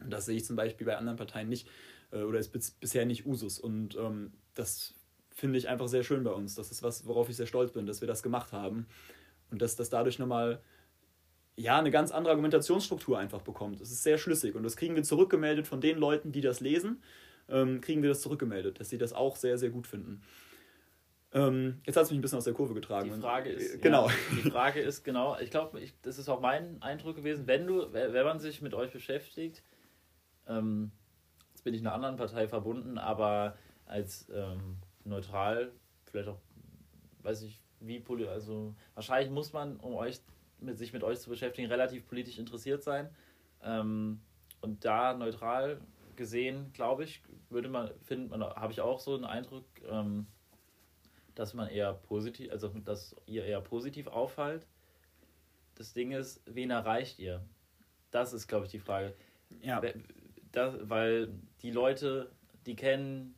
[0.00, 1.66] Und das sehe ich zum Beispiel bei anderen Parteien nicht
[2.12, 3.58] äh, oder ist bisher nicht Usus.
[3.58, 4.94] Und ähm, das
[5.34, 6.54] finde ich einfach sehr schön bei uns.
[6.54, 8.86] Das ist was, worauf ich sehr stolz bin, dass wir das gemacht haben.
[9.50, 10.60] Und dass das dadurch nochmal
[11.56, 13.80] ja, eine ganz andere Argumentationsstruktur einfach bekommt.
[13.80, 17.02] Es ist sehr schlüssig und das kriegen wir zurückgemeldet von den Leuten, die das lesen,
[17.48, 20.22] ähm, kriegen wir das zurückgemeldet, dass sie das auch sehr, sehr gut finden.
[21.32, 23.12] Ähm, jetzt hat es mich ein bisschen aus der Kurve getragen.
[23.12, 24.08] Die Frage ist, äh, genau.
[24.08, 27.92] Ja, die Frage ist genau, ich glaube, das ist auch mein Eindruck gewesen, wenn du,
[27.92, 29.62] wenn man sich mit euch beschäftigt,
[30.48, 30.92] ähm,
[31.52, 33.56] jetzt bin ich einer anderen Partei verbunden, aber
[33.86, 35.72] als ähm, neutral,
[36.04, 36.40] vielleicht auch,
[37.22, 40.20] weiß ich, wie, also wahrscheinlich muss man, um euch
[40.60, 43.10] mit sich mit euch zu beschäftigen, relativ politisch interessiert sein.
[43.62, 44.20] Ähm,
[44.60, 45.80] und da neutral
[46.16, 50.26] gesehen, glaube ich, würde man, findet man, habe ich auch so einen Eindruck, ähm,
[51.34, 54.66] dass man eher positiv, also dass ihr eher positiv auffallt.
[55.74, 57.44] Das Ding ist, wen erreicht ihr?
[58.10, 59.14] Das ist, glaube ich, die Frage.
[59.60, 59.82] Ja.
[60.52, 62.30] Das, weil die Leute,
[62.64, 63.34] die kennen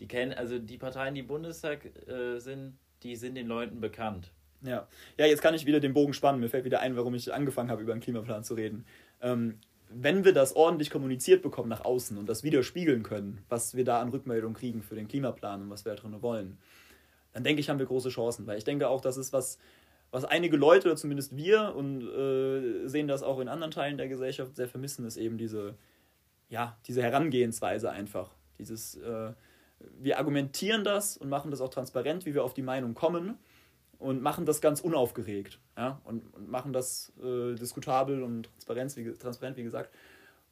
[0.00, 4.32] die kennen, also die Parteien, die Bundestag äh, sind, die sind den Leuten bekannt.
[4.62, 4.86] Ja.
[5.16, 6.40] ja, jetzt kann ich wieder den Bogen spannen.
[6.40, 8.84] Mir fällt wieder ein, warum ich angefangen habe, über einen Klimaplan zu reden.
[9.22, 13.84] Ähm, wenn wir das ordentlich kommuniziert bekommen nach außen und das widerspiegeln können, was wir
[13.84, 16.58] da an Rückmeldung kriegen für den Klimaplan und was wir da drin wollen,
[17.32, 18.46] dann denke ich, haben wir große Chancen.
[18.46, 19.58] Weil ich denke auch, das ist was,
[20.10, 24.08] was einige Leute, oder zumindest wir, und äh, sehen das auch in anderen Teilen der
[24.08, 25.74] Gesellschaft sehr vermissen, ist eben diese,
[26.48, 28.30] ja, diese Herangehensweise einfach.
[28.58, 29.32] Dieses, äh,
[29.98, 33.38] wir argumentieren das und machen das auch transparent, wie wir auf die Meinung kommen
[34.00, 36.00] und machen das ganz unaufgeregt ja?
[36.04, 39.94] und, und machen das äh, diskutabel und transparent wie, transparent, wie gesagt.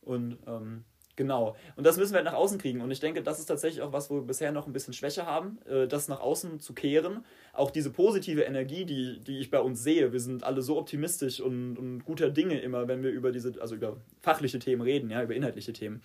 [0.02, 0.84] Und ähm,
[1.16, 2.82] genau, und das müssen wir halt nach außen kriegen.
[2.82, 5.26] Und ich denke, das ist tatsächlich auch was, wo wir bisher noch ein bisschen Schwäche
[5.26, 7.24] haben, äh, das nach außen zu kehren.
[7.54, 10.12] Auch diese positive Energie, die, die ich bei uns sehe.
[10.12, 13.74] Wir sind alle so optimistisch und, und guter Dinge immer, wenn wir über diese, also
[13.74, 16.02] über fachliche Themen reden, ja, über inhaltliche Themen.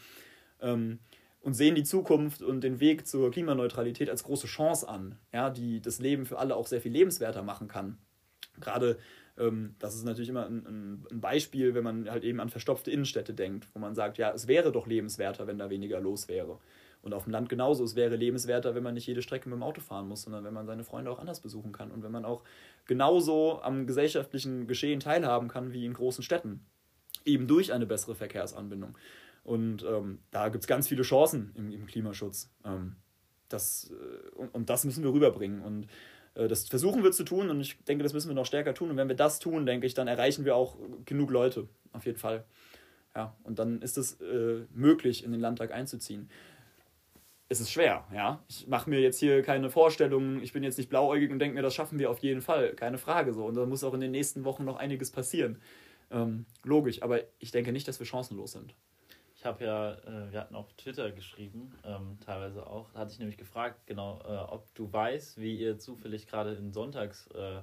[0.62, 1.00] Ähm,
[1.44, 5.82] und sehen die Zukunft und den Weg zur Klimaneutralität als große Chance an, ja, die
[5.82, 7.98] das Leben für alle auch sehr viel lebenswerter machen kann.
[8.60, 8.98] Gerade
[9.38, 13.34] ähm, das ist natürlich immer ein, ein, Beispiel, wenn man halt eben an verstopfte Innenstädte
[13.34, 16.60] denkt, wo man sagt, ja, es wäre doch lebenswerter, wenn da weniger los wäre.
[17.02, 19.64] Und auf dem Land genauso, es wäre lebenswerter, wenn man nicht jede Strecke mit dem
[19.64, 22.24] Auto fahren muss, sondern wenn man seine Freunde auch anders besuchen kann und wenn man
[22.24, 22.44] auch
[22.86, 26.66] genauso am gesellschaftlichen Geschehen teilhaben kann wie in großen Städten.
[27.26, 28.98] Eben durch eine bessere Verkehrsanbindung.
[29.44, 32.50] Und ähm, da gibt es ganz viele Chancen im, im Klimaschutz.
[32.66, 32.96] Ähm,
[33.50, 35.62] das, äh, und, und das müssen wir rüberbringen.
[35.62, 35.88] Und
[36.36, 38.90] äh, das versuchen wir zu tun und ich denke, das müssen wir noch stärker tun.
[38.90, 42.18] Und wenn wir das tun, denke ich, dann erreichen wir auch genug Leute, auf jeden
[42.18, 42.46] Fall.
[43.16, 46.30] Ja, und dann ist es äh, möglich, in den Landtag einzuziehen.
[47.50, 48.44] Es ist schwer, ja.
[48.48, 51.62] Ich mache mir jetzt hier keine Vorstellungen, ich bin jetzt nicht blauäugig und denke mir,
[51.62, 53.46] das schaffen wir auf jeden Fall, keine Frage so.
[53.46, 55.62] Und da muss auch in den nächsten Wochen noch einiges passieren.
[56.10, 58.74] Ähm, logisch, aber ich denke nicht, dass wir chancenlos sind.
[59.44, 63.20] Ich habe ja, äh, wir hatten auf Twitter geschrieben, ähm, teilweise auch, da hatte ich
[63.20, 67.60] nämlich gefragt, genau, äh, ob du weißt, wie ihr zufällig gerade in Sonntags, äh,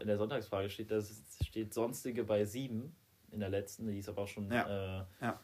[0.00, 1.00] in der Sonntagsfrage steht, da
[1.44, 2.96] steht sonstige bei sieben
[3.30, 5.02] in der letzten, die ist aber auch schon ja.
[5.02, 5.40] Äh, ja.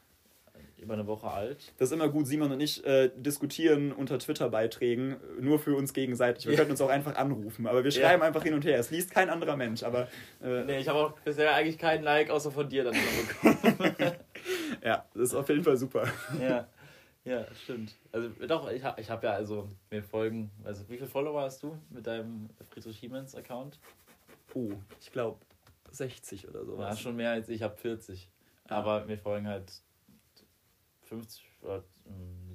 [0.79, 1.73] über eine Woche alt.
[1.79, 6.47] Das ist immer gut, Simon und ich äh, diskutieren unter Twitter-Beiträgen nur für uns gegenseitig.
[6.47, 6.57] Wir ja.
[6.57, 8.81] könnten uns auch einfach anrufen, aber wir schreiben einfach hin und her.
[8.81, 10.09] Es liest kein anderer Mensch, aber.
[10.43, 13.95] Äh, nee, ich habe auch bisher eigentlich keinen Like außer von dir dann bekommen.
[14.83, 16.07] ja, das ist auf jeden Fall super.
[16.41, 16.69] Ja,
[17.25, 17.95] ja stimmt.
[18.13, 21.63] Also doch, ich habe ich hab ja also mir folgen, also wie viele Follower hast
[21.63, 23.79] du mit deinem Friedrich Hiemens Account?
[24.55, 25.39] Oh, ich glaube
[25.91, 26.97] 60 oder sowas.
[26.97, 28.31] Ja, schon mehr als ich, habe 40.
[28.69, 28.77] Ja.
[28.77, 29.83] Aber mir folgen halt
[31.03, 31.85] 50 oder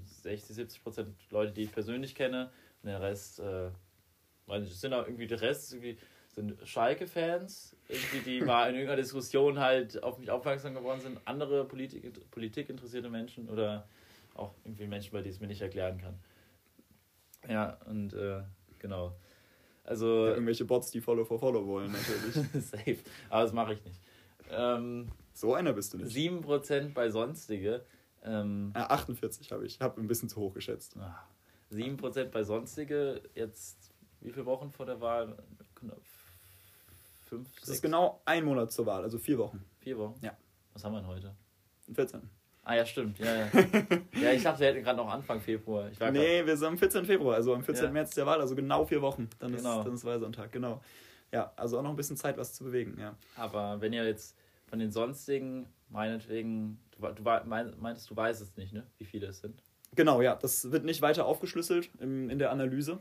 [0.05, 2.51] 60, 70 Prozent Leute, die ich persönlich kenne.
[2.81, 3.69] Und der Rest, äh,
[4.47, 5.97] nicht, sind auch irgendwie der Rest irgendwie
[6.33, 7.75] sind Schalke-Fans,
[8.25, 13.09] die mal in irgendeiner Diskussion halt auf mich aufmerksam geworden sind, andere Politik, Politik interessierte
[13.09, 13.87] Menschen oder
[14.35, 16.19] auch irgendwie Menschen, bei denen ich es mir nicht erklären kann.
[17.49, 18.41] Ja, und äh,
[18.79, 19.15] genau.
[19.83, 22.51] Also, ja, irgendwelche Bots, die Follow for Follow wollen, natürlich.
[22.65, 22.97] Safe.
[23.29, 23.99] Aber das mache ich nicht.
[24.49, 26.15] Ähm, so einer bist du nicht.
[26.15, 27.83] 7% bei Sonstige.
[28.23, 29.79] Ähm, ja, 48 habe ich.
[29.81, 30.95] Habe ein bisschen zu hoch geschätzt.
[31.71, 33.91] 7% bei Sonstige, jetzt
[34.21, 35.35] wie viele Wochen vor der Wahl?
[37.31, 37.77] Fünf, Das sechs.
[37.77, 39.63] ist genau ein Monat zur Wahl, also vier Wochen.
[39.79, 40.15] Vier Wochen?
[40.21, 40.35] Ja.
[40.73, 41.33] Was haben wir denn heute?
[41.93, 42.21] 14.
[42.63, 43.17] Ah ja, stimmt.
[43.19, 43.47] Ja, ja.
[44.21, 45.89] ja ich dachte, wir hätten gerade noch Anfang Februar.
[45.89, 47.05] Ich war nee, wir sind am 14.
[47.05, 47.85] Februar, also am 14.
[47.85, 47.91] Ja.
[47.91, 49.29] März der Wahl, also genau vier Wochen.
[49.39, 49.79] Dann, Genau.
[49.79, 50.81] ist, dann ist Wahlsonntag, genau.
[51.31, 53.15] Ja, also auch noch ein bisschen Zeit, was zu bewegen, ja.
[53.37, 54.37] Aber wenn ihr jetzt
[54.67, 58.85] von den sonstigen, meinetwegen, du, wa- du wa- mein- meintest, du weißt es nicht, ne?
[58.97, 59.63] Wie viele es sind.
[59.95, 62.99] Genau, ja, das wird nicht weiter aufgeschlüsselt im, in der Analyse.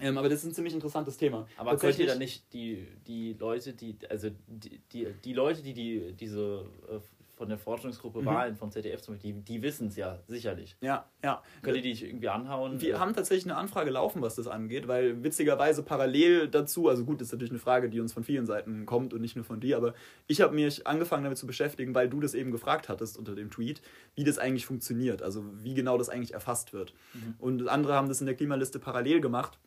[0.00, 1.46] Ähm, aber das ist ein ziemlich interessantes Thema.
[1.56, 5.72] Aber könnt ihr dann nicht die, die Leute, die, also die, die, die Leute, die,
[5.74, 6.98] die diese äh,
[7.36, 8.26] von der Forschungsgruppe Mhm.
[8.26, 10.76] Wahlen vom ZDF zum Beispiel, die, die wissen es ja sicherlich.
[10.80, 11.42] Ja, ja.
[11.62, 12.80] Könnt ihr die irgendwie anhauen?
[12.80, 17.20] Wir haben tatsächlich eine Anfrage laufen, was das angeht, weil witzigerweise parallel dazu, also gut,
[17.20, 19.60] das ist natürlich eine Frage, die uns von vielen Seiten kommt und nicht nur von
[19.60, 19.94] dir, aber
[20.26, 23.50] ich habe mich angefangen damit zu beschäftigen, weil du das eben gefragt hattest unter dem
[23.50, 23.82] Tweet,
[24.14, 26.94] wie das eigentlich funktioniert, also wie genau das eigentlich erfasst wird.
[27.38, 29.58] Und andere haben das in der Klimaliste parallel gemacht.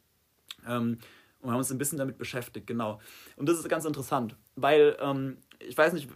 [0.68, 0.98] Ähm,
[1.39, 2.99] und haben uns ein bisschen damit beschäftigt, genau.
[3.35, 6.10] Und das ist ganz interessant, weil ähm, ich weiß nicht,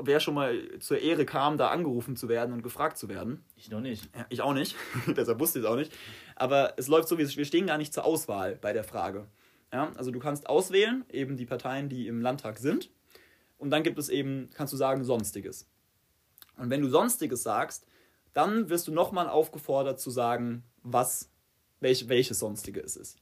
[0.00, 3.44] wer schon mal zur Ehre kam, da angerufen zu werden und gefragt zu werden.
[3.56, 4.08] Ich noch nicht.
[4.16, 4.76] Ja, ich auch nicht,
[5.08, 5.92] deshalb wusste ich es auch nicht.
[6.36, 9.26] Aber es läuft so, wie es wir stehen gar nicht zur Auswahl bei der Frage.
[9.72, 12.90] Ja, also du kannst auswählen, eben die Parteien, die im Landtag sind.
[13.58, 15.68] Und dann gibt es eben, kannst du sagen, Sonstiges.
[16.58, 17.86] Und wenn du Sonstiges sagst,
[18.32, 21.30] dann wirst du nochmal aufgefordert zu sagen, was,
[21.80, 23.18] welch, welches Sonstige es ist.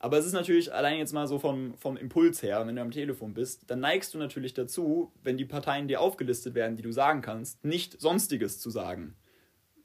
[0.00, 2.92] Aber es ist natürlich allein jetzt mal so vom, vom Impuls her, wenn du am
[2.92, 6.92] Telefon bist, dann neigst du natürlich dazu, wenn die Parteien dir aufgelistet werden, die du
[6.92, 9.16] sagen kannst, nicht Sonstiges zu sagen.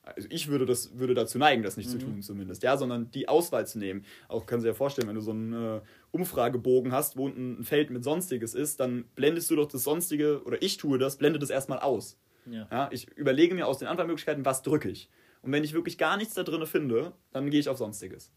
[0.03, 3.30] Also ich würde, das, würde dazu neigen, das nicht zu tun zumindest, ja, sondern die
[3.30, 4.03] Auswahl zu nehmen.
[4.27, 5.81] Auch kannst du dir vorstellen, wenn du so einen äh,
[6.11, 10.44] Umfragebogen hast, wo unten ein Feld mit Sonstiges ist, dann blendest du doch das Sonstige,
[10.44, 12.19] oder ich tue das, blende das erstmal aus.
[12.45, 12.68] Ja.
[12.69, 15.10] Ja, ich überlege mir aus den Antwortmöglichkeiten, was drücke ich.
[15.41, 18.34] Und wenn ich wirklich gar nichts da drin finde, dann gehe ich auf Sonstiges.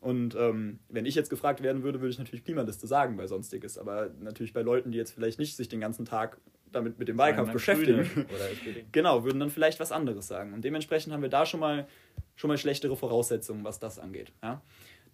[0.00, 3.78] Und ähm, wenn ich jetzt gefragt werden würde, würde ich natürlich Klimaliste sagen bei Sonstiges.
[3.78, 6.38] Aber natürlich bei Leuten, die jetzt vielleicht nicht sich den ganzen Tag
[6.70, 8.26] damit mit dem Wahlkampf beschäftigen,
[8.92, 10.52] genau, würden dann vielleicht was anderes sagen.
[10.52, 11.88] Und dementsprechend haben wir da schon mal,
[12.36, 14.32] schon mal schlechtere Voraussetzungen, was das angeht.
[14.42, 14.62] Ja?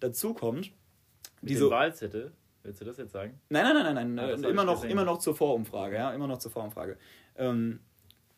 [0.01, 0.71] Dazu kommt,
[1.41, 2.33] Mit diese, Wahlzettel,
[2.63, 3.39] willst du das jetzt sagen?
[3.49, 4.43] Nein, nein, nein, nein, Ah, nein.
[4.43, 4.91] hab immer, noch, gesehen.
[4.91, 6.97] immer noch zur Vorumfrage, ja, immer noch zur Vorumfrage.
[7.37, 7.79] Ähm,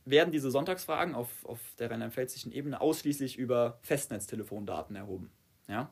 [0.06, 5.32] werden diese Sonntagsfragen auf, auf der rheinland-pfälzischen Ebene ausschließlich über Festnetztelefondaten erhoben.
[5.68, 5.90] Ja?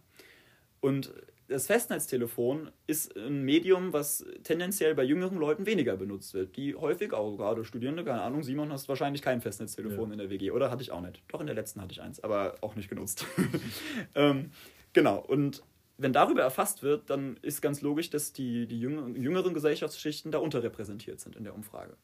[0.85, 1.11] Und
[1.47, 6.55] das Festnetztelefon ist ein Medium, was tendenziell bei jüngeren Leuten weniger benutzt wird.
[6.57, 10.13] Die häufig, auch gerade Studierende, keine Ahnung, Simon, hast wahrscheinlich kein Festnetztelefon Ja.
[10.13, 10.69] in der WG, oder?
[10.69, 11.23] Hatte ich auch nicht.
[11.27, 13.25] Doch, in der letzten hatte ich eins, aber auch nicht genutzt.
[14.15, 14.51] ähm,
[14.93, 15.63] genau, und
[15.97, 21.19] wenn darüber erfasst wird, dann ist ganz logisch, dass die, die jüngeren, Gesellschaftsschichten da unterrepräsentiert
[21.19, 21.97] sind in der Umfrage.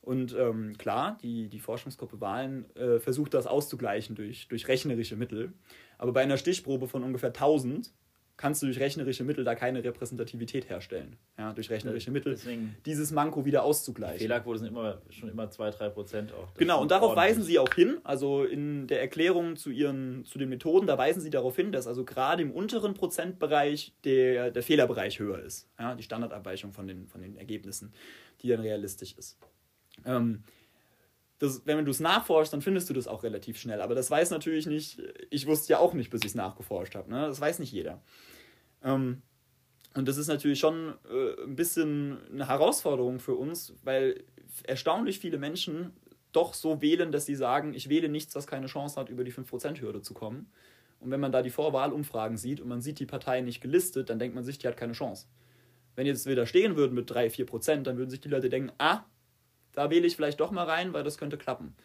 [0.00, 5.52] Und ähm, klar, die, die Forschungsgruppe Wahlen äh, versucht das auszugleichen durch, durch rechnerische Mittel.
[5.98, 7.92] Aber bei einer Stichprobe von ungefähr 1000
[8.36, 11.16] kannst du durch rechnerische Mittel da keine Repräsentativität herstellen.
[11.38, 14.18] Ja, durch rechnerische Mittel Deswegen, dieses Manko wieder auszugleichen.
[14.18, 16.52] Fehlerquote sind immer, schon immer 2-3 Prozent auch.
[16.54, 17.30] Genau, und darauf ordentlich.
[17.30, 21.20] weisen sie auch hin, also in der Erklärung zu ihren zu den Methoden, da weisen
[21.20, 25.68] sie darauf hin, dass also gerade im unteren Prozentbereich der, der Fehlerbereich höher ist.
[25.78, 27.92] Ja, die Standardabweichung von den, von den Ergebnissen,
[28.42, 29.38] die dann realistisch ist.
[30.04, 30.42] Ähm,
[31.38, 33.80] das, wenn du es nachforschst, dann findest du das auch relativ schnell.
[33.80, 37.10] Aber das weiß natürlich nicht, ich wusste ja auch nicht, bis ich es nachgeforscht habe.
[37.10, 37.26] Ne?
[37.26, 38.02] Das weiß nicht jeder.
[38.82, 39.22] Ähm,
[39.94, 44.24] und das ist natürlich schon äh, ein bisschen eine Herausforderung für uns, weil
[44.64, 45.92] erstaunlich viele Menschen
[46.32, 49.32] doch so wählen, dass sie sagen, ich wähle nichts, was keine Chance hat, über die
[49.32, 50.50] 5%-Hürde zu kommen.
[51.00, 54.18] Und wenn man da die Vorwahlumfragen sieht und man sieht die Partei nicht gelistet, dann
[54.18, 55.26] denkt man sich, die hat keine Chance.
[55.94, 59.04] Wenn jetzt wieder stehen würden mit 3, 4%, dann würden sich die Leute denken, ah,
[59.76, 61.76] da wähle ich vielleicht doch mal rein, weil das könnte klappen.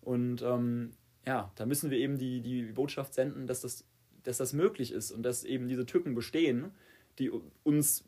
[0.00, 0.92] Und ähm,
[1.26, 3.84] ja, da müssen wir eben die, die Botschaft senden, dass das,
[4.22, 6.70] dass das möglich ist und dass eben diese Tücken bestehen,
[7.18, 7.30] die
[7.64, 8.04] uns,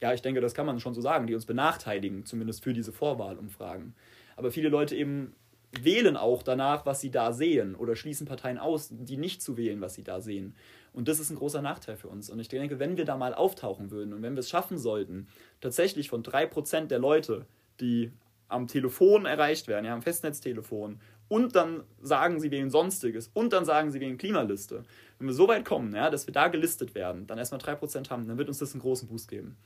[0.00, 2.92] ja, ich denke, das kann man schon so sagen, die uns benachteiligen, zumindest für diese
[2.92, 3.94] Vorwahlumfragen.
[4.36, 5.34] Aber viele Leute eben
[5.78, 9.80] wählen auch danach, was sie da sehen oder schließen Parteien aus, die nicht zu wählen,
[9.82, 10.54] was sie da sehen.
[10.94, 12.30] Und das ist ein großer Nachteil für uns.
[12.30, 15.28] Und ich denke, wenn wir da mal auftauchen würden und wenn wir es schaffen sollten,
[15.60, 17.46] tatsächlich von 3% der Leute,
[17.80, 18.10] die
[18.50, 23.64] am Telefon erreicht werden, ja, am Festnetztelefon, und dann sagen sie wegen Sonstiges und dann
[23.64, 24.82] sagen sie wegen Klimaliste.
[25.18, 28.26] Wenn wir so weit kommen, ja, dass wir da gelistet werden, dann erstmal 3% haben,
[28.26, 29.56] dann wird uns das einen großen Boost geben.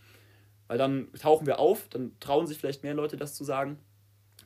[0.67, 3.79] Weil dann tauchen wir auf, dann trauen sich vielleicht mehr Leute das zu sagen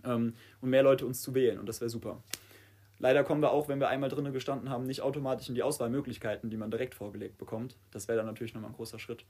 [0.05, 2.23] ähm, und mehr Leute uns zu wählen und das wäre super.
[3.01, 6.51] Leider kommen wir auch, wenn wir einmal drinnen gestanden haben, nicht automatisch in die Auswahlmöglichkeiten,
[6.51, 7.77] die man direkt vorgelegt bekommt.
[7.91, 9.25] Das wäre dann natürlich nochmal ein großer Schritt.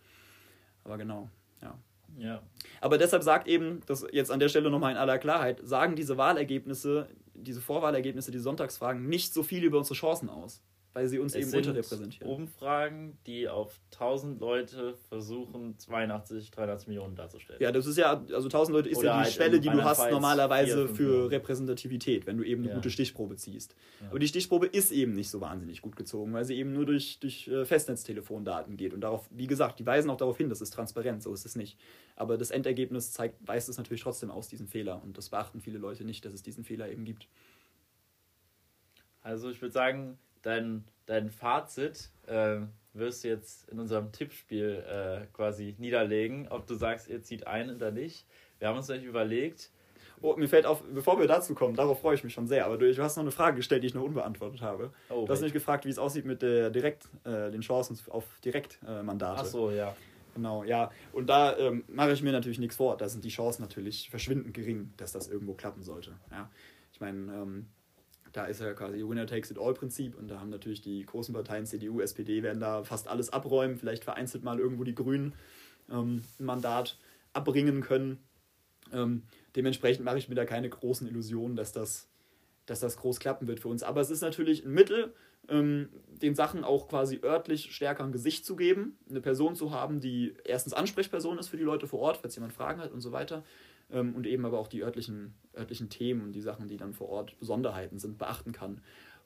[0.85, 1.29] Aber genau,
[1.63, 1.79] ja.
[2.17, 2.43] Ja,
[2.81, 6.17] Aber deshalb sagt eben, das jetzt an der Stelle nochmal in aller Klarheit, sagen diese
[6.17, 10.61] Wahlergebnisse, diese Vorwahlergebnisse, die Sonntagsfragen nicht so viel über unsere Chancen aus.
[10.95, 12.29] Weil sie uns es eben sind unterrepräsentieren.
[12.33, 17.61] Umfragen, die auf 1000 Leute versuchen, 82, 83 Millionen darzustellen.
[17.63, 19.83] Ja, das ist ja, also 1000 Leute ist Oder ja die halt Schwelle, die du
[19.83, 21.31] hast normalerweise für.
[21.31, 22.75] Repräsentativität, wenn du eben eine Ja.
[22.77, 23.77] gute Stichprobe ziehst.
[24.01, 24.09] Ja.
[24.09, 27.21] Aber die Stichprobe ist eben nicht so wahnsinnig gut gezogen, weil sie eben nur durch,
[27.21, 28.95] durch äh, Festnetztelefondaten geht.
[28.95, 31.55] Und darauf, wie gesagt, die weisen auch darauf hin, das ist transparent, so ist es
[31.55, 31.79] nicht.
[32.17, 35.01] Aber das Endergebnis zeigt, weist es natürlich trotzdem aus, diesen Fehler.
[35.03, 37.29] Und das beachten viele Leute nicht, dass es diesen Fehler eben gibt.
[39.23, 42.59] Also ich würde sagen, dein, dein Fazit äh,
[42.95, 47.75] wirst du jetzt in unserem Tippspiel äh, quasi niederlegen, ob du sagst, ihr zieht ein
[47.75, 48.27] oder nicht.
[48.59, 49.71] Wir haben uns nämlich überlegt,
[50.21, 52.67] Oh, mir fällt auf, bevor wir dazu kommen, darauf freue ich mich schon sehr.
[52.67, 54.93] Aber du, du hast noch eine Frage gestellt, die ich noch unbeantwortet habe.
[55.11, 58.25] oh, Du hast mich gefragt, wie es aussieht mit der Direkt, äh, den Chancen auf
[58.45, 59.41] Direktmandate.
[59.41, 59.95] ach so, ja.
[60.35, 60.91] Genau, ja.
[61.13, 62.97] Und da ähm, mache ich mir natürlich nichts vor.
[62.97, 66.17] Da sind die Chancen natürlich verschwindend gering, dass das irgendwo klappen sollte.
[66.33, 66.51] Ja.
[66.93, 67.67] Ich meine, ähm,
[68.33, 71.35] da ist ja quasi Winner takes it all Prinzip und da haben natürlich die großen
[71.35, 73.77] Parteien, CDU, SPD, werden da fast alles abräumen.
[73.77, 75.35] Vielleicht vereinzelt mal irgendwo die Grünen
[75.91, 76.99] ähm, ein Mandat
[77.33, 78.19] abbringen können.
[78.93, 79.23] Ähm,
[79.57, 82.09] dementsprechend mache ich mir da keine großen Illusionen, dass das,
[82.67, 83.83] dass das groß klappen wird für uns.
[83.83, 85.15] Aber es ist natürlich ein Mittel,
[85.49, 90.01] ähm, den Sachen auch quasi örtlich stärker ein Gesicht zu geben, eine Person zu haben,
[90.01, 93.13] die erstens Ansprechperson ist für die Leute vor Ort, falls jemand Fragen hat und so
[93.13, 93.45] weiter.
[93.91, 97.09] Ähm, und eben aber auch die örtlichen, örtlichen Themen und die Sachen, die dann vor
[97.09, 98.81] Ort Besonderheiten sind, beachten kann.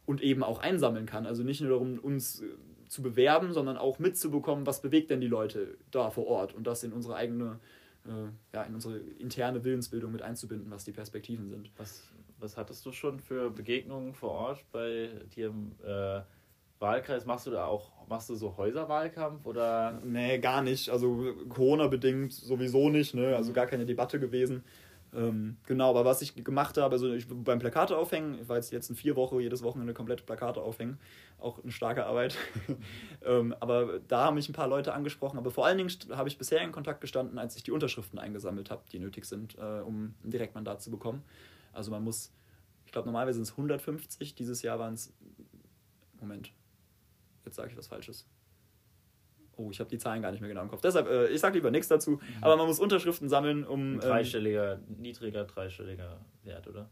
[0.05, 1.27] Und eben auch einsammeln kann.
[1.27, 2.47] Also nicht nur darum, uns äh,
[2.89, 6.85] zu bewerben, sondern auch mitzubekommen, was bewegt denn die Leute da vor Ort und das
[6.85, 7.59] in unsere eigene,
[8.05, 11.71] äh, ja, in unsere interne Willensbildung mit einzubinden, was die Perspektiven sind.
[11.79, 16.21] Was, was hattest du schon für Begegnungen vor Ort bei dir im äh,
[16.83, 17.25] Wahlkreis?
[17.25, 20.01] Machst du da auch, machst du so Häuserwahlkampf oder?
[20.05, 20.91] Nee, gar nicht.
[20.91, 23.35] Also Corona-bedingt sowieso nicht, ne?
[23.37, 24.65] Also gar keine Debatte gewesen.
[25.15, 28.71] Ähm, genau, aber was ich gemacht habe, also ich, beim Plakate aufhängen, ich war jetzt
[28.71, 30.99] die letzten vier Wochen jedes Wochenende komplett Plakate aufhängen,
[31.39, 32.37] auch eine starke Arbeit.
[33.25, 36.39] ähm, aber da haben mich ein paar Leute angesprochen, aber vor allen Dingen habe ich
[36.39, 40.15] bisher in Kontakt gestanden, als ich die Unterschriften eingesammelt habe, die nötig sind, äh, um
[40.25, 41.23] ein Direktmandat zu bekommen.
[41.75, 42.33] Also man muss,
[42.87, 45.13] ich glaube normalerweise sind es 150, dieses Jahr waren es,
[46.21, 46.53] Moment,
[47.45, 48.27] jetzt sage ich was Falsches.
[49.57, 50.81] Oh, ich habe die Zahlen gar nicht mehr genau im Kopf.
[50.81, 52.21] Deshalb, äh, ich sage lieber nichts dazu.
[52.41, 53.81] Aber man muss Unterschriften sammeln, um.
[53.81, 56.89] Ein Ähm, dreistelliger, niedriger, dreistelliger Wert, oder?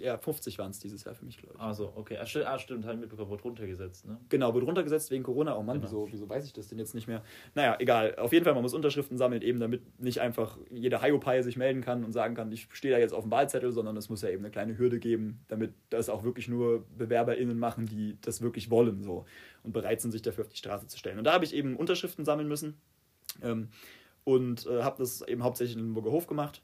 [0.00, 1.60] Ja, 50 waren es dieses Jahr für mich, glaube ich.
[1.60, 2.16] Ah, so, okay.
[2.18, 4.18] Ah, stimmt, ah, stimmt habe ich mitbekommen, wurde runtergesetzt, ne?
[4.28, 5.56] Genau, wurde runtergesetzt wegen Corona.
[5.56, 5.86] Oh Mann, Genau.
[5.88, 7.22] wieso, wieso weiß ich das denn jetzt nicht mehr?
[7.54, 8.14] Naja, egal.
[8.16, 11.80] Auf jeden Fall, man muss Unterschriften sammeln, eben damit nicht einfach jeder Hiopai sich melden
[11.80, 14.28] kann und sagen kann, ich stehe da jetzt auf dem Wahlzettel, sondern es muss ja
[14.30, 18.70] eben eine kleine Hürde geben, damit das auch wirklich nur BewerberInnen machen, die das wirklich
[18.70, 19.24] wollen so
[19.62, 21.18] und bereit sind, sich dafür auf die Straße zu stellen.
[21.18, 22.76] Und da habe ich eben Unterschriften sammeln müssen
[23.42, 23.68] ähm,
[24.24, 26.62] und äh, habe das eben hauptsächlich in den Burger Hof gemacht.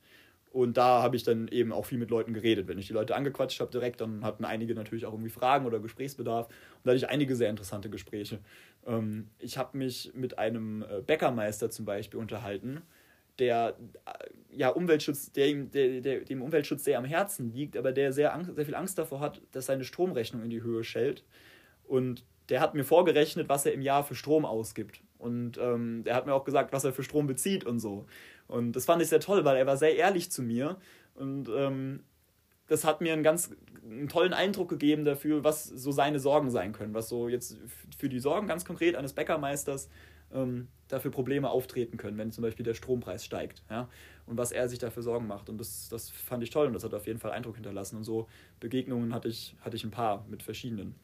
[0.51, 2.67] Und da habe ich dann eben auch viel mit Leuten geredet.
[2.67, 5.79] Wenn ich die Leute angequatscht habe direkt, dann hatten einige natürlich auch irgendwie Fragen oder
[5.79, 6.47] Gesprächsbedarf.
[6.47, 6.55] Und
[6.85, 8.41] da hatte ich einige sehr interessante Gespräche.
[8.85, 12.83] Ähm, ich habe mich mit einem äh, Bäckermeister zum Beispiel unterhalten,
[13.39, 18.13] der äh, ja Umweltschutz, der der, der, dem Umweltschutz sehr am Herzen liegt, aber der
[18.13, 21.25] sehr, Angst, sehr viel Angst davor hat, dass seine Stromrechnung in die Höhe schellt.
[21.85, 25.01] Und der hat mir vorgerechnet, was er im Jahr für Strom ausgibt.
[25.19, 28.07] Und ähm, der hat mir auch gesagt, was er für Strom bezieht und so.
[28.51, 30.77] Und das fand ich sehr toll, weil er war sehr ehrlich zu mir.
[31.15, 32.05] Und ähm,
[32.67, 33.51] das hat mir einen ganz
[33.83, 36.95] einen tollen Eindruck gegeben dafür, was so seine Sorgen sein können.
[36.95, 37.57] Was so jetzt
[37.97, 39.89] für die Sorgen ganz konkret eines Bäckermeisters
[40.33, 43.63] ähm, dafür Probleme auftreten können, wenn zum Beispiel der Strompreis steigt.
[43.71, 43.89] Ja?
[44.27, 45.49] Und was er sich dafür Sorgen macht.
[45.49, 47.97] Und das, das fand ich toll und das hat auf jeden Fall Eindruck hinterlassen.
[47.97, 48.29] Und so
[48.61, 50.95] Begegnungen hatte ich, hatte ich ein paar mit verschiedenen.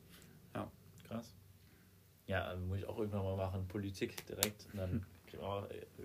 [1.08, 1.34] Krass.
[2.26, 4.66] Ja, muss ich auch irgendwann mal machen, Politik direkt.
[4.72, 5.06] Und dann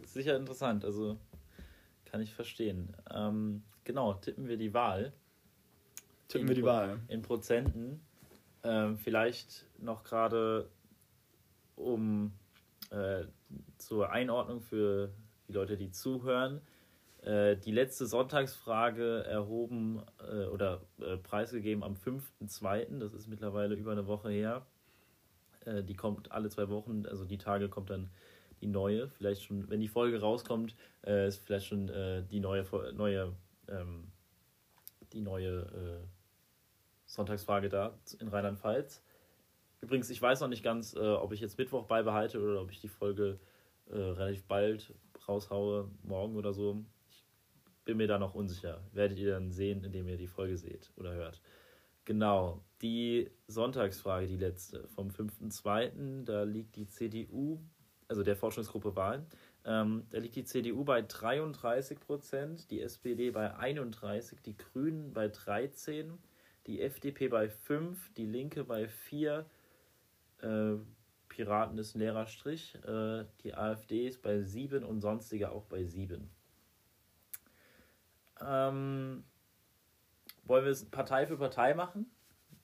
[0.04, 1.18] ist sicher interessant, also
[2.12, 2.94] kann ich verstehen.
[3.10, 5.14] Ähm, genau, tippen wir die Wahl.
[6.28, 7.00] Tippen wir die Wahl.
[7.08, 8.02] In Prozenten.
[8.64, 10.70] Ähm, vielleicht noch gerade
[11.78, 12.34] um
[12.90, 13.24] äh,
[13.78, 15.14] zur Einordnung für
[15.48, 16.62] die Leute, die zuhören.
[17.22, 23.94] Äh, die letzte Sonntagsfrage erhoben äh, oder äh, preisgegeben am 5.2., das ist mittlerweile über
[23.94, 24.66] eine Woche her.
[25.66, 28.10] Äh, die kommt alle zwei Wochen, also die Tage kommt dann
[28.62, 29.10] die neue.
[29.10, 30.76] Vielleicht schon, wenn die Folge rauskommt,
[31.06, 33.34] äh, ist vielleicht schon äh, die neue, neue,
[33.68, 34.12] ähm,
[35.12, 36.08] die neue äh,
[37.06, 39.04] Sonntagsfrage da in Rheinland-Pfalz.
[39.82, 42.80] Übrigens, ich weiß noch nicht ganz, äh, ob ich jetzt Mittwoch beibehalte oder ob ich
[42.80, 43.40] die Folge
[43.90, 44.94] äh, relativ bald
[45.28, 46.86] raushaue, morgen oder so.
[47.10, 47.26] Ich
[47.84, 48.82] bin mir da noch unsicher.
[48.94, 51.42] Werdet ihr dann sehen, indem ihr die Folge seht oder hört.
[52.06, 57.60] Genau, die Sonntagsfrage, die letzte, vom 5.2., da liegt die CDU,
[58.12, 59.26] also der Forschungsgruppe Wahlen,
[59.66, 65.28] ähm, da liegt die CDU bei 33 Prozent, die SPD bei 31, die Grünen bei
[65.30, 66.18] 13,
[66.68, 69.46] die FDP bei 5, die Linke bei 4,
[70.42, 70.78] Äh,
[71.28, 72.76] Piraten ist ein leerer Strich.
[72.84, 76.30] Äh, die AfD ist bei 7 und sonstige auch bei 7.
[78.42, 79.24] Ähm,
[80.44, 82.12] wollen wir es Partei für Partei machen?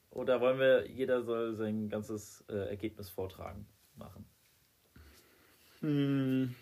[0.10, 4.26] Oder wollen wir, jeder soll sein ganzes äh, Ergebnis vortragen machen?
[5.82, 6.56] Hm.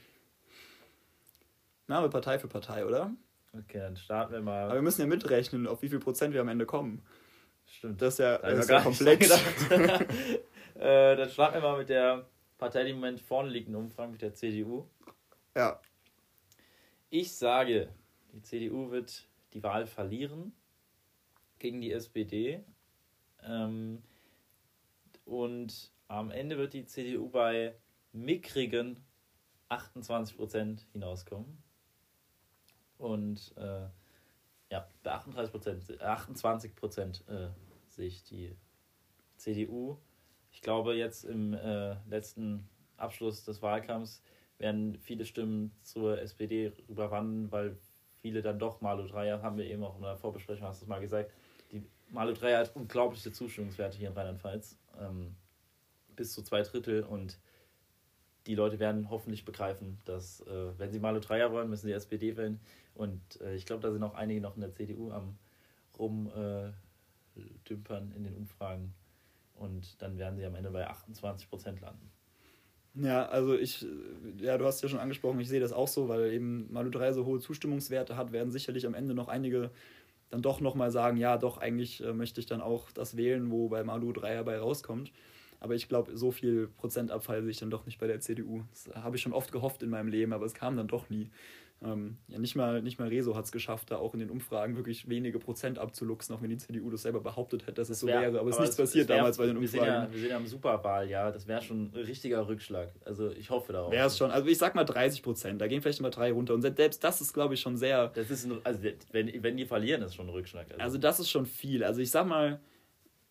[1.88, 3.14] Name Partei für Partei, oder?
[3.54, 4.66] Okay, dann starten wir mal.
[4.66, 7.02] Aber wir müssen ja mitrechnen, auf wie viel Prozent wir am Ende kommen.
[7.68, 8.02] Stimmt.
[8.02, 9.30] Das ist ja, Da das ist ja komplex.
[10.76, 12.28] äh, dann starten wir mal mit der
[12.58, 14.88] Partei, die im Moment vorne liegt in Umfragen, mit der CDU.
[15.56, 15.80] ja.
[17.12, 17.94] Ich sage,
[18.34, 20.54] die CDU wird die Wahl verlieren
[21.60, 22.62] gegen die SPD.
[23.42, 24.02] Ähm,
[25.24, 27.76] und am Ende wird die CDU bei
[28.16, 29.04] mickrigen
[29.70, 31.62] 28% hinauskommen.
[32.98, 33.88] Und äh,
[34.72, 37.50] ja, bei 38%, 28% äh,
[37.88, 38.56] sehe ich die
[39.36, 39.98] CDU.
[40.52, 44.22] Ich glaube, jetzt im äh, letzten Abschluss des Wahlkampfs
[44.58, 47.78] werden viele Stimmen zur SPD rüberwandern, weil
[48.22, 50.90] viele dann doch Malu Dreyer, haben wir eben auch in der Vorbesprechung, hast du es
[50.90, 51.32] mal gesagt,
[51.72, 54.78] die Malu Dreyer hat unglaubliche Zustimmungswerte hier in Rheinland-Pfalz.
[54.98, 55.36] Ähm,
[56.16, 57.38] bis zu zwei Drittel und
[58.48, 62.38] die Leute werden hoffentlich begreifen, dass äh, wenn sie Malu Dreyer wollen, müssen sie SPD
[62.38, 62.60] wählen.
[62.94, 65.38] Und äh, ich glaube, da sind auch einige noch in der CDU am
[65.98, 66.74] rumdümpern
[67.36, 68.94] äh, in den Umfragen.
[69.56, 72.12] Und dann werden sie am Ende bei 28 Prozent landen.
[72.96, 73.86] Ja, also ich,
[74.38, 77.12] ja, du hast ja schon angesprochen, ich sehe das auch so, weil eben Malu 3
[77.12, 79.72] so hohe Zustimmungswerte hat, werden sicherlich am Ende noch einige
[80.30, 83.70] dann doch nochmal sagen, ja, doch, eigentlich äh, möchte ich dann auch das wählen, wo
[83.70, 85.12] bei Malu 3 dabei rauskommt.
[85.66, 88.62] Aber ich glaube, so viel Prozentabfall sehe ich dann doch nicht bei der CDU.
[88.70, 91.32] Das habe ich schon oft gehofft in meinem Leben, aber es kam dann doch nie.
[91.84, 94.76] Ähm, ja, nicht mal, nicht mal Rezo hat es geschafft, da auch in den Umfragen
[94.76, 98.06] wirklich wenige Prozent abzuluxen, auch wenn die CDU das selber behauptet hätte, dass es so
[98.08, 98.40] wär- wäre.
[98.40, 100.04] Aber es ist nichts passiert wär- damals bei den wir sind, Umfragen.
[100.08, 102.92] ja, wir sind ja im Superwahljahr, das wäre schon ein richtiger Rückschlag.
[103.04, 103.92] Also ich hoffe darauf.
[103.92, 106.54] Wäre es schon, also ich sag mal 30 Prozent, da gehen vielleicht immer drei runter.
[106.54, 108.80] Und selbst das ist, glaube ich, schon sehr, Das ist ein, also
[109.12, 110.68] wenn, wenn die verlieren, ist schon ein Rückschlag.
[110.78, 111.84] also das ist schon viel.
[111.84, 112.60] Also ich sag mal,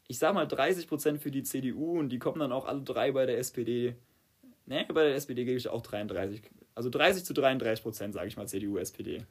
[0.09, 3.13] ich sag mal 30 Prozent für die CDU und die kommen dann auch alle drei
[3.13, 3.95] bei der SPD.
[4.67, 6.43] Ne, bei der SPD gebe ich auch 33.
[6.75, 9.25] Also 30 zu 33 Prozent, sage ich mal, CDU, SPD.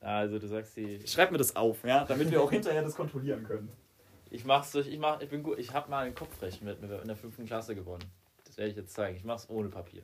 [0.00, 1.00] also du sagst die.
[1.06, 3.68] Schreib mir das auf, ja, damit wir auch hinterher das kontrollieren können.
[4.30, 7.16] Ich mach's durch, ich mach, ich bin gut, ich habe mal einen Kopfrechenwettbewerb in der
[7.16, 8.04] fünften Klasse gewonnen.
[8.44, 9.16] Das werde ich jetzt zeigen.
[9.16, 10.02] Ich mach's ohne Papier.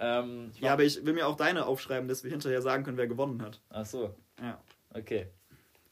[0.00, 2.96] Ähm, mach, Ja, aber ich will mir auch deine aufschreiben, dass wir hinterher sagen können,
[2.96, 3.60] wer gewonnen hat.
[3.68, 4.58] Ach so, Ja.
[4.94, 5.26] okay.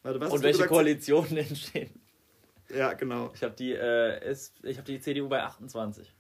[0.02, 0.66] Warte, Und welche?
[0.66, 1.90] Koalitionen entstehen?
[2.74, 3.32] Ja, genau.
[3.34, 4.32] Ich habe die, äh,
[4.62, 6.12] ich habe die CDU bei 28.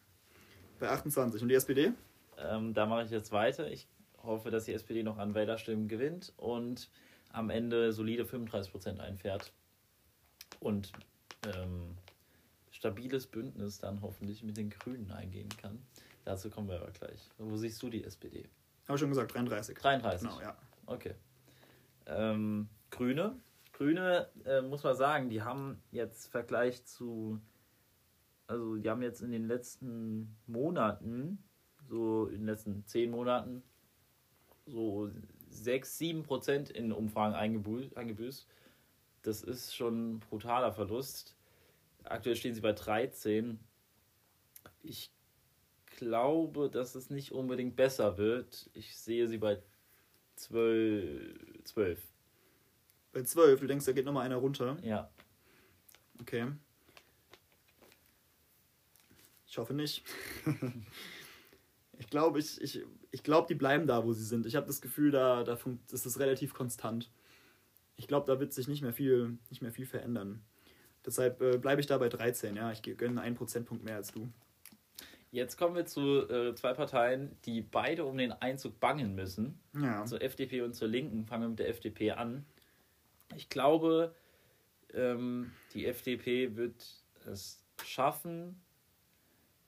[0.78, 1.42] Bei 28.
[1.42, 1.92] Und die SPD?
[2.38, 3.70] Ähm, da mache ich jetzt weiter.
[3.70, 3.86] Ich
[4.22, 6.90] hoffe, dass die SPD noch an Wählerstimmen gewinnt und
[7.32, 9.52] am Ende solide 35% einfährt.
[10.58, 10.92] Und
[11.46, 11.96] ähm,
[12.70, 15.82] stabiles Bündnis dann hoffentlich mit den Grünen eingehen kann.
[16.24, 17.30] Dazu kommen wir aber gleich.
[17.38, 18.48] Wo siehst du die SPD?
[18.86, 19.76] Habe ich schon gesagt, 33.
[19.78, 20.28] 33.
[20.28, 20.56] Genau, ja.
[20.86, 21.14] Okay.
[22.06, 23.36] Ähm, Grüne.
[23.80, 27.40] Grüne, äh, muss man sagen, die haben jetzt im Vergleich zu,
[28.46, 31.42] also die haben jetzt in den letzten Monaten,
[31.88, 33.62] so in den letzten zehn Monaten,
[34.66, 35.10] so
[35.48, 38.46] 6, 7 Prozent in Umfragen eingebü- eingebüßt.
[39.22, 41.34] Das ist schon ein brutaler Verlust.
[42.04, 43.58] Aktuell stehen sie bei 13.
[44.82, 45.10] Ich
[45.86, 48.68] glaube, dass es nicht unbedingt besser wird.
[48.74, 49.62] Ich sehe sie bei
[50.36, 51.64] 12.
[51.64, 52.19] 12.
[53.12, 54.76] Bei 12, du denkst, da geht nochmal einer runter.
[54.82, 55.10] Ja.
[56.20, 56.46] Okay.
[59.46, 60.04] Ich hoffe nicht.
[61.98, 64.46] ich glaube, ich, ich, ich glaub, die bleiben da, wo sie sind.
[64.46, 65.58] Ich habe das Gefühl, da, da
[65.90, 67.10] ist relativ konstant.
[67.96, 70.42] Ich glaube, da wird sich nicht mehr viel, nicht mehr viel verändern.
[71.04, 72.70] Deshalb äh, bleibe ich da bei 13, ja.
[72.70, 74.30] Ich gönne einen Prozentpunkt mehr als du.
[75.32, 79.60] Jetzt kommen wir zu äh, zwei Parteien, die beide um den Einzug bangen müssen.
[79.74, 80.04] Ja.
[80.04, 81.24] Zur FDP und zur Linken.
[81.26, 82.44] Fangen wir mit der FDP an.
[83.36, 84.14] Ich glaube,
[84.94, 86.84] ähm, die FDP wird
[87.26, 88.60] es schaffen.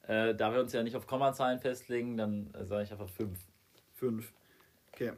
[0.02, 3.38] Äh, da wir uns ja nicht auf Kommazahlen festlegen, dann äh, sage ich einfach 5.
[3.94, 4.32] 5.
[4.92, 5.12] Okay.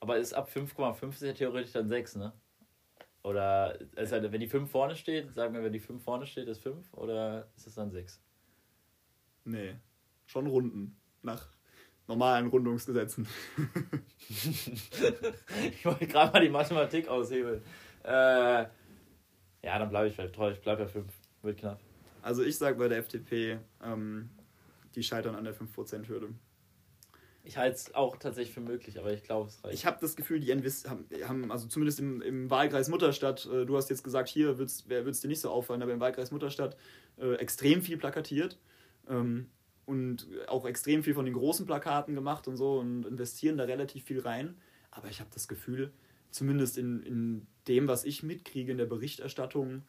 [0.00, 2.32] Aber ist ab 5,5 ist ja theoretisch dann 6, ne?
[3.22, 6.62] Oder also wenn die 5 vorne steht, sagen wir, wenn die 5 vorne steht, ist
[6.62, 8.22] 5 oder ist es dann 6?
[9.44, 9.76] Nee.
[10.26, 10.96] Schon Runden.
[11.22, 11.46] Nach
[12.06, 13.28] normalen Rundungsgesetzen.
[14.28, 17.62] ich wollte gerade mal die Mathematik aushebeln.
[18.04, 18.66] Äh,
[19.62, 20.50] ja, dann bleibe ich vielleicht treu.
[20.50, 21.12] Ich bleibe bei 5.
[21.42, 21.80] Wird knapp.
[22.22, 24.30] Also ich sage bei der FDP, ähm,
[24.94, 26.28] die scheitern an der 5%-Hürde.
[27.42, 29.74] Ich halte es auch tatsächlich für möglich, aber ich glaube, es reicht.
[29.74, 33.64] Ich habe das Gefühl, die NWS haben, haben also zumindest im, im Wahlkreis Mutterstadt, äh,
[33.64, 36.76] du hast jetzt gesagt, hier wird es dir nicht so auffallen, aber im Wahlkreis Mutterstadt
[37.18, 38.58] äh, extrem viel plakatiert.
[39.08, 39.48] Ähm,
[39.86, 44.04] und auch extrem viel von den großen Plakaten gemacht und so und investieren da relativ
[44.04, 44.56] viel rein.
[44.92, 45.90] Aber ich habe das Gefühl,
[46.30, 49.82] zumindest in, in dem, was ich mitkriege in der Berichterstattung,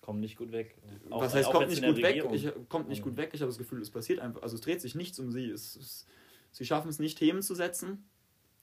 [0.00, 0.76] kommt nicht gut weg.
[1.10, 2.24] Auch, was heißt, kommt nicht gut weg?
[2.32, 3.30] Ich, kommt nicht gut weg.
[3.32, 4.42] Ich habe das Gefühl, es passiert einfach.
[4.42, 5.50] Also es dreht sich nichts um sie.
[5.50, 6.06] Es, es,
[6.52, 8.08] sie schaffen es nicht, Themen zu setzen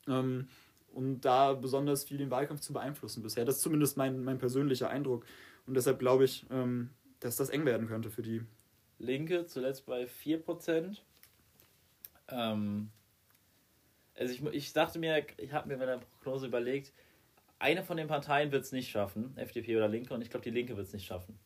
[0.07, 0.47] ähm,
[0.93, 3.45] und da besonders viel den Wahlkampf zu beeinflussen bisher.
[3.45, 5.25] Das ist zumindest mein, mein persönlicher Eindruck.
[5.65, 6.89] Und deshalb glaube ich, ähm,
[7.19, 8.41] dass das eng werden könnte für die.
[8.99, 10.97] Linke zuletzt bei 4%.
[12.29, 12.89] Ähm,
[14.15, 16.91] also ich, ich dachte mir, ich habe mir bei der Prognose überlegt,
[17.59, 20.51] eine von den Parteien wird es nicht schaffen, FDP oder Linke, und ich glaube, die
[20.51, 21.39] Linke wird es nicht schaffen.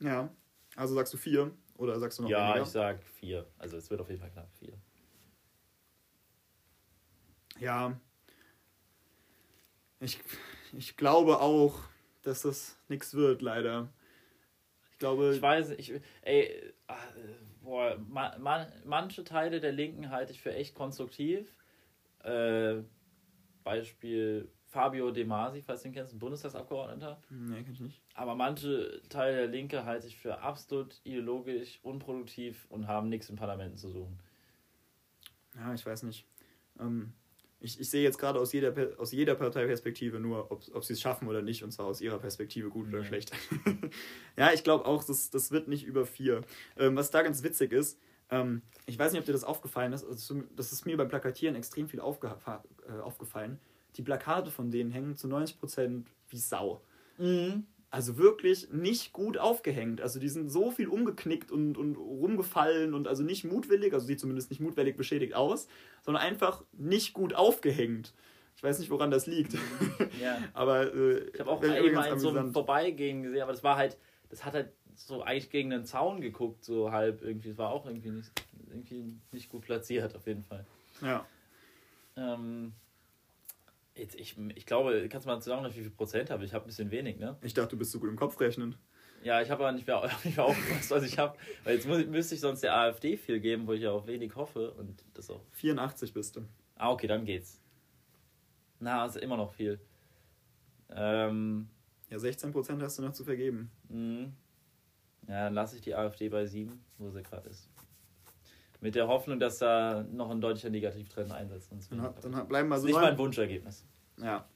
[0.00, 0.30] Ja,
[0.76, 2.62] also sagst du vier oder sagst du noch Ja, weniger?
[2.62, 3.46] ich sag vier.
[3.58, 4.78] Also es wird auf jeden Fall knapp vier.
[7.58, 7.98] Ja,
[10.00, 10.20] ich,
[10.76, 11.80] ich glaube auch,
[12.22, 13.92] dass das nichts wird, leider.
[14.92, 15.32] Ich glaube.
[15.34, 15.92] Ich weiß, ich,
[16.22, 16.96] ey, ah,
[17.62, 21.56] boah, man, manche Teile der Linken halte ich für echt konstruktiv.
[22.22, 22.82] Äh,
[23.64, 27.20] Beispiel Fabio De Masi, falls du ihn kennst, ein Bundestagsabgeordneter.
[27.30, 28.02] Nee, kenn ich nicht.
[28.14, 33.36] Aber manche Teile der Linke halte ich für absolut ideologisch, unproduktiv und haben nichts im
[33.36, 34.18] Parlament zu suchen.
[35.56, 36.26] Ja, ich weiß nicht.
[36.78, 37.14] Ähm,
[37.60, 41.00] ich, ich sehe jetzt gerade aus jeder, aus jeder Parteiperspektive nur, ob, ob sie es
[41.00, 43.04] schaffen oder nicht, und zwar aus ihrer Perspektive gut oder ja.
[43.04, 43.32] schlecht.
[44.36, 46.42] ja, ich glaube auch, das, das wird nicht über vier.
[46.76, 47.98] Ähm, was da ganz witzig ist,
[48.30, 51.56] ähm, ich weiß nicht, ob dir das aufgefallen ist, also, das ist mir beim Plakatieren
[51.56, 52.28] extrem viel aufge
[52.86, 53.58] äh, aufgefallen.
[53.98, 56.80] Die Plakate von denen hängen zu 90% wie Sau.
[57.18, 60.00] Mhm also wirklich nicht gut aufgehängt.
[60.00, 64.20] Also die sind so viel umgeknickt und, und rumgefallen und also nicht mutwillig, also sieht
[64.20, 65.68] zumindest nicht mutwillig beschädigt aus,
[66.02, 68.12] sondern einfach nicht gut aufgehängt.
[68.56, 69.54] Ich weiß nicht, woran das liegt.
[70.20, 70.38] Ja.
[70.52, 73.96] aber äh, ich habe auch eben mal so ein Vorbeigehen gesehen, aber das war halt,
[74.30, 77.50] das hat halt so eigentlich gegen den Zaun geguckt, so halb irgendwie.
[77.50, 78.30] Das war auch irgendwie nicht,
[78.68, 80.66] irgendwie nicht gut platziert, auf jeden Fall.
[81.00, 81.24] Ja.
[82.16, 82.72] Ähm,
[83.98, 86.44] Jetzt, ich, ich glaube, kannst du mal sagen, wie viel Prozent habe?
[86.44, 87.36] Ich habe ein bisschen wenig, ne?
[87.42, 88.76] Ich dachte, du bist so gut im Kopf rechnen.
[89.24, 91.36] Ja, ich habe aber nicht mehr, nicht mehr aufgepasst, was ich habe.
[91.64, 94.36] Weil jetzt muss, müsste ich sonst der AfD viel geben, wo ich ja auch wenig
[94.36, 94.72] hoffe.
[94.72, 95.42] Und das auch.
[95.52, 96.42] 84 bist du.
[96.76, 97.60] Ah, okay, dann geht's.
[98.78, 99.80] Na, ist immer noch viel.
[100.90, 101.68] Ähm,
[102.08, 103.70] ja, 16 Prozent hast du noch zu vergeben.
[103.88, 104.30] Mh.
[105.26, 107.68] Ja, dann lasse ich die AfD bei 7, wo sie gerade ist.
[108.80, 111.72] Mit der Hoffnung, dass da noch ein deutlicher Negativtrend einsetzt.
[111.90, 112.86] Dann, dann bleiben wir so.
[112.86, 113.84] Nicht mein Wunschergebnis.
[114.18, 114.46] Ja.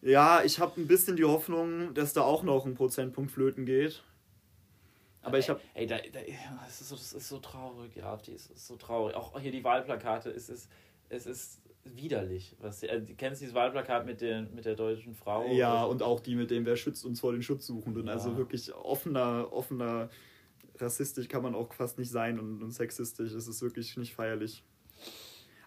[0.00, 4.02] Ja, ich habe ein bisschen die Hoffnung, dass da auch noch ein Prozentpunkt flöten geht.
[5.22, 5.60] Aber ich habe.
[5.72, 6.20] Ey, da, da,
[6.66, 9.16] das, ist so, das ist so traurig, ja, die ist, ist so traurig.
[9.16, 10.70] Auch hier die Wahlplakate, es ist,
[11.08, 12.54] es ist widerlich.
[12.60, 15.46] Was, äh, kennst du dieses Wahlplakat mit der, mit der deutschen Frau?
[15.52, 18.08] Ja, und auch die mit dem, wer schützt uns vor den Schutzsuchenden.
[18.08, 18.32] Also ja.
[18.32, 20.10] Also wirklich offener, offener
[20.78, 23.32] rassistisch kann man auch fast nicht sein und, und sexistisch.
[23.32, 24.64] Es ist wirklich nicht feierlich.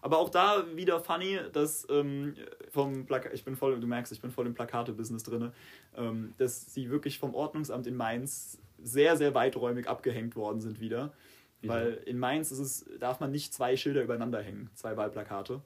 [0.02, 2.36] Aber auch da wieder funny, dass ähm,
[2.72, 5.52] vom Plakat, ich bin voll, du merkst, ich bin voll im Plakate-Business drin,
[5.96, 11.14] ähm, dass sie wirklich vom Ordnungsamt in Mainz sehr, sehr weiträumig abgehängt worden sind wieder.
[11.62, 11.74] Wieso?
[11.74, 15.62] Weil in Mainz ist es, darf man nicht zwei Schilder übereinander hängen, zwei Wahlplakate.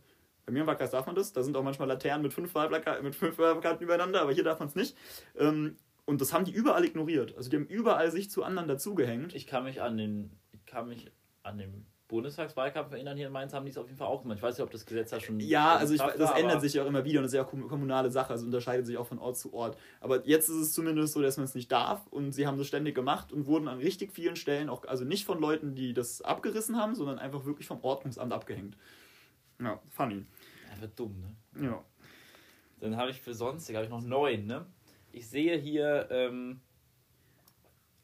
[0.46, 3.02] Bei mir im Wahlkreis darf man das, da sind auch manchmal Laternen mit fünf, Wahlplaka
[3.02, 4.98] mit fünf Wahlplakaten übereinander, aber hier darf man es nicht.
[5.38, 7.36] Ähm, und das haben die überall ignoriert.
[7.38, 9.34] Also die haben überall sich zu anderen dazugehängt.
[9.36, 11.12] Ich kann mich an den, ich kann mich
[11.44, 14.38] an den Bundestagswahlkampf erinnern, hier in Mainz haben die es auf jeden Fall auch gemacht.
[14.38, 15.40] Ich weiß nicht, ob das Gesetz da schon.
[15.40, 17.46] Ja, also ich, das war, ändert sich ja auch immer wieder und das ist ja
[17.46, 19.78] auch kommunale Sache, also unterscheidet sich auch von Ort zu Ort.
[20.02, 22.68] Aber jetzt ist es zumindest so, dass man es nicht darf und sie haben das
[22.68, 26.22] ständig gemacht und wurden an richtig vielen Stellen auch, also nicht von Leuten, die das
[26.22, 28.76] abgerissen haben, sondern einfach wirklich vom Ordnungsamt abgehängt.
[29.62, 30.26] Ja, funny.
[30.70, 31.66] Einfach dumm, ne?
[31.66, 31.84] Ja.
[32.82, 34.66] Dann habe ich für sonstig, habe ich noch neun, ne?
[35.12, 36.62] Ich sehe hier, ähm,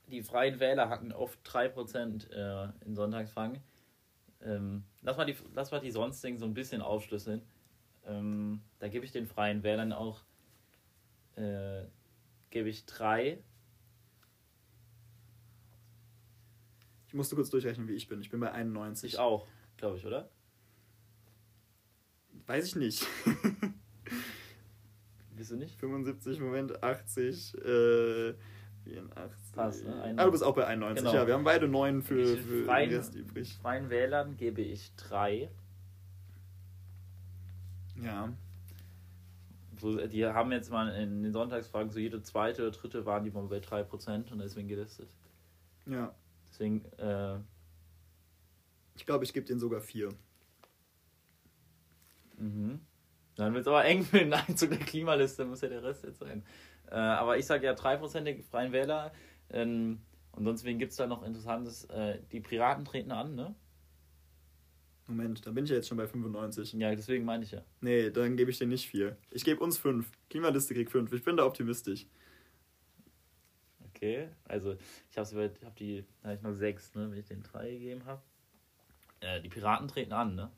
[0.08, 3.62] die Freien Wähler hatten oft 3% äh, in Sonntagsfang.
[4.42, 7.42] Ähm, lass, mal die, lass mal die sonstigen so ein bisschen aufschlüsseln.
[8.06, 10.24] Ähm, da gebe ich den Freien Wählern auch
[11.38, 11.86] äh,
[12.50, 13.44] gebe ich drei.
[17.08, 18.20] Ich musste kurz durchrechnen, wie ich bin.
[18.22, 19.14] Ich bin bei 91.
[19.14, 19.48] Ich auch,
[19.78, 20.30] glaube ich, oder?
[22.48, 23.06] Weiß ich nicht.
[25.38, 25.76] Wieso nicht?
[25.80, 28.34] 75, Moment, 80, äh,
[28.84, 29.54] 84.
[29.54, 30.16] Passt, ne?
[30.18, 31.04] Ah, du bist auch bei 91.
[31.06, 31.16] Genau.
[31.16, 33.56] Ja, wir haben beide 9 für, für freien, den Rest übrig.
[33.62, 35.50] Freien Wählern gebe ich 3.
[38.02, 38.34] Ja.
[39.82, 43.44] die haben jetzt mal in den Sonntagsfragen so jede zweite oder dritte waren die mal
[43.48, 45.10] bei 3% und deswegen gelistet.
[45.86, 46.14] Ja.
[46.50, 47.40] Deswegen, äh,
[48.96, 50.10] Ich glaube, ich gebe denen sogar 4.
[52.40, 52.82] Mhm.
[53.38, 56.20] Dann wird es aber eng für den Einzug der Klimaliste, muss ja der Rest jetzt
[56.20, 56.44] sein.
[56.90, 59.12] Äh, aber ich sage ja 3% der Freien Wähler.
[59.50, 60.02] Ähm,
[60.32, 61.86] Und sonst wen gibt es da noch Interessantes?
[61.86, 63.56] Äh, die Piraten treten an, ne?
[65.08, 66.74] Moment, da bin ich ja jetzt schon bei 95.
[66.74, 67.62] Ja, deswegen meine ich ja.
[67.80, 69.18] Nee, dann gebe ich dir nicht vier.
[69.32, 70.12] Ich gebe uns fünf.
[70.30, 71.14] Klimaliste kriegt fünf.
[71.14, 72.08] Ich bin da optimistisch.
[73.90, 74.76] Okay, also
[75.10, 78.06] ich habe hab die, da habe ich noch sechs, ne, wenn ich den drei gegeben
[78.06, 78.22] habe.
[79.22, 80.52] Äh, die Piraten treten an, ne?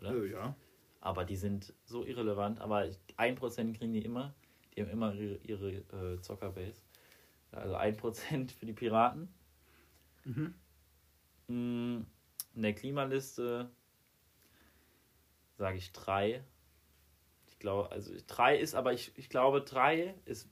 [0.00, 0.14] Oder?
[0.14, 0.56] Äh, ja.
[1.06, 4.34] Aber die sind so irrelevant, aber ein Prozent kriegen die immer.
[4.74, 6.82] Die haben immer ihre, ihre äh, Zockerbase.
[7.52, 9.28] Also ein Prozent für die Piraten.
[10.24, 10.54] Mhm.
[11.46, 12.06] Mm,
[12.56, 13.70] in der Klimaliste
[15.56, 16.42] sage ich drei.
[17.46, 20.50] Ich glaube, also drei ist, aber ich, ich glaube, drei ist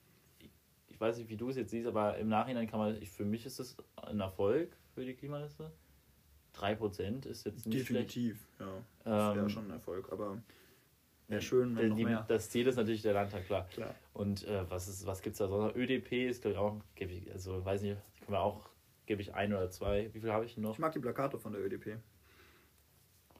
[0.86, 3.24] ich weiß nicht, wie du es jetzt siehst, aber im Nachhinein kann man, ich, für
[3.24, 5.72] mich ist das ein Erfolg für die Klimaliste.
[6.56, 8.60] 3% ist jetzt nicht Definitiv, schlecht.
[8.60, 8.84] ja.
[9.04, 10.38] Das wäre ähm, schon ein Erfolg, aber
[11.28, 12.24] wäre schön, wenn noch die, mehr.
[12.28, 13.66] Das Ziel ist natürlich der Landtag, klar.
[13.68, 13.94] klar.
[14.12, 15.76] Und äh, was, was gibt es da sonst?
[15.76, 18.68] ÖDP ist, glaube ich, auch, ich, also weiß nicht, können wir auch,
[19.06, 20.10] gebe ich ein oder zwei.
[20.12, 20.72] Wie viel habe ich noch?
[20.72, 21.98] Ich mag die Plakate von der ÖDP.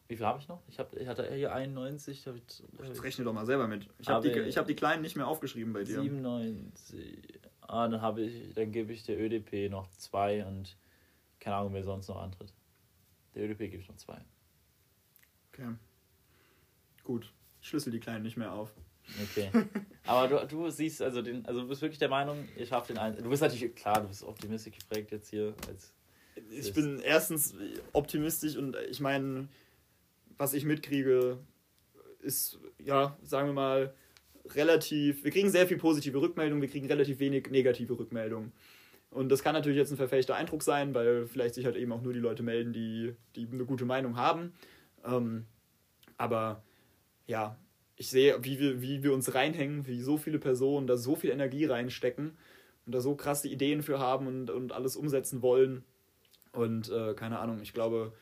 [0.06, 0.60] Wie viel habe ich noch?
[0.68, 2.26] Ich, hab, ich hatte hier 91.
[2.26, 2.42] Hab ich,
[2.92, 3.88] ich rechne doch mal selber mit.
[3.98, 6.00] Ich habe die, hab die kleinen nicht mehr aufgeschrieben bei dir.
[6.00, 7.40] 97.
[7.62, 10.76] Ah, dann habe ich, dann gebe ich der ÖDP noch zwei und
[11.40, 12.52] keine Ahnung, wer sonst noch antritt.
[13.34, 14.20] Der ÖDP gebe ich noch zwei.
[15.52, 15.74] Okay.
[17.02, 17.32] Gut.
[17.60, 18.74] Ich schlüssel die Kleinen nicht mehr auf.
[19.22, 19.50] Okay.
[20.06, 22.98] Aber du, du siehst also den, also du bist wirklich der Meinung, ihr schafft den
[22.98, 23.16] einen.
[23.22, 25.92] Du bist natürlich, klar, du bist optimistisch geprägt jetzt hier als.
[26.50, 27.54] Ich bin erstens
[27.92, 29.48] optimistisch und ich meine,
[30.36, 31.38] was ich mitkriege,
[32.20, 33.94] ist, ja, sagen wir mal,
[34.46, 38.52] relativ, wir kriegen sehr viel positive Rückmeldungen, wir kriegen relativ wenig negative Rückmeldungen.
[39.14, 42.02] Und das kann natürlich jetzt ein verfälschter Eindruck sein, weil vielleicht sich halt eben auch
[42.02, 44.52] nur die Leute melden, die, die eine gute Meinung haben.
[45.04, 45.46] Ähm,
[46.18, 46.64] aber
[47.28, 47.56] ja,
[47.94, 51.30] ich sehe, wie wir, wie wir uns reinhängen, wie so viele Personen da so viel
[51.30, 52.36] Energie reinstecken
[52.86, 55.84] und da so krasse Ideen für haben und, und alles umsetzen wollen.
[56.50, 58.12] Und äh, keine Ahnung, ich glaube,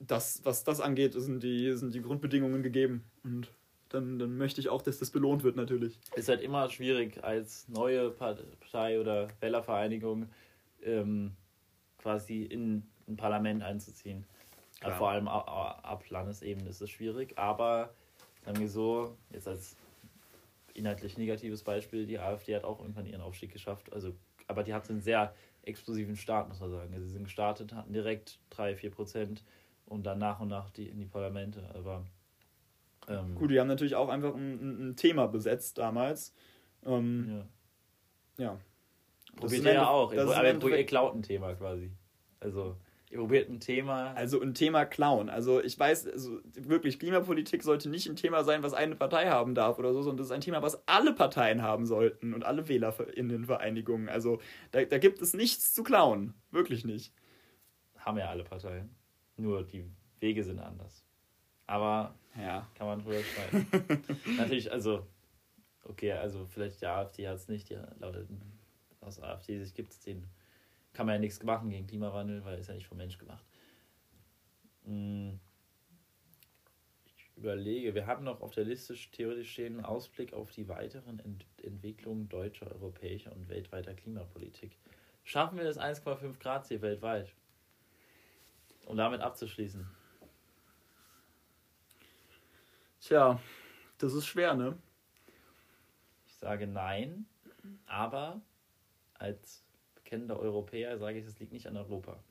[0.00, 3.04] das, was das angeht, sind die, sind die Grundbedingungen gegeben.
[3.22, 3.52] Und
[3.88, 5.98] dann, dann möchte ich auch, dass das belohnt wird natürlich.
[6.12, 10.28] Es ist halt immer schwierig, als neue Partei oder Wählervereinigung
[10.82, 11.32] ähm,
[11.98, 14.24] quasi in ein Parlament einzuziehen.
[14.80, 14.96] Klar.
[14.96, 17.92] vor allem ab Landesebene ist es schwierig, aber
[18.44, 19.76] sagen wir so, jetzt als
[20.74, 23.92] inhaltlich negatives Beispiel, die AfD hat auch irgendwann ihren Aufstieg geschafft.
[23.92, 24.14] Also,
[24.46, 26.94] aber die hat einen sehr explosiven Start, muss man sagen.
[26.94, 29.42] Also sie sind gestartet, hatten direkt 3, 4 Prozent
[29.86, 31.68] und dann nach und nach die in die Parlamente.
[31.74, 32.04] Aber
[33.08, 36.34] ähm, Gut, die haben natürlich auch einfach ein, ein Thema besetzt damals.
[36.84, 37.44] Ähm,
[38.38, 38.44] ja.
[38.44, 38.60] ja.
[39.36, 40.12] Probiert ihr ja auch.
[40.12, 41.92] Aber ihr klaut ein Thema quasi.
[42.40, 42.76] Also,
[43.10, 44.12] ihr probiert ein Thema.
[44.14, 45.28] Also ein Thema klauen.
[45.28, 49.54] Also ich weiß, also wirklich, Klimapolitik sollte nicht ein Thema sein, was eine Partei haben
[49.54, 52.68] darf oder so, sondern das ist ein Thema, was alle Parteien haben sollten und alle
[52.68, 54.08] Wähler in den Vereinigungen.
[54.08, 54.40] Also
[54.72, 56.34] da, da gibt es nichts zu klauen.
[56.50, 57.12] Wirklich nicht.
[57.96, 58.94] Haben ja alle Parteien.
[59.36, 59.84] Nur die
[60.20, 61.04] Wege sind anders.
[61.68, 62.66] Aber ja.
[62.74, 64.16] kann man drüber streiten.
[64.36, 65.06] Natürlich, also,
[65.84, 68.26] okay, also vielleicht die AfD hat es nicht, die lautet
[69.02, 70.26] aus AfD sich gibt es den,
[70.94, 73.44] kann man ja nichts machen gegen Klimawandel, weil es ja nicht vom Mensch gemacht.
[74.84, 75.38] Hm.
[77.04, 81.20] Ich überlege, wir haben noch auf der Liste theoretisch stehen einen Ausblick auf die weiteren
[81.20, 84.78] Ent Entwicklungen deutscher, europäischer und weltweiter Klimapolitik.
[85.22, 87.30] Schaffen wir das 1,5 Grad Ziel weltweit?
[88.86, 89.97] Um damit abzuschließen.
[93.08, 93.40] Tja,
[93.96, 94.76] das ist schwer, ne?
[96.26, 97.24] Ich sage nein,
[97.86, 98.42] aber
[99.14, 99.64] als
[99.94, 102.22] bekennender Europäer sage ich, es liegt nicht an Europa.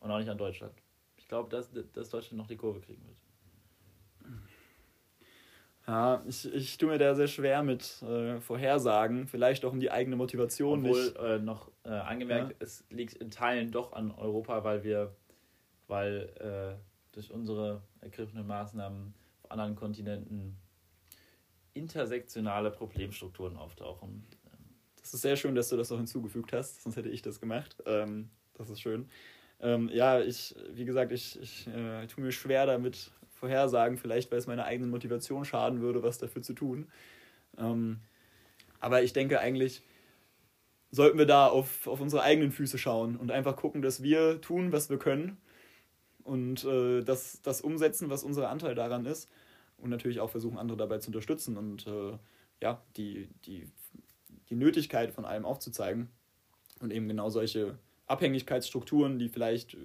[0.00, 0.72] Und auch nicht an Deutschland.
[1.18, 3.18] Ich glaube, dass, dass Deutschland noch die Kurve kriegen wird.
[5.86, 9.90] Ja, ich, ich tue mir da sehr schwer mit äh, Vorhersagen, vielleicht auch um die
[9.90, 11.16] eigene Motivation Obwohl, nicht.
[11.18, 12.56] Äh, noch äh, angemerkt, ja.
[12.60, 15.14] es liegt in Teilen doch an Europa, weil wir,
[15.86, 19.17] weil äh, durch unsere ergriffenen Maßnahmen
[19.48, 20.56] auf anderen Kontinenten
[21.74, 24.26] intersektionale Problemstrukturen auftauchen.
[25.00, 27.76] Das ist sehr schön, dass du das noch hinzugefügt hast, sonst hätte ich das gemacht.
[27.86, 29.08] Ähm, das ist schön.
[29.60, 34.38] Ähm, ja, ich, wie gesagt, ich, ich äh, tue mir schwer damit Vorhersagen, vielleicht weil
[34.38, 36.88] es meiner eigenen Motivation schaden würde, was dafür zu tun.
[37.56, 38.00] Ähm,
[38.80, 39.82] aber ich denke eigentlich,
[40.90, 44.72] sollten wir da auf, auf unsere eigenen Füße schauen und einfach gucken, dass wir tun,
[44.72, 45.38] was wir können
[46.22, 49.30] und äh, das, das umsetzen, was unser Anteil daran ist
[49.78, 52.18] und natürlich auch versuchen, andere dabei zu unterstützen und äh,
[52.60, 53.70] ja, die, die,
[54.50, 56.08] die Nötigkeit von allem aufzuzeigen
[56.80, 59.76] und eben genau solche Abhängigkeitsstrukturen, die vielleicht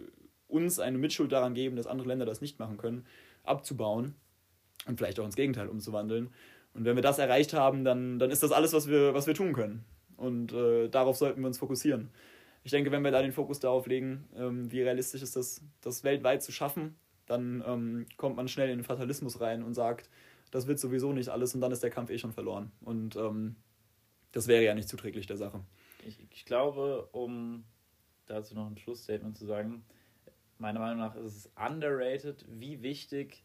[0.47, 3.05] uns eine Mitschuld daran geben, dass andere Länder das nicht machen können,
[3.43, 4.15] abzubauen
[4.85, 6.31] und vielleicht auch ins Gegenteil umzuwandeln.
[6.73, 9.33] Und wenn wir das erreicht haben, dann, dann ist das alles, was wir, was wir
[9.33, 9.83] tun können.
[10.17, 12.09] Und äh, darauf sollten wir uns fokussieren.
[12.63, 16.03] Ich denke, wenn wir da den Fokus darauf legen, ähm, wie realistisch ist das, das
[16.03, 16.95] weltweit zu schaffen,
[17.25, 20.09] dann ähm, kommt man schnell in den Fatalismus rein und sagt,
[20.51, 22.71] das wird sowieso nicht alles und dann ist der Kampf eh schon verloren.
[22.81, 23.55] Und ähm,
[24.31, 25.61] das wäre ja nicht zuträglich der Sache.
[26.05, 27.63] Ich, ich glaube, um
[28.25, 29.83] dazu noch ein Schlussstatement zu sagen,
[30.57, 33.43] meiner Meinung nach ist es underrated, wie wichtig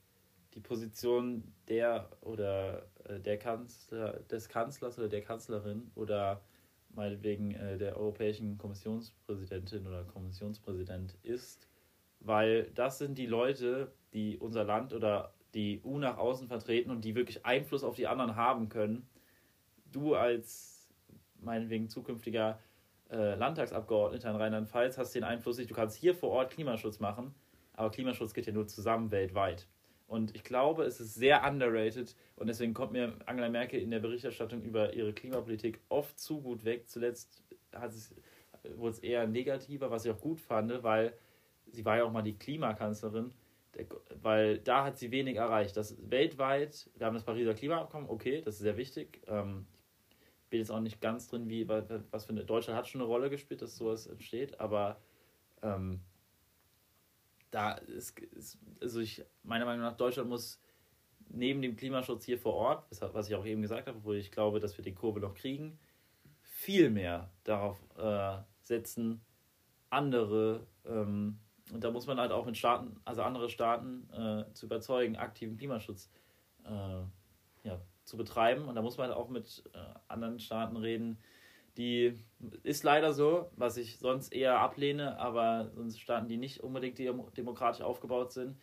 [0.54, 6.42] die Position der oder äh, der Kanzler, des Kanzlers oder der Kanzlerin oder
[6.90, 11.67] meinetwegen äh, der Europäischen Kommissionspräsidentin oder Kommissionspräsident ist,
[12.20, 17.04] weil das sind die Leute, die unser Land oder die EU nach außen vertreten und
[17.04, 19.08] die wirklich Einfluss auf die anderen haben können.
[19.90, 20.88] Du als
[21.40, 22.58] meinetwegen zukünftiger
[23.10, 25.70] äh, Landtagsabgeordneter in Rheinland-Pfalz hast den Einfluss nicht.
[25.70, 27.34] Du kannst hier vor Ort Klimaschutz machen,
[27.72, 29.66] aber Klimaschutz geht ja nur zusammen weltweit.
[30.06, 33.98] Und ich glaube, es ist sehr underrated und deswegen kommt mir Angela Merkel in der
[34.00, 36.88] Berichterstattung über ihre Klimapolitik oft zu gut weg.
[36.88, 37.42] Zuletzt
[37.74, 38.14] hat es,
[38.74, 41.12] wurde es eher negativer, was ich auch gut fand, weil
[41.72, 43.32] sie war ja auch mal die Klimakanzlerin,
[44.22, 45.76] weil da hat sie wenig erreicht.
[45.76, 49.22] Das weltweit, wir haben das Pariser Klimaabkommen, okay, das ist sehr wichtig.
[49.26, 49.66] Ähm,
[50.44, 53.08] ich bin jetzt auch nicht ganz drin, wie was für eine Deutschland hat schon eine
[53.08, 54.98] Rolle gespielt, dass sowas entsteht, aber
[55.62, 56.00] ähm,
[57.50, 60.60] da ist, ist, also ich, meiner Meinung nach, Deutschland muss
[61.30, 64.60] neben dem Klimaschutz hier vor Ort, was ich auch eben gesagt habe, wo ich glaube,
[64.60, 65.78] dass wir die Kurve noch kriegen,
[66.42, 69.20] viel mehr darauf äh, setzen,
[69.90, 71.38] andere, ähm,
[71.72, 75.56] und da muss man halt auch mit Staaten, also andere Staaten äh, zu überzeugen, aktiven
[75.56, 76.10] Klimaschutz
[76.64, 78.68] äh, ja, zu betreiben.
[78.68, 79.78] Und da muss man halt auch mit äh,
[80.08, 81.18] anderen Staaten reden,
[81.76, 82.18] die
[82.64, 87.82] ist leider so, was ich sonst eher ablehne, aber sonst Staaten, die nicht unbedingt demokratisch
[87.82, 88.58] aufgebaut sind,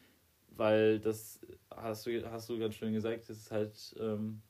[0.50, 1.40] weil das
[1.74, 4.42] hast du, hast du ganz schön gesagt, das ist halt, ähm,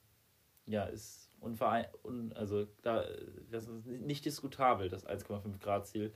[0.65, 3.05] ja, ist unverein, un, also da,
[3.51, 6.11] das ist nicht diskutabel, das 1,5 Grad Ziel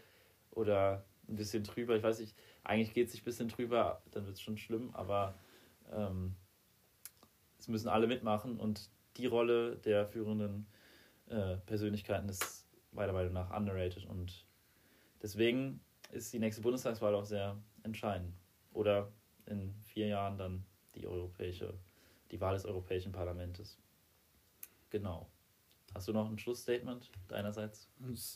[0.49, 4.25] oder ein bisschen drüber, ich weiß nicht, eigentlich geht es sich ein bisschen drüber, dann
[4.25, 5.35] wird es schon schlimm, aber
[5.91, 6.35] ähm,
[7.57, 10.67] es müssen alle mitmachen und die Rolle der führenden
[11.27, 14.45] äh, Persönlichkeiten ist meiner Meinung nach underrated und
[15.21, 15.81] deswegen
[16.11, 18.33] ist die nächste Bundestagswahl auch sehr entscheidend.
[18.73, 19.11] Oder
[19.45, 20.65] in vier Jahren dann
[20.95, 21.77] die europäische,
[22.31, 23.77] die Wahl des Europäischen Parlaments.
[24.89, 25.29] Genau.
[25.93, 27.89] Hast du noch ein Schlussstatement deinerseits?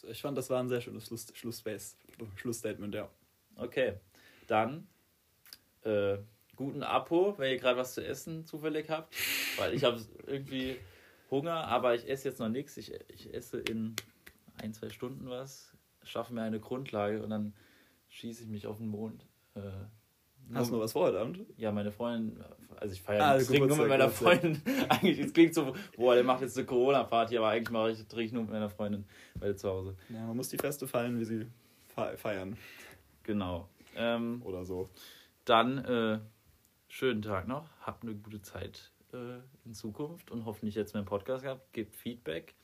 [0.10, 1.64] Ich fand, das war ein sehr schönes Schluss, Schluss,
[2.36, 3.10] Schlussstatement, ja.
[3.56, 3.94] Okay,
[4.48, 4.88] dann
[5.84, 6.18] äh,
[6.56, 9.16] guten Apo, wenn ihr gerade was zu essen zufällig habt,
[9.58, 10.78] weil ich habe irgendwie
[11.30, 12.78] Hunger, aber ich esse jetzt noch nichts.
[12.78, 13.96] Ich, ich esse in
[14.62, 15.74] ein, zwei Stunden was,
[16.04, 17.54] schaffe mir eine Grundlage und dann
[18.10, 19.26] schieße ich mich auf den Mond.
[19.56, 19.62] Äh,
[20.54, 21.40] Hast du noch was vor heute Abend?
[21.58, 22.44] Ja, meine Freundin,
[22.78, 24.62] also ich feiere ah, trinke nur mit meiner Freundin.
[24.90, 28.36] eigentlich, es klingt so, boah, der macht jetzt eine Corona-Party, aber eigentlich mache ich, trinke
[28.36, 29.06] nur mit meiner Freundin
[29.40, 29.96] bei zu Hause.
[30.10, 31.48] Ja, man muss die Feste feiern, wie sie
[32.18, 32.58] feiern.
[33.24, 33.70] Genau.
[33.96, 34.90] Ähm, Oder so.
[35.46, 36.20] Dann äh,
[36.88, 41.44] schönen Tag noch, habt eine gute Zeit äh, in Zukunft und hoffentlich jetzt meinen Podcast
[41.44, 41.74] gehabt.
[41.74, 42.56] Gebt Feedback.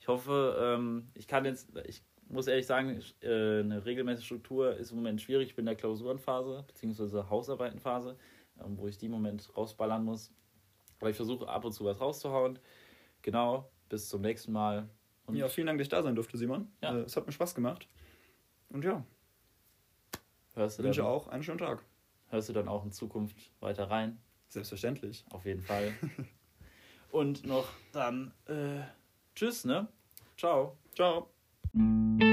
[0.00, 2.02] Ich hoffe, ähm, ich kann jetzt, ich
[2.32, 5.50] muss ehrlich sagen, äh, eine regelmäßige Struktur ist im Moment schwierig.
[5.50, 7.24] Ich bin in der Klausurenphase bzw.
[7.28, 8.16] Hausarbeitenphase,
[8.64, 10.32] ähm, wo ich die im Moment rausballern muss.
[11.00, 12.58] Aber ich versuche ab und zu was rauszuhauen.
[13.22, 14.88] Genau, bis zum nächsten Mal.
[15.26, 16.70] Und ja, vielen Dank, dass ich da sein durfte, Simon.
[16.82, 16.96] Ja.
[16.96, 17.86] Äh, es hat mir Spaß gemacht.
[18.70, 19.04] Und ja.
[20.54, 21.84] Hörst du wünsche dann, auch einen schönen Tag.
[22.28, 24.18] Hörst du dann auch in Zukunft weiter rein?
[24.48, 25.24] Selbstverständlich.
[25.30, 25.92] Auf jeden Fall.
[27.10, 28.80] Und noch dann äh,
[29.34, 29.88] tschüss, ne?
[30.36, 30.76] Ciao.
[30.94, 31.31] Ciao.
[31.74, 32.31] Thank you.